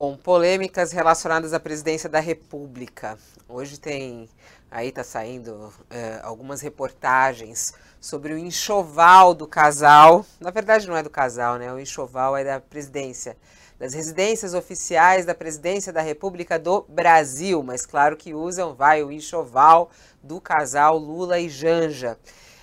Bom, 0.00 0.16
polêmicas 0.16 0.92
relacionadas 0.92 1.52
à 1.52 1.58
presidência 1.58 2.08
da 2.08 2.20
República. 2.20 3.18
Hoje 3.48 3.80
tem, 3.80 4.28
aí 4.70 4.90
está 4.90 5.02
saindo 5.02 5.72
é, 5.90 6.20
algumas 6.22 6.60
reportagens 6.60 7.74
sobre 8.00 8.32
o 8.32 8.38
enxoval 8.38 9.34
do 9.34 9.44
casal. 9.44 10.24
Na 10.38 10.52
verdade, 10.52 10.86
não 10.86 10.96
é 10.96 11.02
do 11.02 11.10
casal, 11.10 11.58
né? 11.58 11.72
O 11.72 11.80
enxoval 11.80 12.36
é 12.36 12.44
da 12.44 12.60
presidência, 12.60 13.36
das 13.76 13.92
residências 13.92 14.54
oficiais 14.54 15.26
da 15.26 15.34
presidência 15.34 15.92
da 15.92 16.00
República 16.00 16.60
do 16.60 16.82
Brasil. 16.88 17.60
Mas 17.64 17.84
claro 17.84 18.16
que 18.16 18.32
usam, 18.32 18.76
vai, 18.76 19.02
o 19.02 19.10
enxoval 19.10 19.90
do 20.22 20.40
casal 20.40 20.96
Lula 20.96 21.40
e 21.40 21.48
Janja. 21.48 22.16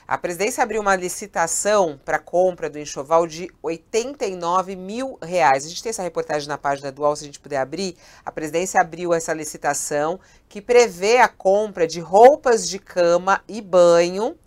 A 0.07 0.19
presidência 0.19 0.63
abriu 0.63 0.81
uma 0.81 0.95
licitação 0.95 1.99
para 2.05 2.19
compra 2.19 2.69
do 2.69 2.77
enxoval 2.77 3.25
de 3.25 3.49
89 3.63 4.75
mil 4.75 5.17
reais. 5.19 5.65
A 5.65 5.67
gente 5.67 5.81
tem 5.81 5.89
essa 5.89 6.03
reportagem 6.03 6.47
na 6.47 6.59
página 6.59 6.91
do 6.91 7.01
UOL, 7.01 7.15
se 7.15 7.23
a 7.23 7.25
gente 7.25 7.39
puder 7.39 7.57
abrir. 7.57 7.97
A 8.23 8.31
presidência 8.31 8.79
abriu 8.79 9.15
essa 9.15 9.33
licitação 9.33 10.19
que 10.47 10.61
prevê 10.61 11.17
a 11.17 11.27
compra 11.27 11.87
de 11.87 11.99
roupas 11.99 12.69
de 12.69 12.77
cama 12.77 13.41
e 13.47 13.59
banho 13.61 14.37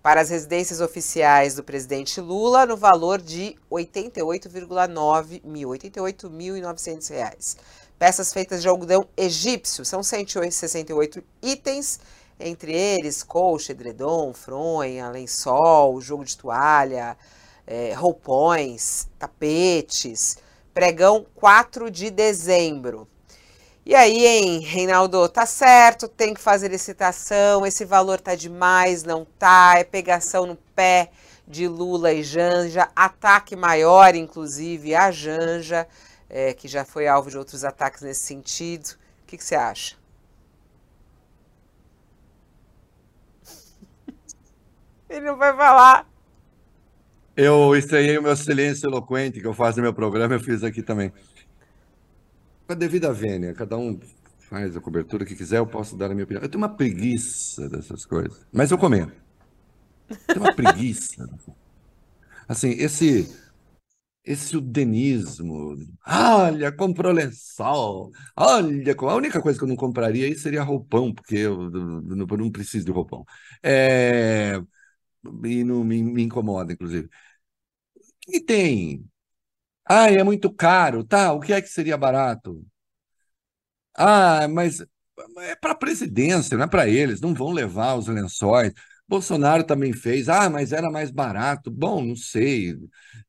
para 0.00 0.20
as 0.20 0.30
residências 0.30 0.80
oficiais 0.80 1.56
do 1.56 1.64
presidente 1.64 2.20
Lula 2.20 2.64
no 2.64 2.76
valor 2.76 3.20
de 3.20 3.56
88,9 3.72 5.40
mil, 5.44 5.70
88.900 5.70 7.10
reais. 7.10 7.56
Peças 7.98 8.32
feitas 8.32 8.62
de 8.62 8.68
algodão 8.68 9.08
egípcio, 9.16 9.84
são 9.84 10.00
168 10.00 11.20
itens 11.42 11.98
entre 12.38 12.72
eles 12.72 13.22
colcha, 13.22 13.72
edredom, 13.72 14.32
fronha, 14.32 15.10
lençol, 15.10 16.00
jogo 16.00 16.24
de 16.24 16.36
toalha, 16.36 17.16
é, 17.66 17.92
roupões, 17.94 19.08
tapetes. 19.18 20.38
Pregão 20.72 21.26
4 21.34 21.90
de 21.90 22.10
dezembro. 22.10 23.08
E 23.84 23.94
aí, 23.94 24.26
hein, 24.26 24.60
Reinaldo, 24.60 25.28
tá 25.28 25.46
certo, 25.46 26.06
tem 26.06 26.34
que 26.34 26.40
fazer 26.40 26.68
licitação, 26.68 27.66
esse 27.66 27.84
valor 27.86 28.20
tá 28.20 28.34
demais, 28.34 29.02
não 29.02 29.24
tá, 29.24 29.74
é 29.78 29.82
pegação 29.82 30.44
no 30.46 30.56
pé 30.76 31.10
de 31.48 31.66
Lula 31.66 32.12
e 32.12 32.22
Janja, 32.22 32.90
ataque 32.94 33.56
maior, 33.56 34.14
inclusive, 34.14 34.94
a 34.94 35.10
Janja, 35.10 35.88
é, 36.28 36.52
que 36.52 36.68
já 36.68 36.84
foi 36.84 37.08
alvo 37.08 37.30
de 37.30 37.38
outros 37.38 37.64
ataques 37.64 38.02
nesse 38.02 38.20
sentido. 38.20 38.90
O 39.24 39.26
que, 39.26 39.38
que 39.38 39.44
você 39.44 39.54
acha? 39.54 39.97
Ele 45.08 45.20
não 45.20 45.36
vai 45.36 45.56
falar. 45.56 46.06
Eu 47.36 47.76
estranhei 47.76 48.18
o 48.18 48.22
meu 48.22 48.36
silêncio 48.36 48.88
eloquente 48.88 49.40
que 49.40 49.46
eu 49.46 49.54
faço 49.54 49.78
no 49.78 49.84
meu 49.84 49.94
programa, 49.94 50.34
eu 50.34 50.40
fiz 50.40 50.64
aqui 50.64 50.82
também. 50.82 51.12
Com 52.66 52.72
a 52.72 52.74
devida 52.74 53.12
vênia, 53.12 53.54
cada 53.54 53.76
um 53.76 53.98
faz 54.40 54.76
a 54.76 54.80
cobertura 54.80 55.24
que 55.24 55.36
quiser, 55.36 55.58
eu 55.58 55.66
posso 55.66 55.96
dar 55.96 56.10
a 56.10 56.14
minha 56.14 56.24
opinião. 56.24 56.42
Eu 56.42 56.48
tenho 56.48 56.62
uma 56.62 56.74
preguiça 56.74 57.68
dessas 57.68 58.04
coisas, 58.04 58.44
mas 58.52 58.70
eu 58.70 58.78
comento. 58.78 59.12
tenho 60.26 60.40
uma 60.40 60.54
preguiça. 60.54 61.28
Assim, 62.48 62.70
esse 62.70 63.28
esse 64.28 64.56
udenismo. 64.56 65.74
Olha, 66.06 66.70
comprou 66.70 67.12
lençol. 67.12 68.10
Olha, 68.36 68.94
a 68.94 69.14
única 69.14 69.40
coisa 69.40 69.58
que 69.58 69.64
eu 69.64 69.68
não 69.68 69.76
compraria 69.76 70.26
aí 70.26 70.36
seria 70.36 70.62
roupão, 70.62 71.14
porque 71.14 71.36
eu, 71.36 71.70
não, 71.70 72.26
não 72.26 72.50
preciso 72.50 72.84
de 72.84 72.92
roupão. 72.92 73.24
É, 73.62 74.60
e 75.44 75.64
não 75.64 75.84
me, 75.84 76.02
me 76.02 76.22
incomoda, 76.22 76.72
inclusive. 76.72 77.08
O 77.96 78.30
que 78.32 78.40
tem? 78.40 79.04
Ah, 79.86 80.10
é 80.10 80.22
muito 80.24 80.52
caro, 80.52 81.04
tá? 81.04 81.32
O 81.32 81.40
que 81.40 81.52
é 81.52 81.62
que 81.62 81.68
seria 81.68 81.96
barato? 81.96 82.64
Ah, 83.96 84.46
mas 84.48 84.80
é 85.40 85.56
para 85.56 85.72
a 85.72 85.74
presidência, 85.74 86.56
não 86.56 86.64
é 86.64 86.68
para 86.68 86.88
eles, 86.88 87.20
não 87.20 87.34
vão 87.34 87.52
levar 87.52 87.96
os 87.96 88.06
lençóis. 88.06 88.72
Bolsonaro 89.08 89.64
também 89.64 89.92
fez, 89.92 90.28
ah, 90.28 90.50
mas 90.50 90.72
era 90.72 90.90
mais 90.90 91.10
barato. 91.10 91.70
Bom, 91.70 92.04
não 92.04 92.16
sei 92.16 92.76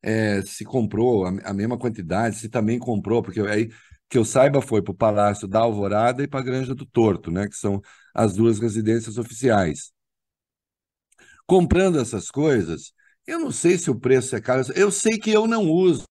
é, 0.01 0.41
se 0.43 0.65
comprou 0.65 1.25
a, 1.25 1.29
a, 1.45 1.53
mesma 1.53 1.77
quantidade, 1.77 2.35
se 2.37 2.49
também 2.49 2.77
comprou, 2.77 3.23
porque 3.23 3.39
aí 3.41 3.69
que 4.09 4.17
eu 4.17 4.25
saiba 4.25 4.61
foi 4.61 4.81
para 4.81 4.91
o 4.91 4.95
Palácio 4.95 5.47
da 5.47 5.59
Alvorada 5.59 6.23
e 6.23 6.27
para 6.27 6.39
a 6.41 6.43
Granja 6.43 6.75
do 6.75 6.85
Torto, 6.85 7.31
né, 7.31 7.47
que 7.47 7.55
são 7.55 7.81
as 8.13 8.33
duas 8.33 8.59
residências 8.59 9.17
oficiais. 9.17 9.91
Comprando 11.49 11.99
essas 11.99 12.31
coisas, 12.31 12.93
eu 13.27 13.39
não 13.39 13.51
sei 13.51 13.77
se 13.77 13.91
o 13.91 13.99
preço 13.99 14.35
é 14.35 14.41
caro. 14.41 14.63
Eu 14.75 14.91
sei 14.91 15.17
que 15.19 15.31
eu 15.31 15.47
não 15.47 15.69
uso 15.69 16.05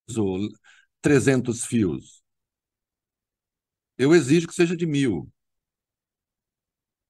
300 1.02 1.64
fios. 1.64 2.22
Eu 3.98 4.14
exijo 4.14 4.46
que 4.48 4.54
seja 4.54 4.74
de 4.76 4.86
mil. 4.86 5.30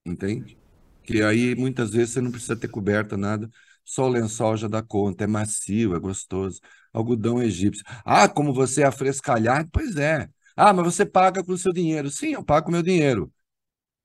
Entende? 0.04 0.56
Que 1.02 1.22
aí 1.22 1.54
muitas 1.54 1.90
vezes 1.90 2.14
você 2.14 2.20
não 2.20 2.30
precisa 2.30 2.56
ter 2.56 2.68
coberta, 2.68 3.16
nada. 3.16 3.48
Só 3.84 4.04
o 4.04 4.08
lençol 4.08 4.56
já 4.56 4.68
dá 4.68 4.82
conta. 4.82 5.24
É 5.24 5.26
macio, 5.26 5.94
é 5.94 5.98
gostoso. 5.98 6.60
Algodão 6.92 7.42
egípcio. 7.42 7.84
Ah, 8.04 8.28
como 8.28 8.52
você 8.52 8.82
é 8.82 8.86
afrescalhado? 8.86 9.68
Pois 9.72 9.96
é. 9.96 10.28
Ah, 10.56 10.72
mas 10.72 10.84
você 10.94 11.06
paga 11.06 11.44
com 11.44 11.52
o 11.52 11.58
seu 11.58 11.72
dinheiro. 11.72 12.10
Sim, 12.10 12.32
eu 12.34 12.44
pago 12.44 12.66
com 12.66 12.70
o 12.70 12.74
meu 12.74 12.82
dinheiro. 12.82 13.32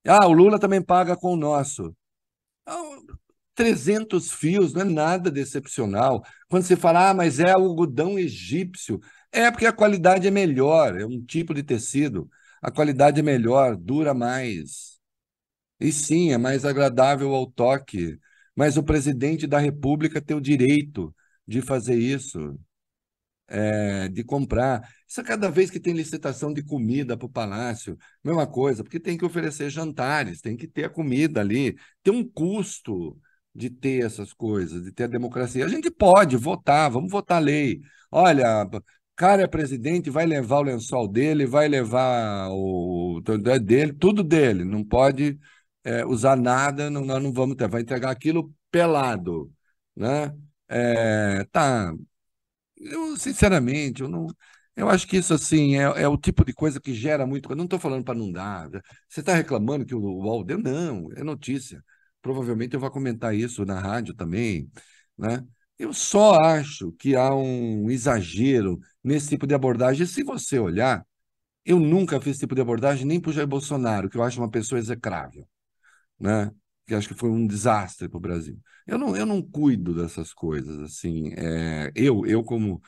Ah, 0.08 0.28
o 0.28 0.34
Lula 0.34 0.60
também 0.60 0.82
paga 0.84 1.18
com 1.18 1.34
o 1.34 1.38
nosso. 1.38 1.96
300 3.56 4.32
fios, 4.32 4.74
não 4.74 4.82
é 4.82 4.86
nada 4.86 5.32
de 5.32 5.40
excepcional. 5.42 6.24
Quando 6.50 6.64
você 6.64 6.76
fala, 6.76 7.10
ah, 7.12 7.14
mas 7.14 7.40
é 7.40 7.52
algodão 7.52 8.18
egípcio, 8.18 9.00
é 9.32 9.50
porque 9.52 9.66
a 9.66 9.74
qualidade 9.74 10.28
é 10.28 10.32
melhor, 10.32 11.00
é 11.00 11.06
um 11.06 11.24
tipo 11.24 11.54
de 11.54 11.64
tecido, 11.64 12.30
a 12.62 12.72
qualidade 12.72 13.20
é 13.20 13.24
melhor, 13.24 13.76
dura 13.76 14.14
mais. 14.14 15.00
E 15.80 15.92
sim, 15.92 16.32
é 16.32 16.38
mais 16.38 16.66
agradável 16.66 17.34
ao 17.36 17.48
toque, 17.52 18.18
mas 18.56 18.78
o 18.78 18.84
presidente 18.84 19.48
da 19.48 19.60
República 19.60 20.22
tem 20.22 20.36
o 20.38 20.42
direito 20.42 21.14
de 21.48 21.62
fazer 21.62 21.96
isso 21.98 22.58
é, 23.48 24.08
de 24.10 24.24
comprar. 24.24 24.88
Isso 25.08 25.22
é 25.22 25.24
cada 25.24 25.50
vez 25.50 25.70
que 25.70 25.80
tem 25.80 25.94
licitação 25.94 26.54
de 26.54 26.64
comida 26.64 27.18
para 27.18 27.26
o 27.26 27.30
palácio, 27.30 27.98
mesma 28.24 28.48
coisa, 28.48 28.84
porque 28.84 29.00
tem 29.00 29.18
que 29.18 29.26
oferecer 29.26 29.70
jantares, 29.70 30.42
tem 30.42 30.56
que 30.58 30.68
ter 30.68 30.86
a 30.86 30.90
comida 30.90 31.42
ali, 31.42 31.76
tem 32.02 32.14
um 32.14 32.28
custo 32.28 33.20
de 33.56 33.70
ter 33.70 34.06
essas 34.06 34.34
coisas, 34.34 34.84
de 34.84 34.92
ter 34.92 35.06
a 35.06 35.08
democracia. 35.08 35.66
A 35.66 35.70
gente 35.70 35.92
pode 35.92 36.36
votar, 36.38 36.90
vamos 36.92 37.12
votar 37.12 37.38
a 37.38 37.40
lei. 37.40 37.82
Olha, 38.12 38.68
cara 39.16 39.44
é 39.44 39.48
presidente, 39.48 40.10
vai 40.10 40.26
levar 40.26 40.60
o 40.60 40.64
lençol 40.64 41.08
dele, 41.08 41.46
vai 41.46 41.68
levar 41.68 42.50
o 42.52 43.22
é 43.48 43.60
dele, 43.60 43.94
tudo 43.94 44.24
dele, 44.24 44.64
não 44.66 44.84
pode 44.84 45.40
é, 45.84 46.06
usar 46.06 46.36
nada, 46.36 46.90
não, 46.90 47.06
nós 47.06 47.22
não 47.22 47.32
vamos 47.32 47.56
ter, 47.56 47.68
vai 47.68 47.82
entregar 47.82 48.12
aquilo 48.12 48.54
pelado, 48.72 49.52
né? 49.96 50.36
É, 50.68 51.44
tá, 51.52 51.94
eu, 52.78 53.18
sinceramente, 53.18 54.02
eu 54.02 54.10
não. 54.10 54.28
Eu 54.76 54.90
acho 54.90 55.08
que 55.08 55.18
isso, 55.18 55.34
assim, 55.34 55.76
é, 55.78 55.84
é 56.04 56.08
o 56.08 56.18
tipo 56.18 56.44
de 56.44 56.54
coisa 56.54 56.80
que 56.82 56.94
gera 56.94 57.26
muito. 57.28 57.50
Eu 57.52 57.56
não 57.56 57.66
estou 57.66 57.80
falando 57.80 58.04
para 58.04 58.18
não 58.18 58.32
dar. 58.32 58.70
Você 59.08 59.20
está 59.20 59.34
reclamando 59.34 59.86
que 59.86 59.94
o 59.96 60.00
UOL 60.02 60.44
deu? 60.44 60.58
Não, 60.58 61.12
é 61.16 61.24
notícia. 61.24 61.84
Provavelmente 62.24 62.76
eu 62.76 62.82
vou 62.82 62.92
comentar 62.92 63.36
isso 63.36 63.66
na 63.66 63.80
rádio 63.82 64.16
também, 64.16 64.72
né? 65.20 65.46
Eu 65.80 65.94
só 65.94 66.36
acho 66.42 66.94
que 66.94 67.16
há 67.18 67.36
um 67.36 67.92
exagero 67.92 68.80
nesse 69.04 69.30
tipo 69.32 69.48
de 69.48 69.56
abordagem. 69.56 70.08
Se 70.08 70.24
você 70.24 70.60
olhar, 70.60 71.06
eu 71.66 71.80
nunca 71.80 72.20
fiz 72.22 72.32
esse 72.34 72.42
tipo 72.42 72.56
de 72.56 72.62
abordagem 72.62 73.06
nem 73.06 73.20
para 73.22 73.30
o 73.32 73.34
Jair 73.34 73.48
Bolsonaro, 73.48 74.10
que 74.10 74.18
eu 74.18 74.24
acho 74.24 74.40
uma 74.42 74.52
pessoa 74.52 74.80
execrável, 74.80 75.48
né? 76.20 76.52
que 76.88 76.94
acho 76.96 77.08
que 77.08 77.14
foi 77.16 77.30
um 77.30 77.48
desastre 77.48 78.10
para 78.10 78.18
o 78.18 78.20
Brasil. 78.22 78.60
Eu 78.86 78.98
não, 78.98 79.16
eu 79.16 79.26
não 79.26 79.42
cuido 79.42 79.94
dessas 79.96 80.34
coisas, 80.34 80.80
assim. 80.80 81.34
É, 81.38 81.92
eu, 81.96 82.26
eu 82.26 82.44
como 82.44 82.82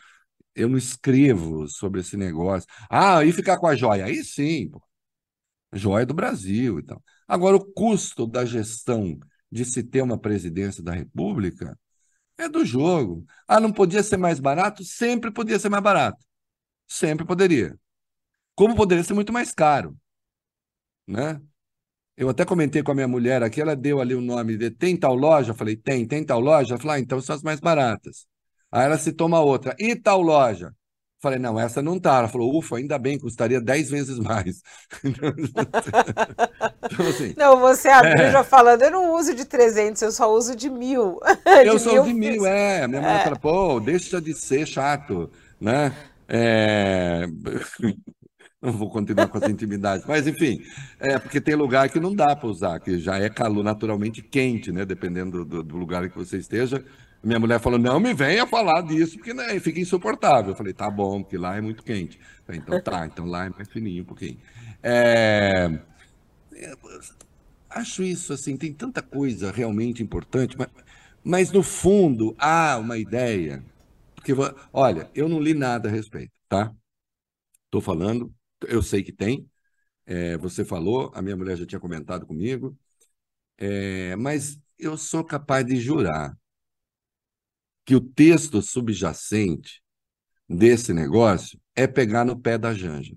eu 0.55 0.69
não 0.69 0.77
escrevo 0.77 1.67
sobre 1.69 2.01
esse 2.01 2.17
negócio. 2.17 2.67
Ah, 2.89 3.23
e 3.25 3.31
ficar 3.33 3.57
com 3.59 3.67
a 3.67 3.75
joia? 3.75 4.05
Aí 4.05 4.23
sim, 4.23 4.69
pô. 4.69 4.81
Joia 5.73 6.05
do 6.05 6.13
Brasil 6.13 6.79
e 6.79 6.83
tal. 6.83 7.03
Agora, 7.27 7.57
o 7.57 7.65
custo 7.65 8.27
da 8.27 8.45
gestão 8.45 9.19
de 9.51 9.65
se 9.65 9.83
ter 9.83 10.01
uma 10.01 10.17
presidência 10.19 10.83
da 10.83 10.93
República 10.93 11.77
é 12.37 12.49
do 12.49 12.65
jogo. 12.65 13.25
Ah, 13.47 13.59
não 13.59 13.71
podia 13.71 14.03
ser 14.03 14.17
mais 14.17 14.39
barato? 14.39 14.83
Sempre 14.83 15.31
podia 15.31 15.59
ser 15.59 15.69
mais 15.69 15.83
barato. 15.83 16.23
Sempre 16.87 17.25
poderia. 17.25 17.77
Como 18.55 18.75
poderia 18.75 19.03
ser 19.03 19.13
muito 19.13 19.33
mais 19.33 19.53
caro. 19.53 19.97
Né? 21.07 21.41
Eu 22.17 22.29
até 22.29 22.45
comentei 22.45 22.83
com 22.83 22.91
a 22.91 22.95
minha 22.95 23.07
mulher 23.07 23.43
aqui, 23.43 23.61
ela 23.61 23.75
deu 23.75 23.99
ali 24.01 24.15
o 24.15 24.21
nome 24.21 24.57
de 24.57 24.71
tem 24.71 24.97
tal 24.97 25.15
loja? 25.15 25.51
Eu 25.51 25.55
falei, 25.55 25.75
tem, 25.75 26.07
tem 26.07 26.25
tal 26.25 26.39
loja? 26.39 26.73
Ela 26.73 26.79
falou, 26.81 26.95
ah, 26.95 26.99
então 26.99 27.21
são 27.21 27.35
as 27.35 27.43
mais 27.43 27.59
baratas. 27.59 28.27
Aí 28.71 28.85
ela 28.85 28.97
citou 28.97 29.27
uma 29.27 29.41
outra, 29.41 29.75
e 29.79 29.95
tal 29.95 30.21
loja? 30.21 30.73
Falei, 31.25 31.39
não, 31.39 31.59
essa 31.59 31.81
não 31.81 31.99
tá. 31.99 32.19
Ela 32.19 32.27
falou, 32.27 32.55
ufa, 32.55 32.77
ainda 32.77 32.99
bem, 32.99 33.17
custaria 33.17 33.59
10 33.59 33.89
vezes 33.89 34.19
mais. 34.19 34.61
então, 35.03 35.33
assim, 37.09 37.33
não, 37.35 37.59
você 37.59 37.89
abriu 37.89 38.25
é... 38.25 38.31
já 38.31 38.43
falando, 38.43 38.83
eu 38.83 38.91
não 38.91 39.15
uso 39.15 39.33
de 39.33 39.43
300, 39.43 40.03
eu 40.03 40.11
só 40.11 40.31
uso 40.31 40.55
de 40.55 40.69
mil. 40.69 41.19
eu 41.65 41.79
sou 41.79 42.03
de 42.03 42.13
mil, 42.13 42.45
é. 42.45 42.87
Minha 42.87 43.01
mulher 43.01 43.21
é. 43.21 43.23
fala, 43.23 43.39
pô, 43.39 43.79
deixa 43.79 44.21
de 44.21 44.35
ser 44.35 44.67
chato, 44.67 45.31
né? 45.59 45.91
É... 46.29 47.25
Não 48.61 48.71
vou 48.71 48.89
continuar 48.89 49.27
com 49.27 49.39
as 49.39 49.49
intimidades. 49.49 50.05
Mas, 50.07 50.27
enfim, 50.27 50.59
é 50.99 51.17
porque 51.17 51.41
tem 51.41 51.53
lugar 51.53 51.89
que 51.89 51.99
não 51.99 52.15
dá 52.15 52.35
para 52.35 52.49
usar, 52.49 52.79
que 52.79 52.97
já 52.97 53.19
é 53.19 53.29
calor 53.29 53.63
naturalmente 53.63 54.23
quente, 54.23 54.71
né? 54.71 54.83
Dependendo 54.83 55.45
do, 55.45 55.61
do 55.61 55.77
lugar 55.77 56.09
que 56.09 56.17
você 56.17 56.37
esteja. 56.37 56.83
Minha 57.25 57.39
mulher 57.39 57.59
falou: 57.59 57.79
não 57.79 57.99
me 57.99 58.13
venha 58.13 58.45
falar 58.45 58.81
disso, 58.81 59.17
porque 59.17 59.33
né, 59.33 59.59
fica 59.59 59.79
insuportável. 59.79 60.51
Eu 60.51 60.55
falei: 60.55 60.73
tá 60.73 60.89
bom, 60.91 61.23
porque 61.23 61.37
lá 61.37 61.57
é 61.57 61.61
muito 61.61 61.83
quente. 61.83 62.19
Falei, 62.45 62.61
então 62.61 62.79
tá, 62.81 63.05
então 63.11 63.25
lá 63.25 63.45
é 63.45 63.49
mais 63.49 63.67
fininho 63.67 64.03
um 64.03 64.05
pouquinho. 64.05 64.39
É... 64.83 65.79
Acho 67.69 68.03
isso 68.03 68.31
assim, 68.31 68.55
tem 68.55 68.71
tanta 68.71 69.01
coisa 69.01 69.51
realmente 69.51 70.03
importante, 70.03 70.55
mas, 70.57 70.69
mas 71.23 71.51
no 71.51 71.63
fundo 71.63 72.35
há 72.37 72.77
uma 72.77 72.97
ideia. 72.97 73.63
Porque, 74.15 74.33
olha, 74.71 75.09
eu 75.13 75.27
não 75.27 75.39
li 75.39 75.53
nada 75.53 75.89
a 75.89 75.91
respeito, 75.91 76.31
tá? 76.47 76.71
Estou 77.65 77.81
falando 77.81 78.33
eu 78.67 78.81
sei 78.81 79.03
que 79.03 79.11
tem. 79.11 79.49
É, 80.05 80.37
você 80.37 80.63
falou, 80.65 81.11
a 81.15 81.21
minha 81.21 81.35
mulher 81.35 81.57
já 81.57 81.65
tinha 81.65 81.79
comentado 81.79 82.25
comigo, 82.25 82.77
é, 83.57 84.15
mas 84.15 84.59
eu 84.77 84.97
sou 84.97 85.23
capaz 85.23 85.65
de 85.65 85.77
jurar 85.77 86.37
que 87.85 87.95
o 87.95 88.01
texto 88.01 88.61
subjacente 88.61 89.81
desse 90.49 90.93
negócio 90.93 91.59
é 91.75 91.87
pegar 91.87 92.25
no 92.25 92.39
pé 92.39 92.57
da 92.57 92.73
Janja. 92.73 93.15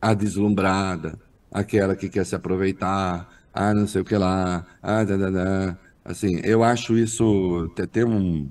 A 0.00 0.14
deslumbrada, 0.14 1.18
aquela 1.50 1.96
que 1.96 2.08
quer 2.08 2.24
se 2.26 2.34
aproveitar, 2.34 3.28
ah, 3.52 3.74
não 3.74 3.86
sei 3.86 4.02
o 4.02 4.04
que 4.04 4.16
lá, 4.16 4.66
ah, 4.82 5.04
da, 5.04 5.16
da, 5.16 5.30
da. 5.30 5.78
assim, 6.04 6.40
eu 6.44 6.62
acho 6.62 6.96
isso 6.98 7.68
ter 7.90 8.04
um 8.06 8.50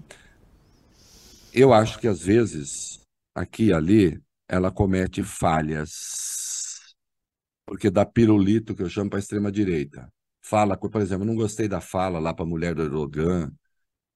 eu 1.53 1.73
acho 1.73 1.99
que 1.99 2.07
às 2.07 2.21
vezes 2.21 2.99
aqui 3.35 3.65
e 3.65 3.73
ali, 3.73 4.21
ela 4.47 4.71
comete 4.71 5.23
falhas. 5.23 6.95
Porque 7.65 7.89
dá 7.89 8.05
pirulito, 8.05 8.75
que 8.75 8.83
eu 8.83 8.89
chamo 8.89 9.09
para 9.09 9.19
a 9.19 9.21
extrema-direita. 9.21 10.07
Fala, 10.47 10.77
por 10.77 11.01
exemplo, 11.01 11.25
não 11.25 11.35
gostei 11.35 11.67
da 11.67 11.81
fala 11.81 12.19
lá 12.19 12.33
para 12.33 12.45
a 12.45 12.47
mulher 12.47 12.75
do 12.75 12.83
Erdogan, 12.83 13.51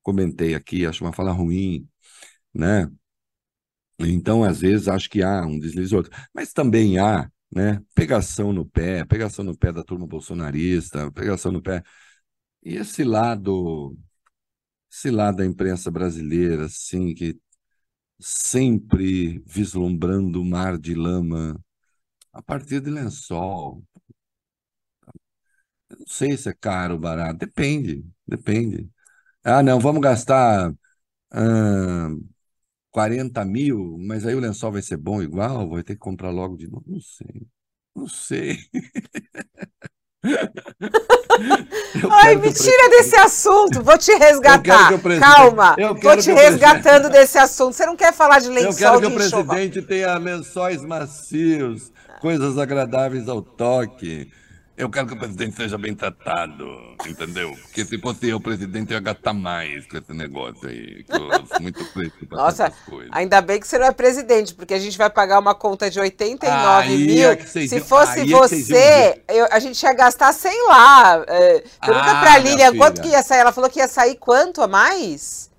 comentei 0.03 0.55
aqui, 0.55 0.85
acho 0.85 1.03
uma 1.05 1.13
fala 1.13 1.31
ruim, 1.33 1.89
né? 2.53 2.89
Então, 3.99 4.43
às 4.43 4.61
vezes, 4.61 4.87
acho 4.87 5.09
que 5.09 5.21
há 5.21 5.45
um 5.45 5.59
deslize 5.59 5.95
outro. 5.95 6.11
Mas 6.33 6.53
também 6.53 6.97
há, 6.99 7.29
né? 7.53 7.81
Pegação 7.93 8.53
no 8.53 8.65
pé, 8.65 9.03
pegação 9.05 9.43
no 9.43 9.57
pé 9.57 9.71
da 9.73 9.83
turma 9.83 10.07
bolsonarista, 10.07 11.11
pegação 11.11 11.51
no 11.51 11.61
pé. 11.61 11.83
E 12.63 12.75
esse 12.77 13.03
lado, 13.03 13.97
esse 14.91 15.11
lado 15.11 15.37
da 15.37 15.45
imprensa 15.45 15.91
brasileira, 15.91 16.65
assim, 16.65 17.13
que 17.15 17.39
sempre 18.19 19.39
vislumbrando 19.47 20.41
o 20.41 20.45
mar 20.45 20.77
de 20.77 20.95
lama 20.95 21.59
a 22.33 22.41
partir 22.43 22.81
de 22.81 22.89
lençol. 22.91 23.83
Eu 25.89 25.99
não 25.99 26.07
sei 26.07 26.37
se 26.37 26.49
é 26.49 26.53
caro 26.53 26.93
ou 26.95 26.99
barato, 26.99 27.39
depende, 27.39 28.05
depende. 28.27 28.89
Ah, 29.43 29.63
não, 29.63 29.79
vamos 29.79 30.01
gastar 30.01 30.73
ah, 31.31 32.09
40 32.91 33.45
mil, 33.45 33.97
mas 33.99 34.25
aí 34.25 34.35
o 34.35 34.39
lençol 34.39 34.71
vai 34.71 34.81
ser 34.81 34.97
bom 34.97 35.21
igual, 35.21 35.69
vai 35.69 35.83
ter 35.83 35.93
que 35.93 35.99
comprar 35.99 36.31
logo 36.31 36.57
de 36.57 36.67
novo. 36.69 36.83
Não 36.87 37.01
sei, 37.01 37.47
não 37.95 38.07
sei. 38.07 38.57
Ai, 42.11 42.35
me 42.35 42.51
tira 42.53 42.89
desse 42.89 43.15
assunto, 43.15 43.81
vou 43.81 43.97
te 43.97 44.11
resgatar. 44.13 44.91
Calma, 45.19 45.75
vou 46.01 46.17
te 46.17 46.31
resgatando 46.31 47.09
desse 47.09 47.37
assunto. 47.37 47.73
Você 47.73 47.85
não 47.85 47.95
quer 47.95 48.13
falar 48.13 48.39
de 48.39 48.49
lençol 48.49 48.71
Eu 48.71 48.75
quero 48.75 48.99
que 48.99 49.05
o 49.07 49.15
presidente 49.15 49.81
tenha 49.81 50.17
lençóis 50.17 50.83
macios, 50.83 51.91
coisas 52.21 52.57
agradáveis 52.57 53.29
ao 53.29 53.41
toque. 53.41 54.31
Eu 54.79 54.89
quero 54.89 55.07
que 55.07 55.13
o 55.13 55.19
presidente 55.19 55.57
seja 55.57 55.77
bem 55.77 55.93
tratado, 55.93 56.65
entendeu? 57.05 57.53
Porque 57.63 57.83
se 57.83 57.97
fosse 57.97 58.29
eu, 58.29 58.37
o 58.37 58.39
presidente 58.39 58.93
ia 58.93 59.01
gastar 59.01 59.33
mais 59.33 59.85
com 59.85 59.97
esse 59.97 60.13
negócio 60.13 60.69
aí. 60.69 61.03
Que 61.03 61.11
eu 61.11 61.45
sou 61.47 61.59
muito 61.59 61.83
preço 61.91 62.13
pra 62.29 62.37
Nossa, 62.37 62.71
ainda 63.11 63.41
bem 63.41 63.59
que 63.59 63.67
você 63.67 63.77
não 63.77 63.87
é 63.87 63.91
presidente, 63.91 64.53
porque 64.53 64.73
a 64.73 64.79
gente 64.79 64.97
vai 64.97 65.09
pagar 65.09 65.37
uma 65.37 65.53
conta 65.53 65.89
de 65.89 65.99
89 65.99 66.87
aí 66.87 66.97
mil. 66.97 67.29
É 67.29 67.45
se 67.45 67.81
fosse 67.81 68.23
você, 68.23 68.77
é 68.77 69.21
eu, 69.27 69.49
a 69.51 69.59
gente 69.59 69.83
ia 69.83 69.91
gastar, 69.91 70.31
sei 70.31 70.57
lá. 70.69 71.25
É, 71.27 71.63
pergunta 71.85 72.11
ah, 72.11 72.21
pra 72.21 72.37
Lilian 72.37 72.77
quanto 72.77 73.01
que 73.01 73.09
ia 73.09 73.21
sair. 73.21 73.39
Ela 73.39 73.51
falou 73.51 73.69
que 73.69 73.79
ia 73.79 73.87
sair 73.89 74.15
quanto 74.15 74.61
a 74.61 74.67
mais? 74.69 75.51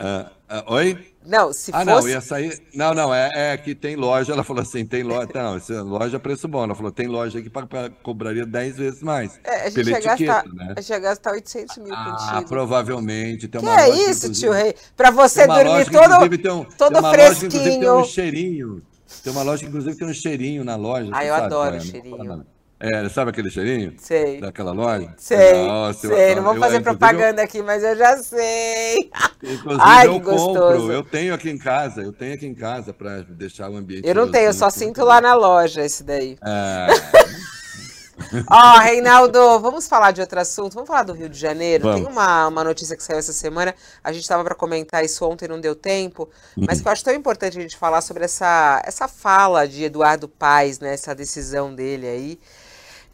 Uh, 0.00 0.28
uh, 0.50 0.72
oi? 0.72 1.12
Não, 1.24 1.52
se 1.52 1.72
ah, 1.74 1.84
fosse... 1.84 1.90
não, 1.90 2.08
ia 2.08 2.20
sair. 2.20 2.62
Não, 2.72 2.94
não, 2.94 3.12
é, 3.12 3.52
é 3.52 3.56
que 3.56 3.74
tem 3.74 3.96
loja. 3.96 4.32
Ela 4.32 4.44
falou 4.44 4.62
assim: 4.62 4.86
tem 4.86 5.02
loja. 5.02 5.28
Não, 5.34 5.84
loja 5.84 6.16
é 6.16 6.20
preço 6.20 6.46
bom. 6.46 6.62
Ela 6.62 6.74
falou: 6.74 6.92
tem 6.92 7.08
loja 7.08 7.40
aqui 7.40 7.50
para 7.50 7.90
cobraria 8.02 8.46
10 8.46 8.76
vezes 8.76 9.02
mais. 9.02 9.38
É, 9.42 9.66
a 9.66 9.70
gente 9.70 9.90
ia 9.90 10.00
gastar, 10.00 10.44
né? 10.52 10.74
a 10.76 10.80
gente 10.80 10.90
ia 10.90 10.98
gastar 11.00 11.32
800 11.32 11.78
mil 11.78 11.94
ah, 11.94 12.04
contigo. 12.04 12.48
provavelmente. 12.48 13.48
Tem 13.48 13.60
uma 13.60 13.76
que 13.76 13.82
loja, 13.82 14.00
é 14.00 14.10
isso, 14.10 14.32
tio 14.32 14.52
Rei? 14.52 14.74
Para 14.96 15.10
você 15.10 15.46
dormir 15.46 15.64
loja, 15.64 15.90
todo, 15.90 16.38
tem 16.38 16.50
um, 16.50 16.64
todo 16.64 16.92
tem 16.92 17.00
uma 17.00 17.10
fresquinho. 17.10 17.42
Loja, 17.42 17.56
inclusive, 17.56 17.80
tem 17.80 17.90
um 17.90 18.04
cheirinho. 18.04 18.82
Tem 19.24 19.32
uma 19.32 19.42
loja 19.42 19.62
que, 19.62 19.68
inclusive, 19.68 19.96
tem 19.96 20.08
um 20.08 20.14
cheirinho 20.14 20.64
na 20.64 20.76
loja. 20.76 21.10
Ah, 21.12 21.24
eu 21.24 21.34
adoro 21.34 21.74
o 21.74 21.78
é, 21.78 21.80
cheirinho. 21.80 22.46
É, 22.78 23.08
sabe 23.08 23.30
aquele 23.30 23.50
cheirinho? 23.50 23.94
Sei. 23.98 24.38
Daquela 24.38 24.70
loja? 24.72 25.14
Sei. 25.16 25.66
Nossa, 25.66 26.08
sei. 26.08 26.32
Eu, 26.32 26.36
não 26.36 26.42
vou 26.42 26.56
fazer 26.56 26.76
eu, 26.76 26.82
propaganda 26.82 27.40
eu, 27.40 27.44
aqui, 27.44 27.62
mas 27.62 27.82
eu 27.82 27.96
já 27.96 28.18
sei. 28.18 29.10
Inclusive, 29.42 29.82
Ai, 29.82 30.06
eu 30.08 30.20
compro. 30.20 30.92
Eu 30.92 31.02
tenho 31.02 31.32
aqui 31.32 31.48
em 31.48 31.56
casa. 31.56 32.02
Eu 32.02 32.12
tenho 32.12 32.34
aqui 32.34 32.46
em 32.46 32.54
casa 32.54 32.92
para 32.92 33.22
deixar 33.22 33.70
o 33.70 33.76
ambiente. 33.76 34.06
Eu 34.06 34.14
não 34.14 34.30
tenho, 34.30 34.46
eu 34.46 34.52
só 34.52 34.68
sinto 34.68 35.02
lá 35.02 35.22
na 35.22 35.34
loja 35.34 35.84
esse 35.84 36.04
daí. 36.04 36.36
É. 36.44 36.86
Ó, 38.50 38.76
oh, 38.76 38.78
Reinaldo, 38.80 39.38
vamos 39.60 39.86
falar 39.86 40.10
de 40.10 40.20
outro 40.20 40.40
assunto. 40.40 40.74
Vamos 40.74 40.88
falar 40.88 41.02
do 41.02 41.12
Rio 41.12 41.28
de 41.28 41.38
Janeiro. 41.38 41.84
Vamos. 41.84 42.00
Tem 42.02 42.12
uma, 42.12 42.48
uma 42.48 42.64
notícia 42.64 42.96
que 42.96 43.02
saiu 43.02 43.18
essa 43.18 43.32
semana. 43.32 43.74
A 44.02 44.12
gente 44.12 44.22
estava 44.22 44.42
para 44.42 44.54
comentar 44.54 45.04
isso 45.04 45.24
ontem, 45.24 45.48
não 45.48 45.60
deu 45.60 45.74
tempo. 45.74 46.28
Mas 46.56 46.80
que 46.80 46.88
eu 46.88 46.92
acho 46.92 47.04
tão 47.04 47.14
importante 47.14 47.58
a 47.58 47.60
gente 47.60 47.76
falar 47.76 48.00
sobre 48.00 48.24
essa, 48.24 48.82
essa 48.84 49.08
fala 49.08 49.66
de 49.66 49.84
Eduardo 49.84 50.28
Paes, 50.28 50.78
né? 50.78 50.94
Essa 50.94 51.14
decisão 51.14 51.74
dele 51.74 52.06
aí. 52.06 52.38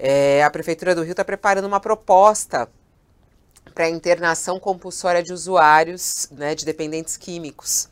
É, 0.05 0.43
a 0.43 0.51
Prefeitura 0.51 0.97
do 0.97 1.03
Rio 1.03 1.13
está 1.13 1.25
preparando 1.25 1.67
uma 1.67 1.79
proposta 1.79 2.69
para 3.73 3.89
internação 3.89 4.59
compulsória 4.59 5.23
de 5.23 5.33
usuários 5.33 6.29
né, 6.33 6.57
de 6.57 6.65
dependentes 6.65 7.17
químicos. 7.17 7.89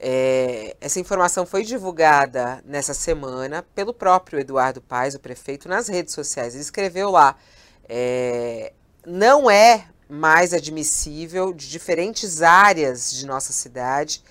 É, 0.00 0.76
essa 0.80 0.98
informação 0.98 1.46
foi 1.46 1.62
divulgada 1.62 2.60
nessa 2.66 2.92
semana 2.92 3.64
pelo 3.72 3.94
próprio 3.94 4.40
Eduardo 4.40 4.82
Paes, 4.82 5.14
o 5.14 5.20
prefeito, 5.20 5.68
nas 5.68 5.86
redes 5.86 6.12
sociais. 6.12 6.54
Ele 6.54 6.62
escreveu 6.62 7.12
lá: 7.12 7.36
é, 7.88 8.72
não 9.06 9.48
é 9.48 9.86
mais 10.08 10.52
admissível 10.52 11.52
de 11.54 11.70
diferentes 11.70 12.42
áreas 12.42 13.12
de 13.12 13.24
nossa 13.24 13.52
cidade 13.52 14.24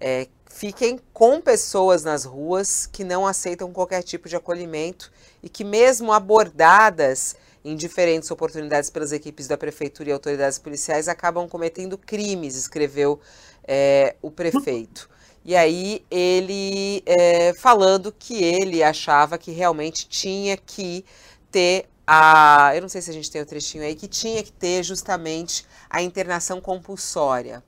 é, 0.00 0.28
fiquem 0.46 0.98
com 1.12 1.40
pessoas 1.40 2.04
nas 2.04 2.24
ruas 2.24 2.86
que 2.86 3.04
não 3.04 3.26
aceitam 3.26 3.72
qualquer 3.72 4.02
tipo 4.02 4.28
de 4.28 4.36
acolhimento 4.36 5.10
e 5.42 5.48
que, 5.48 5.64
mesmo 5.64 6.12
abordadas 6.12 7.36
em 7.64 7.76
diferentes 7.76 8.30
oportunidades 8.30 8.90
pelas 8.90 9.12
equipes 9.12 9.46
da 9.46 9.56
prefeitura 9.56 10.08
e 10.08 10.12
autoridades 10.12 10.58
policiais, 10.58 11.08
acabam 11.08 11.48
cometendo 11.48 11.98
crimes, 11.98 12.54
escreveu 12.54 13.20
é, 13.66 14.16
o 14.22 14.30
prefeito. 14.30 15.08
E 15.44 15.56
aí 15.56 16.04
ele 16.10 17.02
é, 17.06 17.54
falando 17.54 18.12
que 18.12 18.42
ele 18.42 18.82
achava 18.82 19.38
que 19.38 19.50
realmente 19.50 20.06
tinha 20.08 20.56
que 20.56 21.04
ter 21.50 21.88
a. 22.06 22.72
Eu 22.74 22.82
não 22.82 22.88
sei 22.88 23.00
se 23.00 23.10
a 23.10 23.14
gente 23.14 23.30
tem 23.30 23.40
o 23.40 23.44
um 23.44 23.46
trechinho 23.46 23.84
aí, 23.84 23.94
que 23.94 24.08
tinha 24.08 24.42
que 24.42 24.52
ter 24.52 24.82
justamente 24.82 25.66
a 25.88 26.02
internação 26.02 26.60
compulsória. 26.60 27.62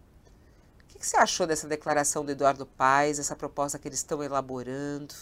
O 0.85 0.89
que, 0.89 0.99
que 0.99 1.07
você 1.07 1.17
achou 1.17 1.47
dessa 1.47 1.67
declaração 1.67 2.25
do 2.25 2.33
Eduardo 2.33 2.67
Paes, 2.67 3.19
essa 3.19 3.37
proposta 3.37 3.79
que 3.79 3.89
eles 3.89 4.01
estão 4.01 4.23
elaborando? 4.23 5.15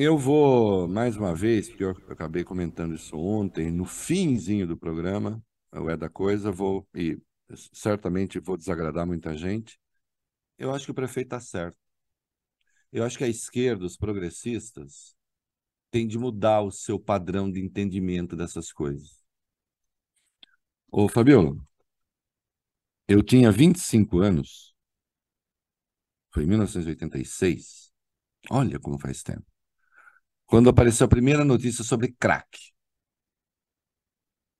Eu 0.00 0.16
vou, 0.16 0.86
mais 0.86 1.16
uma 1.16 1.34
vez, 1.34 1.68
porque 1.68 1.82
eu 1.82 1.90
acabei 2.08 2.44
comentando 2.44 2.94
isso 2.94 3.16
ontem, 3.18 3.68
no 3.68 3.84
finzinho 3.84 4.64
do 4.64 4.76
programa, 4.76 5.44
o 5.72 5.90
É 5.90 5.96
da 5.96 6.08
Coisa, 6.08 6.52
vou, 6.52 6.86
e 6.94 7.20
certamente 7.72 8.38
vou 8.38 8.56
desagradar 8.56 9.04
muita 9.04 9.36
gente. 9.36 9.76
Eu 10.56 10.72
acho 10.72 10.84
que 10.84 10.92
o 10.92 10.94
prefeito 10.94 11.34
está 11.34 11.40
certo. 11.40 11.76
Eu 12.92 13.02
acho 13.02 13.18
que 13.18 13.24
a 13.24 13.28
esquerda, 13.28 13.84
os 13.84 13.96
progressistas, 13.96 15.16
tem 15.90 16.06
de 16.06 16.16
mudar 16.16 16.62
o 16.62 16.70
seu 16.70 16.96
padrão 17.00 17.50
de 17.50 17.58
entendimento 17.58 18.36
dessas 18.36 18.70
coisas. 18.70 19.20
Ô, 20.92 21.08
Fabiola, 21.08 21.56
eu 23.08 23.20
tinha 23.20 23.50
25 23.50 24.20
anos, 24.20 24.72
foi 26.30 26.44
em 26.44 26.46
1986. 26.46 27.92
Olha 28.48 28.78
como 28.78 28.96
faz 28.96 29.24
tempo 29.24 29.57
quando 30.48 30.68
apareceu 30.70 31.06
a 31.06 31.08
primeira 31.08 31.44
notícia 31.44 31.84
sobre 31.84 32.12
crack 32.18 32.48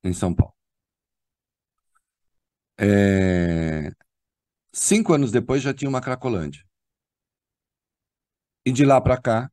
em 0.05 0.12
São 0.12 0.34
Paulo. 0.34 0.55
É... 2.76 3.91
Cinco 4.72 5.14
anos 5.14 5.32
depois 5.32 5.62
já 5.62 5.74
tinha 5.74 5.89
uma 5.91 6.01
Cracolândia. 6.01 6.62
E 8.64 8.70
de 8.72 8.84
lá 8.84 9.01
para 9.01 9.20
cá, 9.20 9.51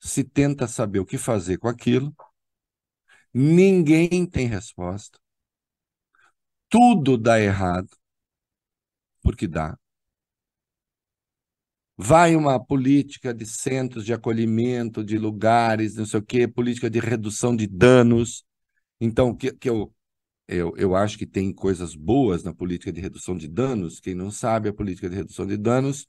se 0.00 0.22
tenta 0.22 0.66
saber 0.68 0.98
o 1.00 1.06
que 1.06 1.16
fazer 1.16 1.56
com 1.58 1.66
aquilo, 1.68 2.14
ninguém 3.34 4.24
tem 4.26 4.46
resposta, 4.46 5.18
tudo 6.68 7.16
dá 7.16 7.38
errado, 7.40 7.88
porque 9.22 9.46
dá. 9.48 9.76
Vai 12.04 12.34
uma 12.34 12.58
política 12.58 13.32
de 13.32 13.46
centros 13.46 14.04
de 14.04 14.12
acolhimento, 14.12 15.04
de 15.04 15.16
lugares, 15.16 15.94
não 15.94 16.04
sei 16.04 16.18
o 16.18 16.22
quê, 16.22 16.48
política 16.48 16.90
de 16.90 16.98
redução 16.98 17.54
de 17.54 17.64
danos. 17.68 18.44
Então, 19.00 19.32
que, 19.36 19.52
que 19.52 19.70
eu, 19.70 19.94
eu, 20.48 20.74
eu 20.76 20.96
acho 20.96 21.16
que 21.16 21.26
tem 21.26 21.52
coisas 21.52 21.94
boas 21.94 22.42
na 22.42 22.52
política 22.52 22.92
de 22.92 23.00
redução 23.00 23.36
de 23.36 23.46
danos. 23.46 24.00
Quem 24.00 24.16
não 24.16 24.32
sabe 24.32 24.68
a 24.68 24.74
política 24.74 25.08
de 25.08 25.14
redução 25.14 25.46
de 25.46 25.56
danos, 25.56 26.04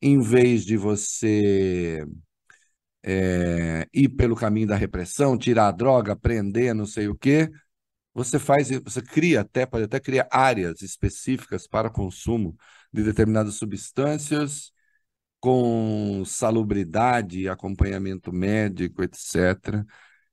em 0.00 0.20
vez 0.22 0.64
de 0.64 0.74
você 0.78 2.06
é, 3.04 3.86
ir 3.92 4.08
pelo 4.08 4.34
caminho 4.36 4.68
da 4.68 4.76
repressão, 4.76 5.36
tirar 5.36 5.68
a 5.68 5.72
droga, 5.72 6.16
prender, 6.16 6.74
não 6.74 6.86
sei 6.86 7.08
o 7.08 7.14
quê, 7.14 7.50
você 8.14 8.38
faz, 8.38 8.70
você 8.82 9.02
cria 9.02 9.42
até, 9.42 9.66
pode 9.66 9.84
até 9.84 10.00
criar 10.00 10.28
áreas 10.30 10.80
específicas 10.80 11.66
para 11.66 11.90
consumo 11.90 12.56
de 12.90 13.02
determinadas 13.02 13.56
substâncias 13.56 14.74
com 15.40 16.24
salubridade, 16.26 17.48
acompanhamento 17.48 18.32
médico, 18.32 19.02
etc. 19.02 19.86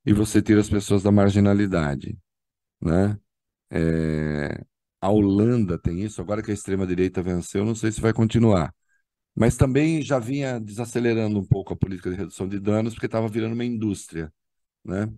E 0.06 0.14
você 0.14 0.42
tira 0.42 0.62
as 0.62 0.70
pessoas 0.70 1.04
da 1.04 1.12
marginalidade, 1.12 2.18
né? 2.82 3.18
É, 3.72 4.64
a 5.02 5.10
Holanda 5.12 5.78
tem 5.80 6.02
isso, 6.04 6.22
agora 6.22 6.44
que 6.44 6.52
a 6.52 6.54
extrema-direita 6.54 7.22
venceu, 7.24 7.66
não 7.66 7.76
sei 7.76 7.92
se 7.92 8.02
vai 8.02 8.14
continuar. 8.14 8.74
Mas 9.36 9.58
também 9.58 10.02
já 10.02 10.20
vinha 10.20 10.60
desacelerando 10.60 11.40
um 11.40 11.46
pouco 11.46 11.74
a 11.74 11.78
política 11.78 12.10
de 12.12 12.18
redução 12.18 12.48
de 12.48 12.60
danos, 12.60 12.94
porque 12.94 13.08
estava 13.08 13.28
virando 13.28 13.54
uma 13.54 13.66
indústria. 13.66 14.32
Né? 14.86 15.12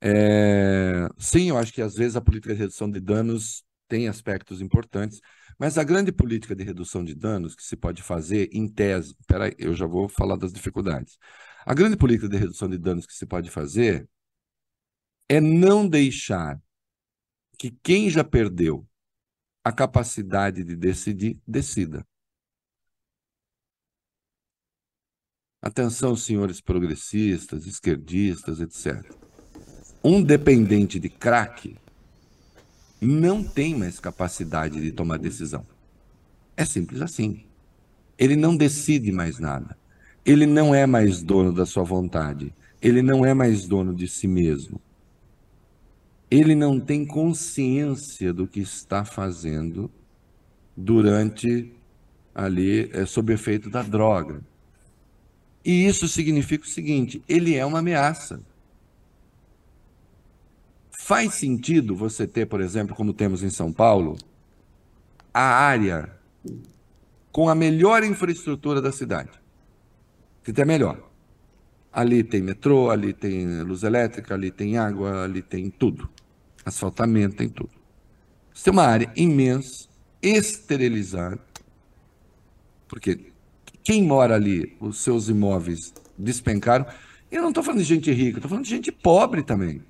É, 0.00 1.08
sim, 1.18 1.48
eu 1.50 1.58
acho 1.58 1.72
que 1.72 1.82
às 1.82 1.94
vezes 1.94 2.16
a 2.16 2.20
política 2.20 2.54
de 2.54 2.60
redução 2.60 2.90
de 2.90 3.00
danos 3.00 3.64
tem 3.88 4.08
aspectos 4.08 4.60
importantes, 4.60 5.20
mas 5.58 5.76
a 5.76 5.82
grande 5.82 6.12
política 6.12 6.54
de 6.54 6.62
redução 6.62 7.04
de 7.04 7.14
danos 7.14 7.54
que 7.56 7.64
se 7.64 7.76
pode 7.76 8.02
fazer, 8.02 8.48
em 8.52 8.68
tese, 8.68 9.16
peraí, 9.26 9.54
eu 9.58 9.74
já 9.74 9.86
vou 9.86 10.08
falar 10.08 10.36
das 10.36 10.52
dificuldades. 10.52 11.18
A 11.66 11.74
grande 11.74 11.96
política 11.96 12.28
de 12.28 12.36
redução 12.36 12.68
de 12.68 12.78
danos 12.78 13.06
que 13.06 13.12
se 13.12 13.26
pode 13.26 13.50
fazer 13.50 14.08
é 15.28 15.40
não 15.40 15.86
deixar 15.86 16.62
que 17.58 17.72
quem 17.82 18.08
já 18.08 18.22
perdeu 18.22 18.86
a 19.64 19.72
capacidade 19.72 20.62
de 20.62 20.76
decidir, 20.76 21.38
decida. 21.46 22.06
Atenção, 25.60 26.14
senhores 26.14 26.60
progressistas, 26.60 27.66
esquerdistas, 27.66 28.60
etc. 28.60 29.04
Um 30.04 30.22
dependente 30.22 31.00
de 31.00 31.08
crack 31.08 31.76
não 33.00 33.42
tem 33.42 33.74
mais 33.74 34.00
capacidade 34.00 34.80
de 34.80 34.90
tomar 34.92 35.18
decisão. 35.18 35.64
É 36.56 36.64
simples 36.64 37.00
assim. 37.00 37.44
Ele 38.18 38.34
não 38.34 38.56
decide 38.56 39.12
mais 39.12 39.38
nada. 39.38 39.76
Ele 40.24 40.44
não 40.44 40.74
é 40.74 40.86
mais 40.86 41.22
dono 41.22 41.52
da 41.52 41.64
sua 41.64 41.84
vontade. 41.84 42.52
Ele 42.82 43.00
não 43.00 43.24
é 43.24 43.32
mais 43.32 43.66
dono 43.66 43.94
de 43.94 44.08
si 44.08 44.26
mesmo. 44.26 44.80
Ele 46.30 46.54
não 46.54 46.78
tem 46.78 47.06
consciência 47.06 48.32
do 48.32 48.46
que 48.46 48.60
está 48.60 49.04
fazendo 49.04 49.90
durante 50.76 51.72
ali, 52.34 52.90
é, 52.92 53.06
sob 53.06 53.32
efeito 53.32 53.70
da 53.70 53.82
droga. 53.82 54.40
E 55.64 55.86
isso 55.86 56.06
significa 56.06 56.64
o 56.64 56.68
seguinte: 56.68 57.22
ele 57.28 57.54
é 57.54 57.64
uma 57.64 57.78
ameaça. 57.78 58.40
Faz 61.08 61.36
sentido 61.36 61.96
você 61.96 62.26
ter, 62.26 62.44
por 62.44 62.60
exemplo, 62.60 62.94
como 62.94 63.14
temos 63.14 63.42
em 63.42 63.48
São 63.48 63.72
Paulo, 63.72 64.18
a 65.32 65.40
área 65.40 66.14
com 67.32 67.48
a 67.48 67.54
melhor 67.54 68.04
infraestrutura 68.04 68.82
da 68.82 68.92
cidade. 68.92 69.30
Que 70.44 70.52
tem 70.52 70.64
a 70.64 70.66
melhor. 70.66 71.10
Ali 71.90 72.22
tem 72.22 72.42
metrô, 72.42 72.90
ali 72.90 73.14
tem 73.14 73.62
luz 73.62 73.84
elétrica, 73.84 74.34
ali 74.34 74.50
tem 74.50 74.76
água, 74.76 75.24
ali 75.24 75.40
tem 75.40 75.70
tudo. 75.70 76.10
Asfaltamento, 76.62 77.36
tem 77.36 77.48
tudo. 77.48 77.70
Você 78.52 78.64
tem 78.64 78.72
uma 78.74 78.84
área 78.84 79.10
imensa, 79.16 79.88
esterilizada, 80.20 81.40
porque 82.86 83.32
quem 83.82 84.02
mora 84.02 84.34
ali, 84.34 84.76
os 84.78 84.98
seus 84.98 85.30
imóveis 85.30 85.94
despencaram. 86.18 86.84
Eu 87.30 87.40
não 87.40 87.48
estou 87.48 87.64
falando 87.64 87.80
de 87.80 87.86
gente 87.86 88.12
rica, 88.12 88.36
estou 88.36 88.50
falando 88.50 88.64
de 88.66 88.70
gente 88.70 88.92
pobre 88.92 89.42
também. 89.42 89.82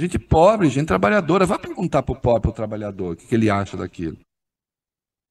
Gente 0.00 0.18
pobre, 0.18 0.70
gente 0.70 0.86
trabalhadora. 0.86 1.44
Vá 1.44 1.58
perguntar 1.58 2.02
para 2.02 2.14
o 2.14 2.18
pobre, 2.18 2.48
o 2.48 2.54
trabalhador, 2.54 3.12
o 3.12 3.16
que, 3.16 3.26
que 3.26 3.34
ele 3.34 3.50
acha 3.50 3.76
daquilo. 3.76 4.18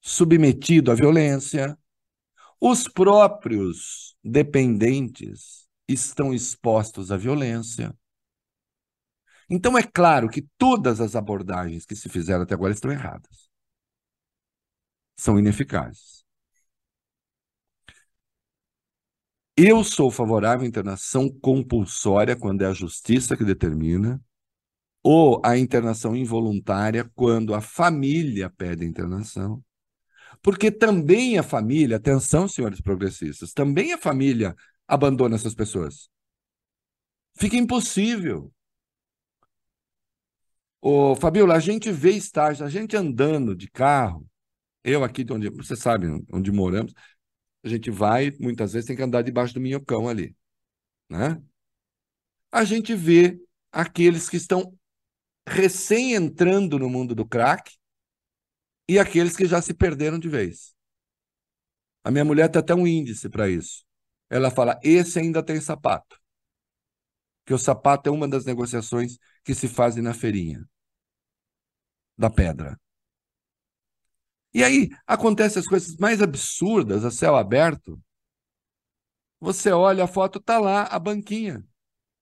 Submetido 0.00 0.92
à 0.92 0.94
violência. 0.94 1.76
Os 2.60 2.86
próprios 2.86 4.14
dependentes 4.22 5.66
estão 5.88 6.32
expostos 6.32 7.10
à 7.10 7.16
violência. 7.16 7.92
Então 9.50 9.76
é 9.76 9.82
claro 9.82 10.28
que 10.28 10.46
todas 10.56 11.00
as 11.00 11.16
abordagens 11.16 11.84
que 11.84 11.96
se 11.96 12.08
fizeram 12.08 12.42
até 12.42 12.54
agora 12.54 12.72
estão 12.72 12.92
erradas. 12.92 13.50
São 15.16 15.36
ineficazes. 15.36 16.24
Eu 19.56 19.82
sou 19.82 20.12
favorável 20.12 20.64
à 20.64 20.68
internação 20.68 21.28
compulsória 21.28 22.36
quando 22.36 22.62
é 22.62 22.66
a 22.66 22.72
justiça 22.72 23.36
que 23.36 23.44
determina, 23.44 24.22
ou 25.02 25.40
à 25.44 25.56
internação 25.56 26.14
involuntária 26.14 27.10
quando 27.14 27.54
a 27.54 27.60
família 27.60 28.50
pede 28.50 28.84
a 28.84 28.88
internação. 28.88 29.62
Porque 30.42 30.70
também 30.70 31.38
a 31.38 31.42
família, 31.42 31.96
atenção, 31.96 32.48
senhores 32.48 32.80
progressistas, 32.80 33.52
também 33.52 33.92
a 33.92 33.98
família 33.98 34.54
abandona 34.86 35.36
essas 35.36 35.54
pessoas. 35.54 36.08
Fica 37.36 37.56
impossível. 37.56 38.52
Ô, 40.80 41.14
Fabiola, 41.14 41.54
a 41.56 41.60
gente 41.60 41.92
vê 41.92 42.12
estágio, 42.12 42.64
a 42.64 42.70
gente 42.70 42.96
andando 42.96 43.54
de 43.54 43.70
carro, 43.70 44.26
eu 44.82 45.04
aqui 45.04 45.22
de 45.22 45.32
onde, 45.32 45.50
você 45.50 45.76
sabe 45.76 46.06
onde 46.32 46.50
moramos, 46.50 46.94
a 47.62 47.68
gente 47.68 47.90
vai, 47.90 48.30
muitas 48.40 48.72
vezes 48.72 48.86
tem 48.86 48.96
que 48.96 49.02
andar 49.02 49.22
debaixo 49.22 49.52
do 49.52 49.60
minhocão 49.60 50.08
ali, 50.08 50.34
né? 51.08 51.42
A 52.50 52.64
gente 52.64 52.94
vê 52.94 53.38
aqueles 53.70 54.28
que 54.28 54.36
estão 54.36 54.76
recém 55.50 56.14
entrando 56.14 56.78
no 56.78 56.88
mundo 56.88 57.14
do 57.14 57.26
crack 57.26 57.76
e 58.88 58.98
aqueles 58.98 59.36
que 59.36 59.46
já 59.46 59.60
se 59.60 59.74
perderam 59.74 60.18
de 60.18 60.28
vez. 60.28 60.74
A 62.04 62.10
minha 62.10 62.24
mulher 62.24 62.48
tem 62.48 62.60
até 62.60 62.74
um 62.74 62.86
índice 62.86 63.28
para 63.28 63.48
isso. 63.48 63.84
Ela 64.28 64.50
fala: 64.50 64.78
esse 64.82 65.18
ainda 65.18 65.42
tem 65.42 65.60
sapato. 65.60 66.18
Que 67.44 67.52
o 67.52 67.58
sapato 67.58 68.08
é 68.08 68.12
uma 68.12 68.28
das 68.28 68.44
negociações 68.44 69.18
que 69.44 69.54
se 69.54 69.68
fazem 69.68 70.02
na 70.02 70.14
feirinha 70.14 70.64
da 72.16 72.28
pedra. 72.28 72.78
E 74.52 74.62
aí 74.62 74.90
acontecem 75.06 75.60
as 75.60 75.66
coisas 75.66 75.96
mais 75.96 76.20
absurdas 76.20 77.04
a 77.04 77.10
céu 77.10 77.34
aberto. 77.34 77.98
Você 79.40 79.70
olha 79.70 80.04
a 80.04 80.08
foto, 80.08 80.38
tá 80.38 80.58
lá 80.58 80.82
a 80.82 80.98
banquinha. 80.98 81.64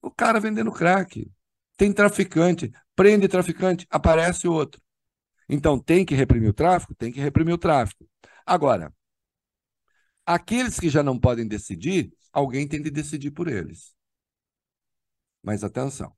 O 0.01 0.11
cara 0.11 0.39
vendendo 0.39 0.71
crack. 0.71 1.29
Tem 1.77 1.93
traficante, 1.93 2.71
prende 2.99 3.29
traficante, 3.29 3.87
aparece 3.89 4.49
outro. 4.49 4.83
Então 5.49 5.79
tem 5.79 6.05
que 6.05 6.17
reprimir 6.17 6.51
o 6.51 6.53
tráfico? 6.53 6.97
Tem 6.97 7.13
que 7.13 7.21
reprimir 7.21 7.55
o 7.55 7.59
tráfico. 7.59 8.05
Agora, 8.45 8.93
aqueles 10.27 10.81
que 10.81 10.91
já 10.91 11.01
não 11.01 11.17
podem 11.17 11.47
decidir, 11.47 12.13
alguém 12.33 12.67
tem 12.67 12.83
de 12.83 12.91
decidir 12.91 13.31
por 13.31 13.47
eles. 13.47 13.95
Mas 15.41 15.63
atenção. 15.63 16.13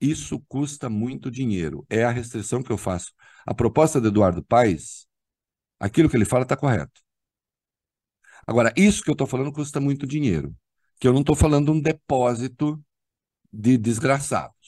Isso 0.00 0.40
custa 0.48 0.90
muito 0.90 1.30
dinheiro. 1.30 1.86
É 1.88 2.02
a 2.02 2.10
restrição 2.10 2.60
que 2.60 2.72
eu 2.72 2.76
faço. 2.76 3.12
A 3.46 3.54
proposta 3.54 4.00
do 4.00 4.08
Eduardo 4.08 4.42
Paes, 4.42 5.06
aquilo 5.78 6.10
que 6.10 6.16
ele 6.16 6.24
fala 6.24 6.42
está 6.42 6.56
correto. 6.56 7.00
Agora, 8.44 8.74
isso 8.76 9.04
que 9.04 9.10
eu 9.10 9.14
estou 9.14 9.28
falando 9.28 9.52
custa 9.52 9.78
muito 9.80 10.04
dinheiro. 10.04 10.52
Que 10.98 11.06
eu 11.06 11.12
não 11.12 11.20
estou 11.20 11.36
falando 11.36 11.70
um 11.70 11.80
depósito 11.80 12.84
de 13.52 13.78
desgraçados. 13.78 14.61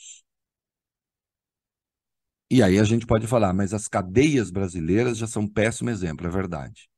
E 2.55 2.63
aí 2.63 2.79
a 2.79 2.85
gente 2.85 3.05
pode 3.05 3.27
falar, 3.27 3.53
mas 3.53 3.75
as 3.75 3.89
cadeias 3.89 4.49
brasileiras 4.49 5.19
já 5.19 5.27
são 5.27 5.43
um 5.43 5.49
péssimo 5.49 5.91
exemplo, 5.91 6.25
é 6.25 6.31
verdade. 6.31 6.89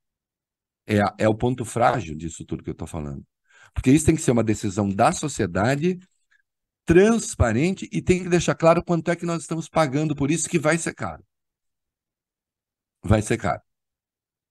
É, 0.86 0.98
é 1.20 1.26
o 1.26 1.34
ponto 1.34 1.64
frágil 1.64 2.14
disso 2.14 2.44
tudo 2.44 2.62
que 2.62 2.68
eu 2.68 2.72
estou 2.72 2.86
falando. 2.86 3.24
Porque 3.72 3.90
isso 3.90 4.04
tem 4.04 4.14
que 4.14 4.20
ser 4.20 4.32
uma 4.32 4.44
decisão 4.44 4.86
da 4.86 5.12
sociedade 5.12 5.98
transparente 6.84 7.88
e 7.90 8.02
tem 8.02 8.22
que 8.22 8.28
deixar 8.28 8.54
claro 8.54 8.84
quanto 8.84 9.10
é 9.10 9.16
que 9.16 9.24
nós 9.24 9.40
estamos 9.40 9.66
pagando 9.66 10.14
por 10.14 10.30
isso, 10.30 10.46
que 10.46 10.58
vai 10.58 10.76
ser 10.76 10.94
caro. 10.94 11.24
Vai 13.02 13.22
ser 13.22 13.38
caro. 13.38 13.62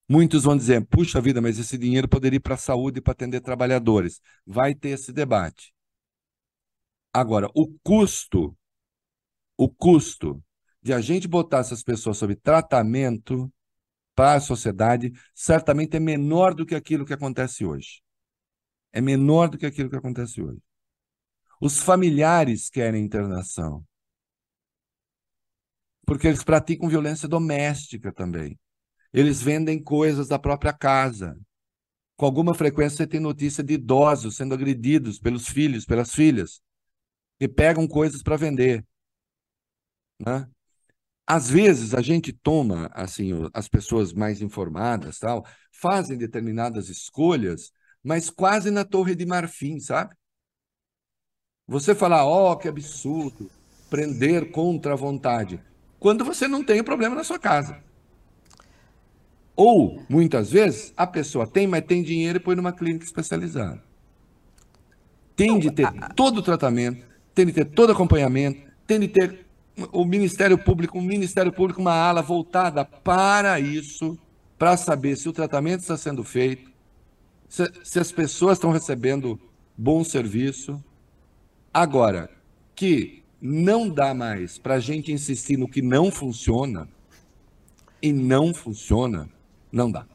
Muitos 0.10 0.44
vão 0.44 0.58
dizer, 0.58 0.84
puxa 0.88 1.22
vida, 1.22 1.40
mas 1.40 1.60
esse 1.60 1.78
dinheiro 1.78 2.10
poderia 2.10 2.38
ir 2.38 2.40
para 2.40 2.56
a 2.56 2.58
saúde 2.58 2.98
e 2.98 3.02
para 3.04 3.12
atender 3.12 3.42
trabalhadores. 3.42 4.20
Vai 4.44 4.74
ter 4.74 4.90
esse 4.90 5.14
debate. 5.14 5.72
Agora, 7.14 7.48
o 7.54 7.68
custo, 7.84 8.58
o 9.56 9.70
custo 9.70 10.44
de 10.86 10.94
a 10.94 11.02
gente 11.02 11.28
botar 11.28 11.62
essas 11.62 11.82
pessoas 11.82 12.16
sob 12.20 12.36
tratamento 12.36 13.52
para 14.14 14.36
a 14.36 14.40
sociedade, 14.40 15.12
certamente 15.34 15.98
é 15.98 16.00
menor 16.00 16.54
do 16.54 16.64
que 16.64 16.76
aquilo 16.76 17.04
que 17.04 17.14
acontece 17.14 17.66
hoje. 17.66 18.04
É 18.94 19.02
menor 19.02 19.50
do 19.50 19.58
que 19.58 19.66
aquilo 19.66 19.90
que 19.90 19.96
acontece 19.96 20.44
hoje. 20.44 20.62
Os 21.60 21.80
familiares 21.80 22.70
querem 22.70 23.04
internação. 23.04 23.84
Porque 26.06 26.28
eles 26.28 26.44
praticam 26.44 26.88
violência 26.88 27.28
doméstica 27.28 28.14
também. 28.14 28.56
Eles 29.12 29.42
vendem 29.42 29.82
coisas 29.82 30.28
da 30.28 30.38
própria 30.38 30.72
casa. 30.72 31.36
Com 32.16 32.28
alguma 32.28 32.54
frequência 32.54 32.98
você 32.98 33.08
tem 33.08 33.20
notícia 33.20 33.64
de 33.64 33.74
idosos 33.74 34.36
sendo 34.36 34.54
agredidos 34.54 35.18
pelos 35.18 35.50
filhos, 35.50 35.84
pelas 35.84 36.14
filhas, 36.14 36.62
que 37.40 37.48
pegam 37.48 37.88
coisas 37.88 38.22
para 38.22 38.38
vender. 38.38 38.86
Né? 40.20 40.48
Às 41.28 41.50
vezes 41.50 41.96
a 41.96 42.02
gente 42.02 42.32
toma, 42.32 42.90
assim, 42.94 43.32
as 43.54 43.68
pessoas 43.68 44.14
mais 44.14 44.42
informadas, 44.42 45.18
tal, 45.18 45.46
fazem 45.72 46.18
determinadas 46.18 46.88
escolhas, 46.88 47.72
mas 48.04 48.30
quase 48.30 48.70
na 48.70 48.86
torre 48.86 49.16
de 49.16 49.26
marfim, 49.26 49.80
sabe? 49.80 50.16
Você 51.68 51.96
falar, 51.96 52.26
ó, 52.26 52.52
oh, 52.52 52.58
que 52.58 52.68
absurdo, 52.68 53.50
prender 53.90 54.52
contra 54.52 54.94
a 54.94 54.96
vontade, 54.96 55.60
quando 56.00 56.24
você 56.24 56.48
não 56.48 56.64
tem 56.64 56.80
o 56.80 56.84
problema 56.84 57.16
na 57.16 57.24
sua 57.24 57.40
casa. 57.40 57.84
Ou, 59.56 60.04
muitas 60.08 60.52
vezes, 60.52 60.94
a 60.96 61.08
pessoa 61.08 61.48
tem, 61.48 61.66
mas 61.66 61.86
tem 61.86 62.04
dinheiro 62.04 62.38
e 62.38 62.42
põe 62.42 62.56
numa 62.56 62.74
clínica 62.74 63.06
especializada. 63.06 63.82
Tem 65.36 65.58
de 65.58 65.72
ter 65.72 65.90
todo 66.16 66.38
o 66.38 66.44
tratamento, 66.44 67.04
tem 67.34 67.46
de 67.48 67.54
ter 67.54 67.66
todo 67.66 67.90
o 67.90 67.94
acompanhamento, 67.94 68.62
tem 68.86 69.00
de 69.00 69.08
ter 69.08 69.45
o 69.92 70.06
Ministério 70.06 70.58
Público, 70.58 70.98
um 70.98 71.02
Ministério 71.02 71.52
Público, 71.52 71.82
uma 71.82 71.94
ala 71.94 72.22
voltada 72.22 72.86
para 72.86 73.60
isso, 73.60 74.18
para 74.58 74.78
saber 74.78 75.16
se 75.18 75.28
o 75.28 75.34
tratamento 75.34 75.82
está 75.82 75.98
sendo 75.98 76.24
feito, 76.24 76.72
se, 77.50 77.72
se 77.84 78.00
as 78.00 78.12
pessoas 78.12 78.58
estão 78.58 78.72
recebendo 78.72 79.40
bom 79.78 80.04
serviço. 80.04 80.84
Agora, 81.74 82.30
que 82.74 83.24
não 83.42 83.90
dá 83.90 84.14
mais 84.14 84.58
para 84.58 84.76
a 84.76 84.80
gente 84.80 85.12
insistir 85.12 85.58
no 85.58 85.68
que 85.68 85.82
não 85.82 86.10
funciona, 86.10 86.88
e 88.06 88.14
não 88.14 88.54
funciona, 88.54 89.28
não 89.72 89.92
dá. 89.92 90.06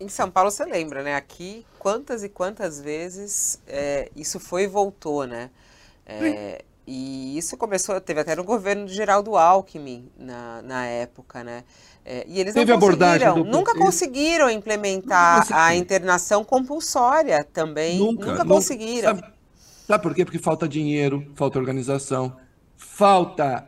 Em 0.00 0.08
São 0.08 0.28
Paulo, 0.28 0.50
você 0.50 0.64
lembra, 0.64 1.02
né? 1.02 1.14
Aqui, 1.14 1.64
quantas 1.78 2.24
e 2.24 2.28
quantas 2.28 2.80
vezes 2.80 3.60
é, 3.68 4.10
isso 4.16 4.40
foi 4.40 4.64
e 4.64 4.66
voltou, 4.66 5.24
né? 5.24 5.48
É, 6.04 6.64
isso 7.38 7.56
começou, 7.56 8.00
teve 8.00 8.20
até 8.20 8.36
no 8.36 8.44
governo 8.44 8.86
de 8.86 8.94
Geraldo 8.94 9.36
Alckmin 9.36 10.10
na, 10.18 10.62
na 10.62 10.86
época, 10.86 11.42
né? 11.42 11.64
É, 12.04 12.24
e 12.26 12.40
eles 12.40 12.54
teve 12.54 12.72
não 12.72 12.80
conseguiram, 12.80 13.34
do... 13.34 13.44
nunca 13.44 13.74
conseguiram 13.74 14.50
implementar 14.50 15.46
a 15.52 15.74
internação 15.74 16.44
compulsória 16.44 17.44
também. 17.44 17.98
Nunca, 17.98 18.26
nunca 18.26 18.44
conseguiram. 18.44 19.16
Sabe, 19.16 19.38
Sabe 19.86 20.02
por 20.02 20.14
quê? 20.14 20.24
Porque 20.24 20.38
falta 20.38 20.68
dinheiro, 20.68 21.32
falta 21.34 21.58
organização, 21.58 22.36
falta 22.76 23.66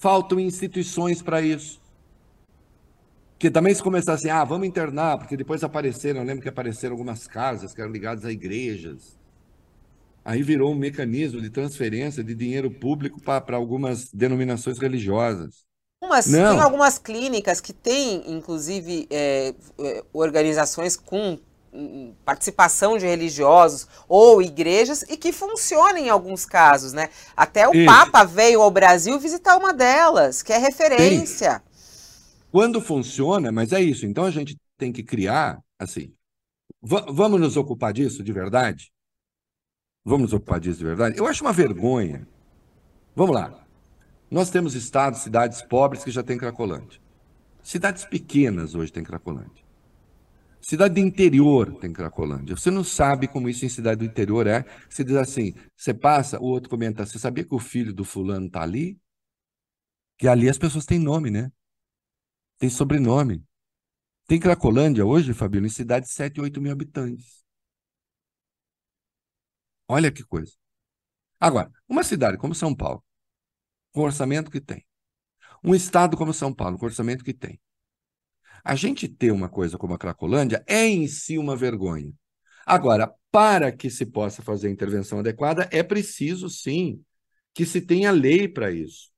faltam 0.00 0.40
instituições 0.40 1.20
para 1.20 1.42
isso. 1.42 1.80
Que 3.38 3.50
também 3.50 3.74
se 3.74 3.82
começar 3.82 4.14
assim, 4.14 4.30
ah, 4.30 4.44
vamos 4.44 4.66
internar, 4.66 5.18
porque 5.18 5.36
depois 5.36 5.62
apareceram, 5.62 6.20
eu 6.20 6.26
lembro 6.26 6.42
que 6.42 6.48
apareceram 6.48 6.94
algumas 6.94 7.26
casas 7.26 7.74
que 7.74 7.80
eram 7.80 7.90
ligadas 7.90 8.24
a 8.24 8.32
igrejas. 8.32 9.18
Aí 10.30 10.44
virou 10.44 10.70
um 10.70 10.76
mecanismo 10.76 11.40
de 11.40 11.50
transferência 11.50 12.22
de 12.22 12.36
dinheiro 12.36 12.70
público 12.70 13.20
para 13.20 13.56
algumas 13.56 14.12
denominações 14.12 14.78
religiosas. 14.78 15.64
Tem 16.52 16.60
algumas 16.60 16.98
clínicas 16.98 17.60
que 17.60 17.72
têm, 17.72 18.22
inclusive, 18.30 19.08
é, 19.10 19.52
é 19.80 20.04
organizações 20.12 20.96
com 20.96 21.36
hum, 21.72 22.14
participação 22.24 22.96
de 22.96 23.06
religiosos 23.06 23.88
ou 24.08 24.40
igrejas 24.40 25.02
e 25.08 25.16
que 25.16 25.32
funcionam 25.32 25.98
em 25.98 26.08
alguns 26.08 26.46
casos, 26.46 26.92
né? 26.92 27.08
Até 27.36 27.68
o 27.68 27.74
Isso. 27.74 27.86
Papa 27.86 28.22
veio 28.22 28.62
ao 28.62 28.70
Brasil 28.70 29.18
visitar 29.18 29.56
uma 29.56 29.74
delas, 29.74 30.44
que 30.44 30.52
é 30.52 30.58
referência. 30.58 31.60
Quando 32.52 32.80
funciona, 32.80 33.50
mas 33.50 33.72
é 33.72 33.80
isso. 33.80 34.06
Então 34.06 34.26
a 34.26 34.30
gente 34.30 34.56
tem 34.78 34.92
que 34.92 35.02
criar, 35.02 35.58
assim, 35.76 36.12
vamos 36.80 37.40
nos 37.40 37.56
ocupar 37.56 37.92
disso 37.92 38.22
de 38.22 38.32
verdade? 38.32 38.92
Vamos 40.04 40.32
ocupar 40.32 40.60
disso 40.60 40.78
de 40.78 40.84
verdade? 40.84 41.18
Eu 41.18 41.26
acho 41.26 41.44
uma 41.44 41.52
vergonha. 41.52 42.26
Vamos 43.14 43.34
lá. 43.34 43.66
Nós 44.30 44.50
temos 44.50 44.74
estados, 44.74 45.20
cidades 45.20 45.60
pobres 45.62 46.04
que 46.04 46.10
já 46.10 46.22
têm 46.22 46.38
Cracolândia. 46.38 47.00
Cidades 47.62 48.04
pequenas 48.04 48.74
hoje 48.74 48.92
têm 48.92 49.04
Cracolândia. 49.04 49.64
Cidade 50.60 50.94
do 50.94 51.00
interior 51.00 51.74
tem 51.80 51.92
Cracolândia. 51.92 52.56
Você 52.56 52.70
não 52.70 52.84
sabe 52.84 53.26
como 53.26 53.48
isso 53.48 53.64
em 53.64 53.68
cidade 53.68 54.00
do 54.00 54.04
interior 54.04 54.46
é. 54.46 54.64
Você 54.88 55.02
diz 55.02 55.16
assim, 55.16 55.54
você 55.76 55.92
passa, 55.92 56.38
o 56.38 56.44
outro 56.44 56.70
comenta, 56.70 57.04
você 57.04 57.18
sabia 57.18 57.44
que 57.44 57.54
o 57.54 57.58
filho 57.58 57.92
do 57.92 58.04
fulano 58.04 58.46
está 58.46 58.62
ali? 58.62 58.98
Que 60.18 60.28
ali 60.28 60.48
as 60.48 60.58
pessoas 60.58 60.84
têm 60.84 60.98
nome, 60.98 61.30
né? 61.30 61.50
Tem 62.58 62.68
sobrenome. 62.68 63.42
Tem 64.26 64.38
Cracolândia 64.38 65.04
hoje, 65.04 65.34
Fabio, 65.34 65.64
em 65.64 65.68
cidade 65.68 66.06
de 66.06 66.12
7, 66.12 66.40
8 66.40 66.60
mil 66.60 66.70
habitantes. 66.70 67.42
Olha 69.92 70.12
que 70.12 70.22
coisa. 70.22 70.52
Agora, 71.40 71.68
uma 71.88 72.04
cidade 72.04 72.38
como 72.38 72.54
São 72.54 72.72
Paulo, 72.72 73.02
com 73.90 74.02
o 74.02 74.04
orçamento 74.04 74.48
que 74.48 74.60
tem. 74.60 74.86
Um 75.64 75.74
estado 75.74 76.16
como 76.16 76.32
São 76.32 76.54
Paulo, 76.54 76.78
com 76.78 76.84
o 76.84 76.88
orçamento 76.88 77.24
que 77.24 77.34
tem. 77.34 77.60
A 78.62 78.76
gente 78.76 79.08
ter 79.08 79.32
uma 79.32 79.48
coisa 79.48 79.76
como 79.76 79.92
a 79.92 79.98
Cracolândia 79.98 80.62
é 80.68 80.86
em 80.86 81.08
si 81.08 81.36
uma 81.38 81.56
vergonha. 81.56 82.12
Agora, 82.64 83.12
para 83.32 83.72
que 83.72 83.90
se 83.90 84.06
possa 84.06 84.42
fazer 84.42 84.68
a 84.68 84.70
intervenção 84.70 85.18
adequada, 85.18 85.68
é 85.72 85.82
preciso 85.82 86.48
sim 86.48 87.02
que 87.52 87.66
se 87.66 87.80
tenha 87.80 88.12
lei 88.12 88.46
para 88.46 88.70
isso. 88.70 89.10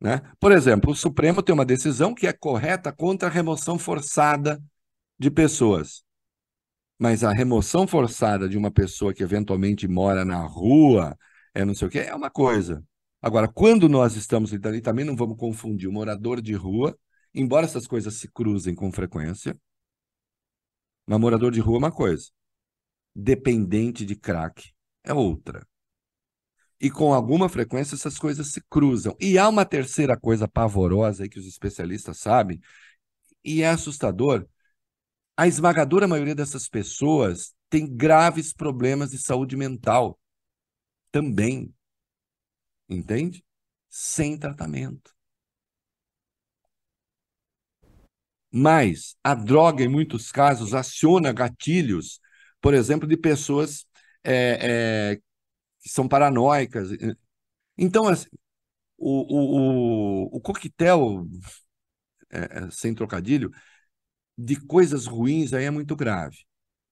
Né? 0.00 0.22
Por 0.40 0.50
exemplo, 0.50 0.90
o 0.90 0.96
Supremo 0.96 1.40
tem 1.40 1.54
uma 1.54 1.64
decisão 1.64 2.16
que 2.16 2.26
é 2.26 2.32
correta 2.32 2.92
contra 2.92 3.28
a 3.28 3.32
remoção 3.32 3.78
forçada 3.78 4.60
de 5.16 5.30
pessoas. 5.30 6.02
Mas 7.00 7.24
a 7.24 7.32
remoção 7.32 7.86
forçada 7.86 8.46
de 8.46 8.58
uma 8.58 8.70
pessoa 8.70 9.14
que 9.14 9.22
eventualmente 9.22 9.88
mora 9.88 10.22
na 10.22 10.44
rua, 10.44 11.16
é 11.54 11.64
não 11.64 11.74
sei 11.74 11.88
o 11.88 11.90
quê, 11.90 12.00
é 12.00 12.14
uma 12.14 12.28
coisa. 12.28 12.84
Agora, 13.22 13.48
quando 13.48 13.88
nós 13.88 14.16
estamos 14.16 14.52
e 14.52 14.58
também 14.82 15.06
não 15.06 15.16
vamos 15.16 15.38
confundir 15.38 15.88
o 15.88 15.92
morador 15.92 16.42
de 16.42 16.52
rua, 16.52 16.94
embora 17.34 17.64
essas 17.64 17.86
coisas 17.86 18.16
se 18.16 18.28
cruzem 18.30 18.74
com 18.74 18.92
frequência, 18.92 19.58
mas 21.06 21.18
morador 21.18 21.50
de 21.50 21.60
rua 21.60 21.76
é 21.76 21.78
uma 21.78 21.90
coisa, 21.90 22.26
dependente 23.16 24.04
de 24.04 24.14
crack 24.14 24.70
é 25.02 25.14
outra. 25.14 25.66
E 26.78 26.90
com 26.90 27.14
alguma 27.14 27.48
frequência 27.48 27.94
essas 27.94 28.18
coisas 28.18 28.52
se 28.52 28.62
cruzam. 28.68 29.16
E 29.18 29.38
há 29.38 29.48
uma 29.48 29.64
terceira 29.64 30.18
coisa 30.18 30.46
pavorosa 30.46 31.22
aí 31.22 31.30
que 31.30 31.38
os 31.38 31.46
especialistas 31.46 32.18
sabem, 32.18 32.60
e 33.42 33.62
é 33.62 33.70
assustador. 33.70 34.46
A 35.40 35.48
esmagadora 35.48 36.06
maioria 36.06 36.34
dessas 36.34 36.68
pessoas 36.68 37.54
tem 37.70 37.86
graves 37.96 38.52
problemas 38.52 39.10
de 39.10 39.16
saúde 39.16 39.56
mental 39.56 40.20
também 41.10 41.74
entende? 42.86 43.42
Sem 43.88 44.36
tratamento. 44.38 45.14
Mas 48.52 49.16
a 49.24 49.34
droga, 49.34 49.82
em 49.82 49.88
muitos 49.88 50.30
casos, 50.30 50.74
aciona 50.74 51.32
gatilhos, 51.32 52.20
por 52.60 52.74
exemplo, 52.74 53.08
de 53.08 53.16
pessoas 53.16 53.86
é, 54.22 55.12
é, 55.12 55.16
que 55.16 55.88
são 55.88 56.06
paranoicas. 56.06 56.90
Então, 57.78 58.06
assim, 58.06 58.28
o, 58.98 59.22
o, 59.34 60.34
o, 60.34 60.36
o 60.36 60.40
coquetel, 60.42 61.26
é, 62.28 62.64
é, 62.66 62.70
sem 62.70 62.94
trocadilho, 62.94 63.50
de 64.40 64.56
coisas 64.56 65.06
ruins 65.06 65.52
aí 65.52 65.64
é 65.64 65.70
muito 65.70 65.94
grave. 65.94 66.38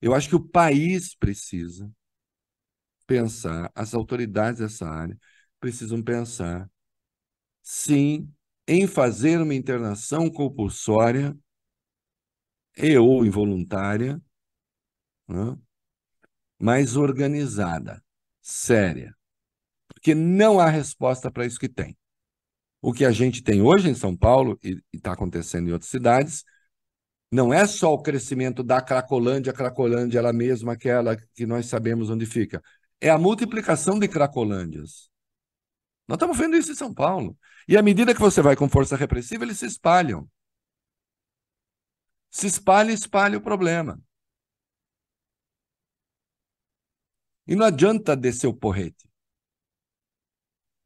Eu 0.01 0.15
acho 0.15 0.29
que 0.29 0.37
o 0.37 0.49
país 0.49 1.15
precisa 1.15 1.91
pensar, 3.07 3.71
as 3.75 3.95
autoridades 3.95 4.61
dessa 4.61 4.87
área, 4.87 5.19
precisam 5.59 6.03
pensar, 6.03 6.71
sim, 7.63 8.31
em 8.67 8.87
fazer 8.87 9.41
uma 9.41 9.55
internação 9.55 10.31
compulsória 10.31 11.37
e 12.77 12.97
ou 12.99 13.25
involuntária, 13.25 14.21
né? 15.27 15.57
mais 16.59 16.97
organizada, 16.97 18.03
séria. 18.43 19.17
Porque 19.89 20.15
não 20.15 20.61
há 20.61 20.69
resposta 20.69 21.31
para 21.31 21.47
isso 21.47 21.59
que 21.59 21.69
tem. 21.69 21.97
O 22.81 22.93
que 22.93 23.05
a 23.05 23.11
gente 23.11 23.43
tem 23.43 23.63
hoje 23.63 23.89
em 23.89 23.95
São 23.95 24.17
Paulo, 24.17 24.59
e 24.63 24.81
está 24.93 25.13
acontecendo 25.13 25.69
em 25.69 25.73
outras 25.73 25.91
cidades, 25.91 26.45
não 27.31 27.53
é 27.53 27.67
só 27.67 27.93
o 27.93 28.03
crescimento 28.03 28.63
da 28.63 28.81
Cracolândia, 28.81 29.53
a 29.53 29.55
Cracolândia 29.55 30.19
ela 30.19 30.33
mesma, 30.33 30.73
aquela 30.73 31.17
que 31.17 31.47
nós 31.47 31.67
sabemos 31.67 32.09
onde 32.11 32.25
fica. 32.25 32.63
É 33.01 33.11
a 33.11 33.19
multiplicação 33.19 33.99
de 33.99 34.09
Cracolândias. 34.09 35.11
Nós 36.07 36.17
estamos 36.17 36.39
vendo 36.39 36.57
isso 36.57 36.73
em 36.73 36.75
São 36.75 36.93
Paulo. 36.93 37.37
E 37.69 37.77
à 37.77 37.83
medida 37.83 38.15
que 38.15 38.21
você 38.21 38.41
vai 38.41 38.57
com 38.57 38.69
força 38.69 38.97
repressiva, 38.97 39.45
eles 39.45 39.59
se 39.59 39.67
espalham. 39.67 40.29
Se 42.31 42.47
espalha, 42.47 42.93
espalha 42.93 43.37
o 43.37 43.43
problema. 43.43 44.01
E 47.47 47.55
não 47.55 47.67
adianta 47.67 48.17
descer 48.17 48.47
o 48.47 48.55
porrete. 48.55 49.09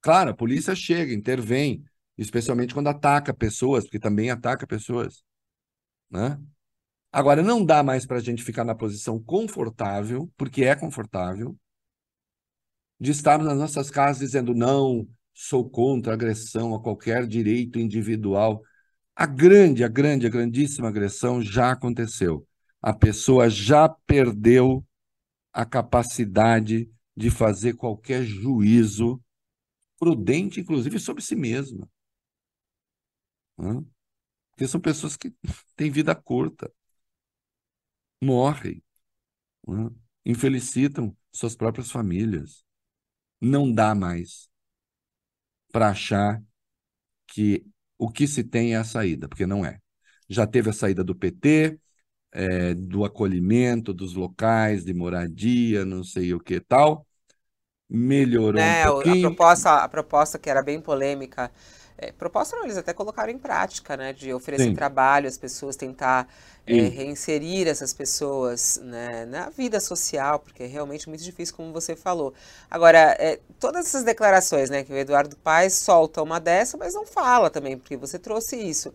Claro, 0.00 0.30
a 0.30 0.34
polícia 0.34 0.74
chega, 0.74 1.14
intervém, 1.14 1.84
especialmente 2.18 2.74
quando 2.74 2.88
ataca 2.88 3.32
pessoas, 3.32 3.84
porque 3.84 4.00
também 4.00 4.30
ataca 4.30 4.66
pessoas. 4.66 5.24
Né? 6.12 6.38
Agora, 7.10 7.42
não 7.42 7.64
dá 7.64 7.82
mais 7.82 8.06
para 8.06 8.18
a 8.18 8.20
gente 8.20 8.44
ficar 8.44 8.64
na 8.64 8.74
posição 8.74 9.22
confortável, 9.22 10.30
porque 10.36 10.64
é 10.64 10.76
confortável, 10.76 11.56
de 13.00 13.10
estarmos 13.10 13.48
nas 13.48 13.58
nossas 13.58 13.90
casas 13.90 14.20
dizendo 14.20 14.54
não, 14.54 15.08
sou 15.34 15.68
contra 15.68 16.12
a 16.12 16.14
agressão 16.14 16.74
a 16.74 16.80
qualquer 16.82 17.26
direito 17.26 17.78
individual. 17.78 18.62
A 19.16 19.26
grande, 19.26 19.82
a 19.82 19.88
grande, 19.88 20.26
a 20.26 20.30
grandíssima 20.30 20.88
agressão 20.88 21.42
já 21.42 21.72
aconteceu. 21.72 22.46
A 22.80 22.92
pessoa 22.92 23.48
já 23.50 23.88
perdeu 23.88 24.86
a 25.52 25.64
capacidade 25.64 26.88
de 27.16 27.30
fazer 27.30 27.74
qualquer 27.74 28.22
juízo 28.22 29.20
prudente, 29.98 30.60
inclusive 30.60 30.98
sobre 30.98 31.22
si 31.22 31.34
mesma. 31.34 31.88
Porque 34.62 34.70
são 34.70 34.80
pessoas 34.80 35.16
que 35.16 35.34
têm 35.74 35.90
vida 35.90 36.14
curta, 36.14 36.72
morrem, 38.22 38.80
infelicitam 40.24 41.16
suas 41.32 41.56
próprias 41.56 41.90
famílias 41.90 42.64
não 43.40 43.72
dá 43.72 43.92
mais 43.92 44.48
para 45.72 45.88
achar 45.88 46.40
que 47.26 47.66
o 47.98 48.08
que 48.08 48.28
se 48.28 48.44
tem 48.44 48.74
é 48.74 48.76
a 48.76 48.84
saída, 48.84 49.28
porque 49.28 49.46
não 49.46 49.66
é. 49.66 49.80
Já 50.28 50.46
teve 50.46 50.70
a 50.70 50.72
saída 50.72 51.02
do 51.02 51.12
PT, 51.12 51.80
é, 52.30 52.72
do 52.74 53.04
acolhimento 53.04 53.92
dos 53.92 54.14
locais, 54.14 54.84
de 54.84 54.94
moradia, 54.94 55.84
não 55.84 56.04
sei 56.04 56.32
o 56.34 56.38
que 56.38 56.60
tal. 56.60 57.04
Melhorou 57.88 58.60
é, 58.60 58.88
um 58.88 58.92
pouquinho. 58.92 59.26
A 59.26 59.30
proposta, 59.30 59.74
a 59.74 59.88
proposta 59.88 60.38
que 60.38 60.48
era 60.48 60.62
bem 60.62 60.80
polêmica 60.80 61.50
é, 62.02 62.12
proposta 62.12 62.56
não, 62.56 62.64
eles 62.64 62.76
até 62.76 62.92
colocaram 62.92 63.32
em 63.32 63.38
prática, 63.38 63.96
né? 63.96 64.12
De 64.12 64.34
oferecer 64.34 64.64
Sim. 64.64 64.74
trabalho 64.74 65.28
às 65.28 65.38
pessoas, 65.38 65.76
tentar 65.76 66.28
é, 66.66 66.74
reinserir 66.74 67.68
essas 67.68 67.92
pessoas 67.92 68.80
né, 68.82 69.24
na 69.26 69.50
vida 69.50 69.78
social, 69.80 70.38
porque 70.38 70.64
é 70.64 70.66
realmente 70.66 71.08
muito 71.08 71.22
difícil, 71.22 71.54
como 71.54 71.72
você 71.72 71.94
falou. 71.94 72.34
Agora, 72.70 73.16
é, 73.18 73.38
todas 73.58 73.86
essas 73.86 74.04
declarações, 74.04 74.70
né, 74.70 74.82
que 74.82 74.92
o 74.92 74.96
Eduardo 74.96 75.36
Paes 75.36 75.74
solta 75.74 76.22
uma 76.22 76.38
dessa, 76.40 76.76
mas 76.76 76.94
não 76.94 77.06
fala 77.06 77.50
também, 77.50 77.78
porque 77.78 77.96
você 77.96 78.18
trouxe 78.18 78.56
isso. 78.56 78.92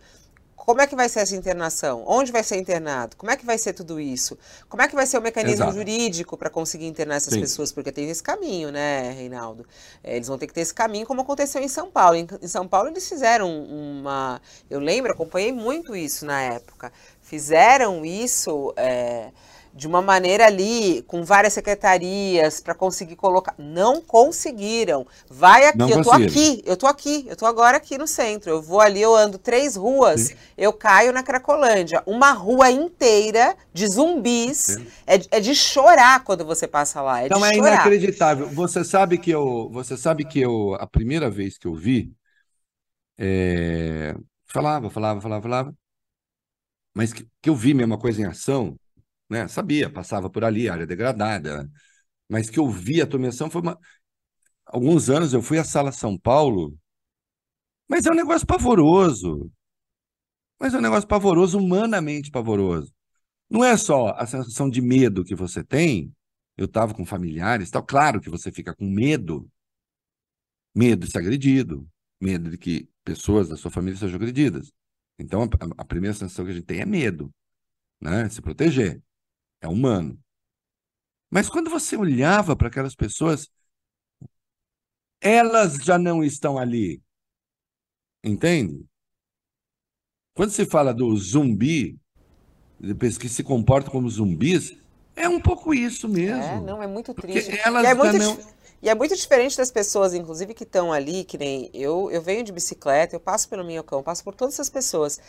Como 0.68 0.82
é 0.82 0.86
que 0.86 0.98
vai 0.98 1.08
ser 1.08 1.22
essa 1.22 1.34
internação? 1.34 2.04
Onde 2.06 2.30
vai 2.30 2.44
ser 2.44 2.58
internado? 2.58 3.16
Como 3.16 3.32
é 3.32 3.38
que 3.38 3.46
vai 3.46 3.58
ser 3.58 3.72
tudo 3.72 4.02
isso? 4.02 4.38
Como 4.68 4.84
é 4.84 4.88
que 4.90 4.96
vai 4.96 5.06
ser 5.06 5.18
o 5.18 5.22
mecanismo 5.22 5.64
Exato. 5.64 5.78
jurídico 5.78 6.36
para 6.36 6.50
conseguir 6.50 6.88
internar 6.88 7.16
essas 7.16 7.34
Sim. 7.34 7.40
pessoas? 7.40 7.72
Porque 7.72 7.90
tem 7.90 8.10
esse 8.10 8.22
caminho, 8.22 8.70
né, 8.70 9.12
Reinaldo? 9.12 9.66
É, 10.04 10.18
eles 10.18 10.28
vão 10.28 10.38
ter 10.38 10.46
que 10.46 10.54
ter 10.54 10.60
esse 10.60 10.74
caminho, 10.74 11.08
como 11.08 11.22
aconteceu 11.22 11.62
em 11.62 11.70
São 11.70 11.90
Paulo. 11.90 12.18
Em, 12.18 12.28
em 12.42 12.48
São 12.50 12.68
Paulo, 12.68 12.90
eles 12.90 13.08
fizeram 13.08 13.50
uma. 13.50 14.42
Eu 14.70 14.82
lembro, 14.82 15.14
acompanhei 15.14 15.54
muito 15.54 15.96
isso 15.96 16.26
na 16.26 16.42
época. 16.42 16.92
Fizeram 17.22 18.04
isso. 18.04 18.74
É, 18.76 19.32
de 19.78 19.86
uma 19.86 20.02
maneira 20.02 20.48
ali, 20.48 21.04
com 21.04 21.24
várias 21.24 21.54
secretarias, 21.54 22.60
para 22.60 22.74
conseguir 22.74 23.16
colocar. 23.16 23.54
Não 23.60 24.02
conseguiram. 24.02 25.06
Vai 25.30 25.68
aqui, 25.68 25.78
Não 25.78 25.88
eu 25.88 26.02
tô 26.02 26.12
aqui, 26.12 26.64
eu 26.66 26.76
tô 26.76 26.88
aqui, 26.88 27.26
eu 27.30 27.36
tô 27.36 27.46
agora 27.46 27.78
aqui 27.78 27.96
no 27.96 28.08
centro. 28.08 28.50
Eu 28.50 28.60
vou 28.60 28.82
ali, 28.82 29.00
eu 29.00 29.16
ando 29.16 29.38
três 29.38 29.76
ruas, 29.76 30.22
Sim. 30.22 30.36
eu 30.58 30.74
caio 30.74 31.14
na 31.14 31.22
Cracolândia. 31.22 32.02
Uma 32.08 32.32
rua 32.32 32.72
inteira 32.72 33.56
de 33.72 33.88
zumbis. 33.88 34.78
É, 35.06 35.38
é, 35.38 35.40
de 35.40 35.54
chorar 35.54 36.24
quando 36.24 36.44
você 36.44 36.68
passa 36.68 37.00
lá. 37.00 37.22
É 37.24 37.30
Não, 37.30 37.46
é 37.46 37.54
chorar. 37.54 37.74
inacreditável. 37.74 38.50
Você 38.50 38.84
sabe 38.84 39.20
que 39.20 39.30
eu. 39.30 39.70
Você 39.72 39.96
sabe 39.96 40.26
que 40.26 40.40
eu, 40.40 40.74
a 40.80 40.88
primeira 40.88 41.30
vez 41.30 41.56
que 41.56 41.68
eu 41.68 41.76
vi, 41.76 42.12
é, 43.16 44.16
falava, 44.48 44.90
falava, 44.90 45.22
falava, 45.22 45.42
falava. 45.44 45.76
Mas 46.96 47.14
que, 47.14 47.28
que 47.40 47.48
eu 47.48 47.56
vi 47.56 47.76
mesma 47.76 48.00
coisa 48.00 48.20
em 48.20 48.26
ação 48.26 48.76
né? 49.30 49.48
Sabia, 49.48 49.90
passava 49.90 50.30
por 50.30 50.44
ali, 50.44 50.70
área 50.70 50.88
degradada, 50.88 51.70
mas 52.30 52.50
que 52.50 52.60
eu 52.60 52.70
vi 52.70 53.02
a 53.02 53.08
tormenção 53.08 53.50
foi 53.50 53.62
uma... 53.62 53.80
Alguns 54.66 55.10
anos 55.10 55.34
eu 55.34 55.42
fui 55.42 55.58
à 55.58 55.64
Sala 55.64 55.92
São 55.92 56.18
Paulo, 56.18 56.78
mas 57.88 58.06
é 58.06 58.12
um 58.12 58.16
negócio 58.16 58.46
pavoroso. 58.46 59.52
Mas 60.60 60.74
é 60.74 60.78
um 60.78 60.82
negócio 60.82 61.08
pavoroso, 61.08 61.58
humanamente 61.58 62.32
pavoroso. 62.32 62.94
Não 63.50 63.64
é 63.64 63.78
só 63.78 64.10
a 64.10 64.26
sensação 64.26 64.70
de 64.70 64.82
medo 64.82 65.24
que 65.24 65.36
você 65.36 65.64
tem. 65.64 66.14
Eu 66.58 66.66
estava 66.66 66.94
com 66.94 67.06
familiares, 67.06 67.70
tal. 67.70 67.84
Claro 67.84 68.20
que 68.20 68.30
você 68.30 68.52
fica 68.52 68.76
com 68.76 68.86
medo. 68.86 69.50
Medo 70.76 71.06
de 71.06 71.12
ser 71.12 71.20
agredido, 71.20 71.88
medo 72.20 72.50
de 72.50 72.58
que 72.58 72.90
pessoas 73.04 73.48
da 73.48 73.56
sua 73.56 73.72
família 73.72 73.98
sejam 73.98 74.16
agredidas. 74.16 74.72
Então, 75.18 75.44
a, 75.44 75.82
a 75.82 75.86
primeira 75.86 76.14
sensação 76.14 76.46
que 76.46 76.52
a 76.52 76.54
gente 76.54 76.66
tem 76.66 76.82
é 76.82 76.86
medo, 76.86 77.34
né? 78.02 78.30
Se 78.30 78.42
proteger 78.42 79.02
é 79.62 79.68
humano. 79.68 80.20
Mas 81.30 81.50
quando 81.50 81.70
você 81.70 81.98
olhava 81.98 82.56
para 82.56 82.68
aquelas 82.68 82.96
pessoas, 82.96 83.50
elas 85.22 85.76
já 85.76 85.98
não 85.98 86.24
estão 86.24 86.58
ali. 86.58 87.02
Entende? 88.24 88.86
Quando 90.34 90.52
se 90.52 90.66
fala 90.66 90.94
do 90.94 91.16
zumbi, 91.18 92.00
que 93.20 93.30
se 93.30 93.44
comportam 93.44 93.92
como 93.92 94.10
zumbis, 94.10 94.78
é 95.16 95.28
um 95.28 95.42
pouco 95.42 95.74
isso 95.74 96.08
mesmo. 96.08 96.44
É, 96.44 96.62
não, 96.62 96.82
é 96.82 96.88
muito 96.88 97.14
triste. 97.14 97.60
Elas 97.66 97.84
e, 97.84 97.88
é 97.88 97.94
muito, 97.96 98.18
não... 98.18 98.38
e 98.84 98.90
é 98.90 98.94
muito 98.94 99.16
diferente 99.16 99.58
das 99.58 99.72
pessoas, 99.72 100.14
inclusive, 100.14 100.54
que 100.54 100.64
estão 100.64 100.94
ali, 100.94 101.24
que 101.24 101.38
nem 101.38 101.72
eu, 101.74 102.12
eu 102.12 102.22
venho 102.22 102.44
de 102.44 102.52
bicicleta, 102.52 103.16
eu 103.16 103.20
passo 103.20 103.50
pelo 103.50 103.66
Minhocão, 103.66 104.04
passo 104.04 104.24
por 104.24 104.36
todas 104.36 104.54
essas 104.54 104.70
pessoas. 104.70 105.20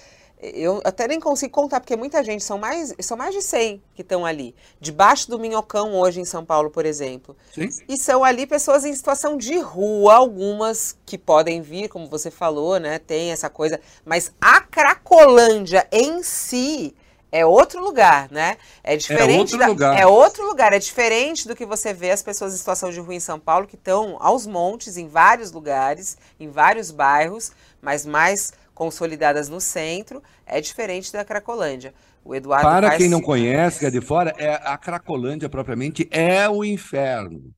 Eu 0.40 0.80
até 0.84 1.08
nem 1.08 1.18
consigo 1.18 1.52
contar, 1.52 1.80
porque 1.80 1.96
muita 1.96 2.22
gente, 2.22 2.44
são 2.44 2.58
mais, 2.58 2.94
são 3.00 3.16
mais 3.16 3.34
de 3.34 3.42
100 3.42 3.82
que 3.94 4.02
estão 4.02 4.24
ali. 4.24 4.54
Debaixo 4.80 5.28
do 5.28 5.38
Minhocão, 5.38 5.94
hoje 5.94 6.20
em 6.20 6.24
São 6.24 6.44
Paulo, 6.44 6.70
por 6.70 6.86
exemplo. 6.86 7.36
Sim. 7.52 7.68
E 7.88 7.98
são 7.98 8.22
ali 8.22 8.46
pessoas 8.46 8.84
em 8.84 8.94
situação 8.94 9.36
de 9.36 9.58
rua, 9.58 10.14
algumas 10.14 10.96
que 11.04 11.18
podem 11.18 11.60
vir, 11.60 11.88
como 11.88 12.06
você 12.06 12.30
falou, 12.30 12.78
né? 12.78 13.00
Tem 13.00 13.32
essa 13.32 13.50
coisa. 13.50 13.80
Mas 14.04 14.32
a 14.40 14.60
Cracolândia 14.60 15.88
em 15.90 16.22
si 16.22 16.94
é 17.30 17.44
outro 17.44 17.82
lugar, 17.82 18.30
né? 18.30 18.56
É 18.82 18.96
diferente. 18.96 19.32
É 19.32 19.38
outro 19.38 19.58
da, 19.58 19.66
lugar. 19.66 20.00
É 20.00 20.06
outro 20.06 20.46
lugar. 20.46 20.72
É 20.72 20.78
diferente 20.78 21.46
do 21.46 21.54
que 21.54 21.66
você 21.66 21.92
vê 21.92 22.10
as 22.10 22.22
pessoas 22.22 22.54
em 22.54 22.56
situação 22.56 22.90
de 22.90 23.00
rua 23.00 23.14
em 23.14 23.20
São 23.20 23.38
Paulo, 23.38 23.66
que 23.66 23.76
estão 23.76 24.16
aos 24.20 24.46
montes, 24.46 24.96
em 24.96 25.08
vários 25.08 25.52
lugares, 25.52 26.16
em 26.40 26.48
vários 26.48 26.90
bairros, 26.90 27.52
mas 27.82 28.06
mais 28.06 28.52
consolidadas 28.78 29.48
no 29.48 29.60
centro, 29.60 30.22
é 30.46 30.60
diferente 30.60 31.12
da 31.12 31.24
Cracolândia. 31.24 31.92
O 32.24 32.32
Eduardo 32.32 32.64
Para 32.64 32.96
quem 32.96 33.08
não 33.08 33.20
conhece, 33.20 33.80
que 33.80 33.86
é 33.86 33.90
de 33.90 34.00
fora, 34.00 34.32
é, 34.38 34.54
a 34.54 34.78
Cracolândia 34.78 35.48
propriamente 35.48 36.08
é 36.12 36.48
o 36.48 36.64
inferno. 36.64 37.52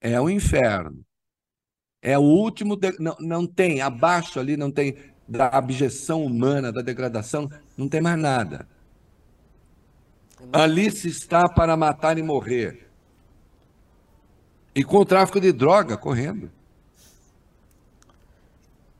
É 0.00 0.18
o 0.18 0.30
inferno. 0.30 1.04
É 2.00 2.16
o 2.16 2.22
último. 2.22 2.74
De... 2.74 2.98
Não, 2.98 3.16
não 3.20 3.46
tem, 3.46 3.82
abaixo 3.82 4.40
ali 4.40 4.56
não 4.56 4.70
tem 4.70 4.96
da 5.28 5.48
abjeção 5.48 6.24
humana, 6.24 6.72
da 6.72 6.80
degradação, 6.80 7.50
não 7.76 7.86
tem 7.86 8.00
mais 8.00 8.18
nada. 8.18 8.66
Ali 10.50 10.90
se 10.90 11.08
está 11.08 11.46
para 11.50 11.76
matar 11.76 12.16
e 12.16 12.22
morrer. 12.22 12.88
E 14.74 14.82
com 14.82 14.96
o 14.98 15.04
tráfico 15.04 15.38
de 15.38 15.52
droga 15.52 15.98
correndo. 15.98 16.50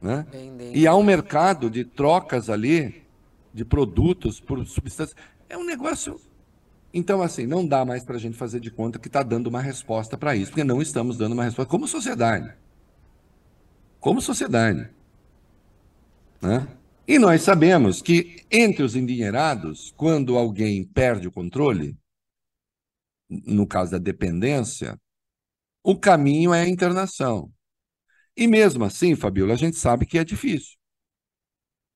Né? 0.00 0.26
E 0.72 0.86
há 0.86 0.94
um 0.94 1.02
mercado 1.02 1.68
de 1.68 1.84
trocas 1.84 2.48
ali 2.48 3.02
de 3.52 3.64
produtos 3.64 4.40
por 4.40 4.64
substâncias. 4.66 5.16
É 5.48 5.56
um 5.56 5.64
negócio. 5.64 6.20
Então, 6.92 7.20
assim, 7.20 7.46
não 7.46 7.66
dá 7.66 7.84
mais 7.84 8.04
para 8.04 8.16
a 8.16 8.18
gente 8.18 8.36
fazer 8.36 8.60
de 8.60 8.70
conta 8.70 8.98
que 8.98 9.08
está 9.08 9.22
dando 9.22 9.48
uma 9.48 9.60
resposta 9.60 10.16
para 10.16 10.36
isso, 10.36 10.50
porque 10.50 10.64
não 10.64 10.80
estamos 10.80 11.18
dando 11.18 11.32
uma 11.32 11.44
resposta 11.44 11.70
como 11.70 11.86
sociedade. 11.86 12.54
Como 14.00 14.22
sociedade. 14.22 14.88
Né? 16.40 16.66
E 17.06 17.18
nós 17.18 17.42
sabemos 17.42 18.00
que 18.00 18.44
entre 18.50 18.82
os 18.82 18.94
endinheirados, 18.94 19.92
quando 19.96 20.36
alguém 20.36 20.84
perde 20.84 21.26
o 21.26 21.32
controle, 21.32 21.96
no 23.28 23.66
caso 23.66 23.92
da 23.92 23.98
dependência, 23.98 24.98
o 25.82 25.98
caminho 25.98 26.54
é 26.54 26.62
a 26.62 26.68
internação. 26.68 27.52
E 28.38 28.46
mesmo 28.46 28.84
assim, 28.84 29.16
Fabiola, 29.16 29.54
a 29.54 29.56
gente 29.56 29.76
sabe 29.76 30.06
que 30.06 30.16
é 30.16 30.22
difícil. 30.22 30.78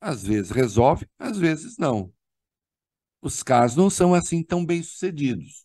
Às 0.00 0.24
vezes 0.24 0.50
resolve, 0.50 1.08
às 1.16 1.38
vezes 1.38 1.78
não. 1.78 2.12
Os 3.20 3.44
casos 3.44 3.76
não 3.76 3.88
são 3.88 4.12
assim 4.12 4.42
tão 4.42 4.66
bem 4.66 4.82
sucedidos. 4.82 5.64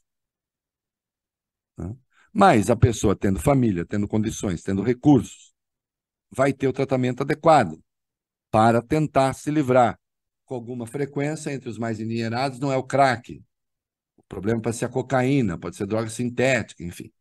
Né? 1.76 1.98
Mas 2.32 2.70
a 2.70 2.76
pessoa 2.76 3.16
tendo 3.16 3.40
família, 3.40 3.88
tendo 3.88 4.08
condições, 4.08 4.62
tendo 4.62 4.84
recursos, 4.84 5.52
vai 6.30 6.54
ter 6.54 6.68
o 6.68 6.74
tratamento 6.74 7.24
adequado 7.24 7.84
para 8.52 8.80
tentar 8.80 9.34
se 9.34 9.50
livrar. 9.50 10.00
Com 10.46 10.54
alguma 10.54 10.86
frequência, 10.86 11.52
entre 11.52 11.70
os 11.70 11.80
mais 11.80 12.00
endinheirados, 12.00 12.60
não 12.60 12.72
é 12.72 12.78
o 12.78 12.84
crack. 12.84 13.44
O 14.16 14.24
problema 14.28 14.62
pode 14.62 14.76
ser 14.76 14.86
a 14.86 14.90
cocaína, 14.90 15.58
pode 15.58 15.76
ser 15.76 15.88
droga 15.88 16.10
sintética, 16.12 16.84
enfim. 16.84 17.12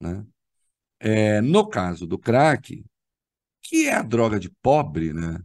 Né? 0.00 0.26
É, 1.04 1.40
no 1.40 1.68
caso 1.68 2.06
do 2.06 2.16
crack, 2.16 2.84
que 3.60 3.88
é 3.88 3.94
a 3.94 4.02
droga 4.02 4.38
de 4.38 4.48
pobre, 4.48 5.12
né? 5.12 5.42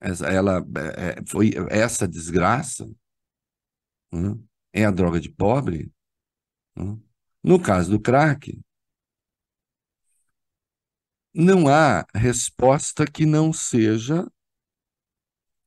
Essa, 0.00 0.26
ela 0.26 0.58
é, 0.98 1.20
é 1.20 1.24
foi 1.24 1.52
essa 1.70 2.08
desgraça 2.08 2.90
né? 4.12 4.36
é 4.72 4.84
a 4.84 4.90
droga 4.90 5.20
de 5.20 5.30
pobre. 5.30 5.92
Né? 6.76 6.98
No 7.40 7.62
caso 7.62 7.90
do 7.90 8.00
crack, 8.00 8.60
não 11.32 11.68
há 11.68 12.04
resposta 12.14 13.06
que 13.06 13.24
não 13.24 13.52
seja 13.52 14.30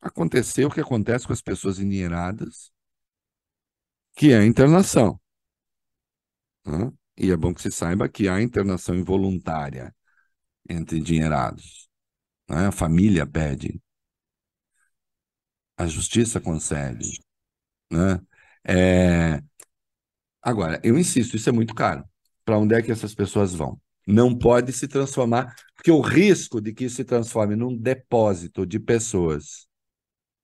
acontecer 0.02 0.66
o 0.66 0.70
que 0.70 0.82
acontece 0.82 1.26
com 1.26 1.34
as 1.34 1.42
pessoas 1.42 1.80
endinheiradas, 1.80 2.72
que 4.16 4.32
é 4.32 4.40
a 4.40 4.46
internação. 4.46 5.20
Né? 6.66 6.92
E 7.18 7.32
é 7.32 7.38
bom 7.38 7.54
que 7.54 7.62
se 7.62 7.72
saiba 7.72 8.10
que 8.10 8.28
há 8.28 8.42
internação 8.42 8.96
involuntária 8.96 9.96
entre 10.70 11.00
endinheirados. 11.00 11.90
Né? 12.50 12.68
A 12.68 12.72
família 12.72 13.26
pede. 13.26 13.82
A 15.78 15.88
justiça 15.88 16.40
concede. 16.40 17.20
Né? 17.92 18.20
É... 18.68 19.42
Agora, 20.42 20.80
eu 20.84 20.98
insisto, 20.98 21.36
isso 21.36 21.50
é 21.50 21.52
muito 21.52 21.74
caro. 21.74 22.04
Para 22.44 22.60
onde 22.60 22.76
é 22.76 22.82
que 22.82 22.92
essas 22.92 23.16
pessoas 23.16 23.54
vão? 23.54 23.80
Não 24.08 24.38
pode 24.38 24.72
se 24.72 24.88
transformar, 24.88 25.56
porque 25.74 25.92
o 25.92 26.02
risco 26.02 26.62
de 26.62 26.74
que 26.74 26.86
isso 26.86 26.98
se 26.98 27.04
transforme 27.04 27.56
num 27.56 27.76
depósito 27.76 28.66
de 28.66 28.80
pessoas 28.80 29.68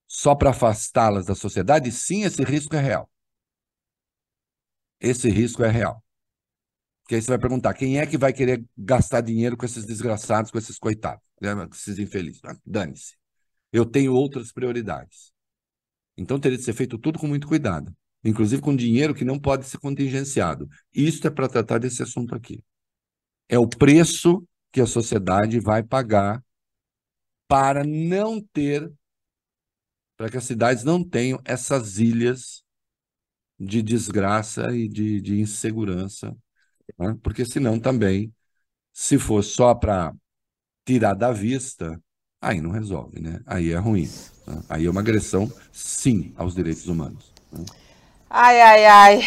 só 0.08 0.34
para 0.34 0.50
afastá-las 0.50 1.26
da 1.26 1.34
sociedade, 1.34 1.90
sim, 1.92 2.24
esse 2.24 2.42
risco 2.44 2.74
é 2.76 2.80
real. 2.80 3.08
Esse 5.00 5.28
risco 5.28 5.62
é 5.64 5.70
real. 5.70 6.01
Porque 7.02 7.16
aí 7.16 7.22
você 7.22 7.28
vai 7.28 7.38
perguntar, 7.38 7.74
quem 7.74 7.98
é 7.98 8.06
que 8.06 8.16
vai 8.16 8.32
querer 8.32 8.64
gastar 8.76 9.20
dinheiro 9.20 9.56
com 9.56 9.66
esses 9.66 9.84
desgraçados, 9.84 10.50
com 10.50 10.58
esses 10.58 10.78
coitados, 10.78 11.22
né, 11.40 11.54
com 11.54 11.74
esses 11.74 11.98
infelizes? 11.98 12.40
Ah, 12.44 12.56
dane-se. 12.64 13.16
Eu 13.72 13.84
tenho 13.84 14.14
outras 14.14 14.52
prioridades. 14.52 15.32
Então 16.16 16.38
teria 16.38 16.58
de 16.58 16.64
ser 16.64 16.74
feito 16.74 16.98
tudo 16.98 17.18
com 17.18 17.26
muito 17.26 17.48
cuidado, 17.48 17.92
inclusive 18.22 18.62
com 18.62 18.76
dinheiro 18.76 19.14
que 19.14 19.24
não 19.24 19.38
pode 19.38 19.66
ser 19.66 19.78
contingenciado. 19.78 20.68
Isso 20.94 21.26
é 21.26 21.30
para 21.30 21.48
tratar 21.48 21.78
desse 21.78 22.02
assunto 22.02 22.34
aqui. 22.34 22.62
É 23.48 23.58
o 23.58 23.68
preço 23.68 24.46
que 24.70 24.80
a 24.80 24.86
sociedade 24.86 25.58
vai 25.58 25.82
pagar 25.82 26.42
para 27.48 27.84
não 27.84 28.40
ter, 28.40 28.90
para 30.16 30.30
que 30.30 30.36
as 30.36 30.44
cidades 30.44 30.84
não 30.84 31.02
tenham 31.06 31.40
essas 31.44 31.98
ilhas 31.98 32.62
de 33.58 33.82
desgraça 33.82 34.74
e 34.74 34.88
de, 34.88 35.20
de 35.20 35.40
insegurança 35.40 36.36
né? 36.98 37.16
porque 37.22 37.44
senão 37.44 37.78
também, 37.78 38.32
se 38.92 39.18
for 39.18 39.42
só 39.42 39.74
para 39.74 40.12
tirar 40.84 41.14
da 41.14 41.32
vista, 41.32 42.00
aí 42.40 42.60
não 42.60 42.70
resolve, 42.70 43.20
né? 43.20 43.40
Aí 43.46 43.72
é 43.72 43.76
ruim. 43.76 44.08
Né? 44.46 44.62
Aí 44.68 44.86
é 44.86 44.90
uma 44.90 45.00
agressão, 45.00 45.50
sim, 45.72 46.32
aos 46.36 46.54
direitos 46.54 46.86
humanos. 46.86 47.32
Né? 47.52 47.64
Ai, 48.28 48.60
ai, 48.60 48.84
ai. 48.86 49.20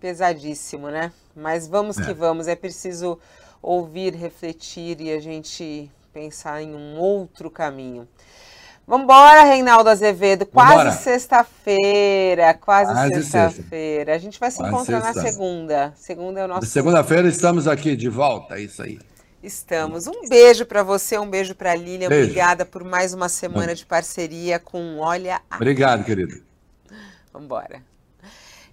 Pesadíssimo, 0.00 0.90
né? 0.90 1.12
Mas 1.34 1.66
vamos 1.66 1.98
é. 1.98 2.06
que 2.06 2.14
vamos. 2.14 2.48
É 2.48 2.56
preciso 2.56 3.18
ouvir, 3.60 4.14
refletir 4.14 5.00
e 5.00 5.12
a 5.12 5.20
gente 5.20 5.90
pensar 6.12 6.62
em 6.62 6.74
um 6.74 6.98
outro 6.98 7.50
caminho. 7.50 8.08
Vambora, 8.86 9.44
Reinaldo 9.44 9.88
Azevedo. 9.88 10.44
Quase 10.44 11.02
sexta-feira. 11.02 12.52
Quase, 12.54 12.92
quase 12.92 13.22
sexta-feira. 13.22 14.14
A 14.14 14.18
gente 14.18 14.38
vai 14.40 14.50
se 14.50 14.58
quase 14.58 14.72
encontrar 14.72 15.00
sexta. 15.02 15.22
na 15.22 15.30
segunda. 15.30 15.92
Segunda 15.96 16.40
é 16.40 16.44
o 16.44 16.48
nosso. 16.48 16.66
Segunda-feira 16.66 17.28
estamos 17.28 17.68
aqui 17.68 17.96
de 17.96 18.08
volta, 18.08 18.56
é 18.56 18.62
isso 18.62 18.82
aí. 18.82 18.98
Estamos. 19.42 20.06
Um 20.06 20.28
beijo 20.28 20.64
para 20.66 20.82
você, 20.82 21.18
um 21.18 21.28
beijo 21.28 21.54
para 21.54 21.72
a 21.72 21.74
Lilian. 21.74 22.08
Beijo. 22.08 22.30
Obrigada 22.30 22.64
por 22.64 22.84
mais 22.84 23.12
uma 23.12 23.28
semana 23.28 23.74
de 23.74 23.84
parceria 23.84 24.58
com 24.58 24.98
Olha. 24.98 25.40
Obrigado, 25.54 26.04
querido. 26.04 26.42
Vambora. 27.32 27.91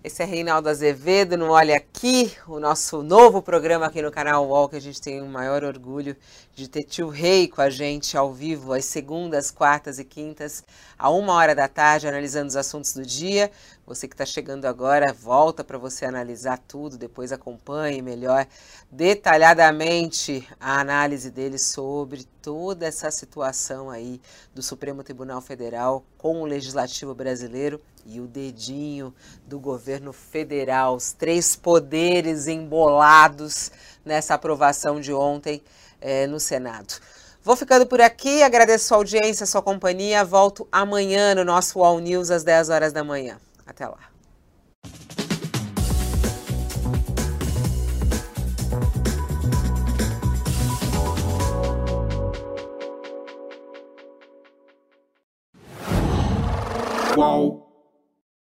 Esse 0.10 0.23
é 0.23 0.26
Reinaldo 0.26 0.68
Azevedo 0.68 1.38
no 1.38 1.52
Olha 1.52 1.77
Aqui, 1.77 2.36
o 2.48 2.60
nosso 2.60 3.03
novo 3.03 3.44
programa 3.44 3.86
aqui 3.86 4.02
no 4.02 4.11
canal 4.11 4.48
UOL, 4.48 4.68
que 4.68 4.76
a 4.76 4.81
gente 4.81 4.99
tem 4.99 5.22
o 5.22 5.27
maior 5.27 5.64
orgulho 5.64 6.18
de 6.56 6.68
ter 6.68 6.84
tio 6.84 7.10
Rei 7.10 7.48
com 7.48 7.61
a 7.61 7.69
gente 7.69 8.18
ao 8.18 8.34
vivo, 8.34 8.73
às 8.73 8.86
segundas, 8.86 9.52
quartas 9.52 9.99
e 9.99 10.03
quintas, 10.03 10.64
a 10.98 11.11
uma 11.11 11.34
hora 11.34 11.53
da 11.53 11.68
tarde, 11.68 12.07
analisando 12.07 12.48
os 12.48 12.56
assuntos 12.56 12.91
do 12.91 13.06
dia. 13.06 13.52
Você 13.86 14.07
que 14.07 14.15
está 14.15 14.26
chegando 14.26 14.65
agora, 14.65 15.14
volta 15.14 15.64
para 15.64 15.77
você 15.77 16.06
analisar 16.06 16.57
tudo, 16.57 16.98
depois 16.98 17.31
acompanhe 17.31 18.02
melhor, 18.02 18.48
detalhadamente, 18.91 20.44
a 20.60 20.80
análise 20.80 21.30
dele 21.30 21.60
sobre 21.60 22.23
toda 22.41 22.88
essa 22.88 23.11
situação 23.11 23.91
aí 23.91 24.19
do 24.56 24.64
Supremo 24.64 25.03
Tribunal 25.03 25.40
Federal 25.40 26.03
com 26.18 26.41
o 26.41 26.45
Legislativo 26.45 27.14
Brasileiro 27.14 27.80
e 28.10 28.19
o 28.19 28.27
dedinho 28.27 29.14
do 29.45 29.60
governo 29.60 30.11
federal, 30.11 30.95
os 30.95 31.11
três 31.11 31.56
poderes 31.56 32.48
embolados 32.48 33.72
nessa 34.03 34.34
aprovação 34.34 34.99
de 34.99 35.14
ontem 35.14 35.61
é, 36.02 36.26
no 36.26 36.40
Senado. 36.40 36.95
Vou 37.44 37.56
ficando 37.56 37.86
por 37.86 38.02
aqui, 38.02 38.44
agradeço 38.44 38.94
a 38.94 38.98
audiência, 38.98 39.44
a 39.44 39.48
sua 39.48 39.61
companhia. 39.61 40.26
Volto 40.26 40.68
amanhã 40.72 41.34
no 41.34 41.45
nosso 41.45 41.84
All 41.84 41.99
News 41.99 42.31
às 42.31 42.44
10 42.44 42.69
horas 42.69 42.91
da 42.91 43.03
manhã. 43.03 43.40
Até 43.65 43.88
lá. 43.88 44.09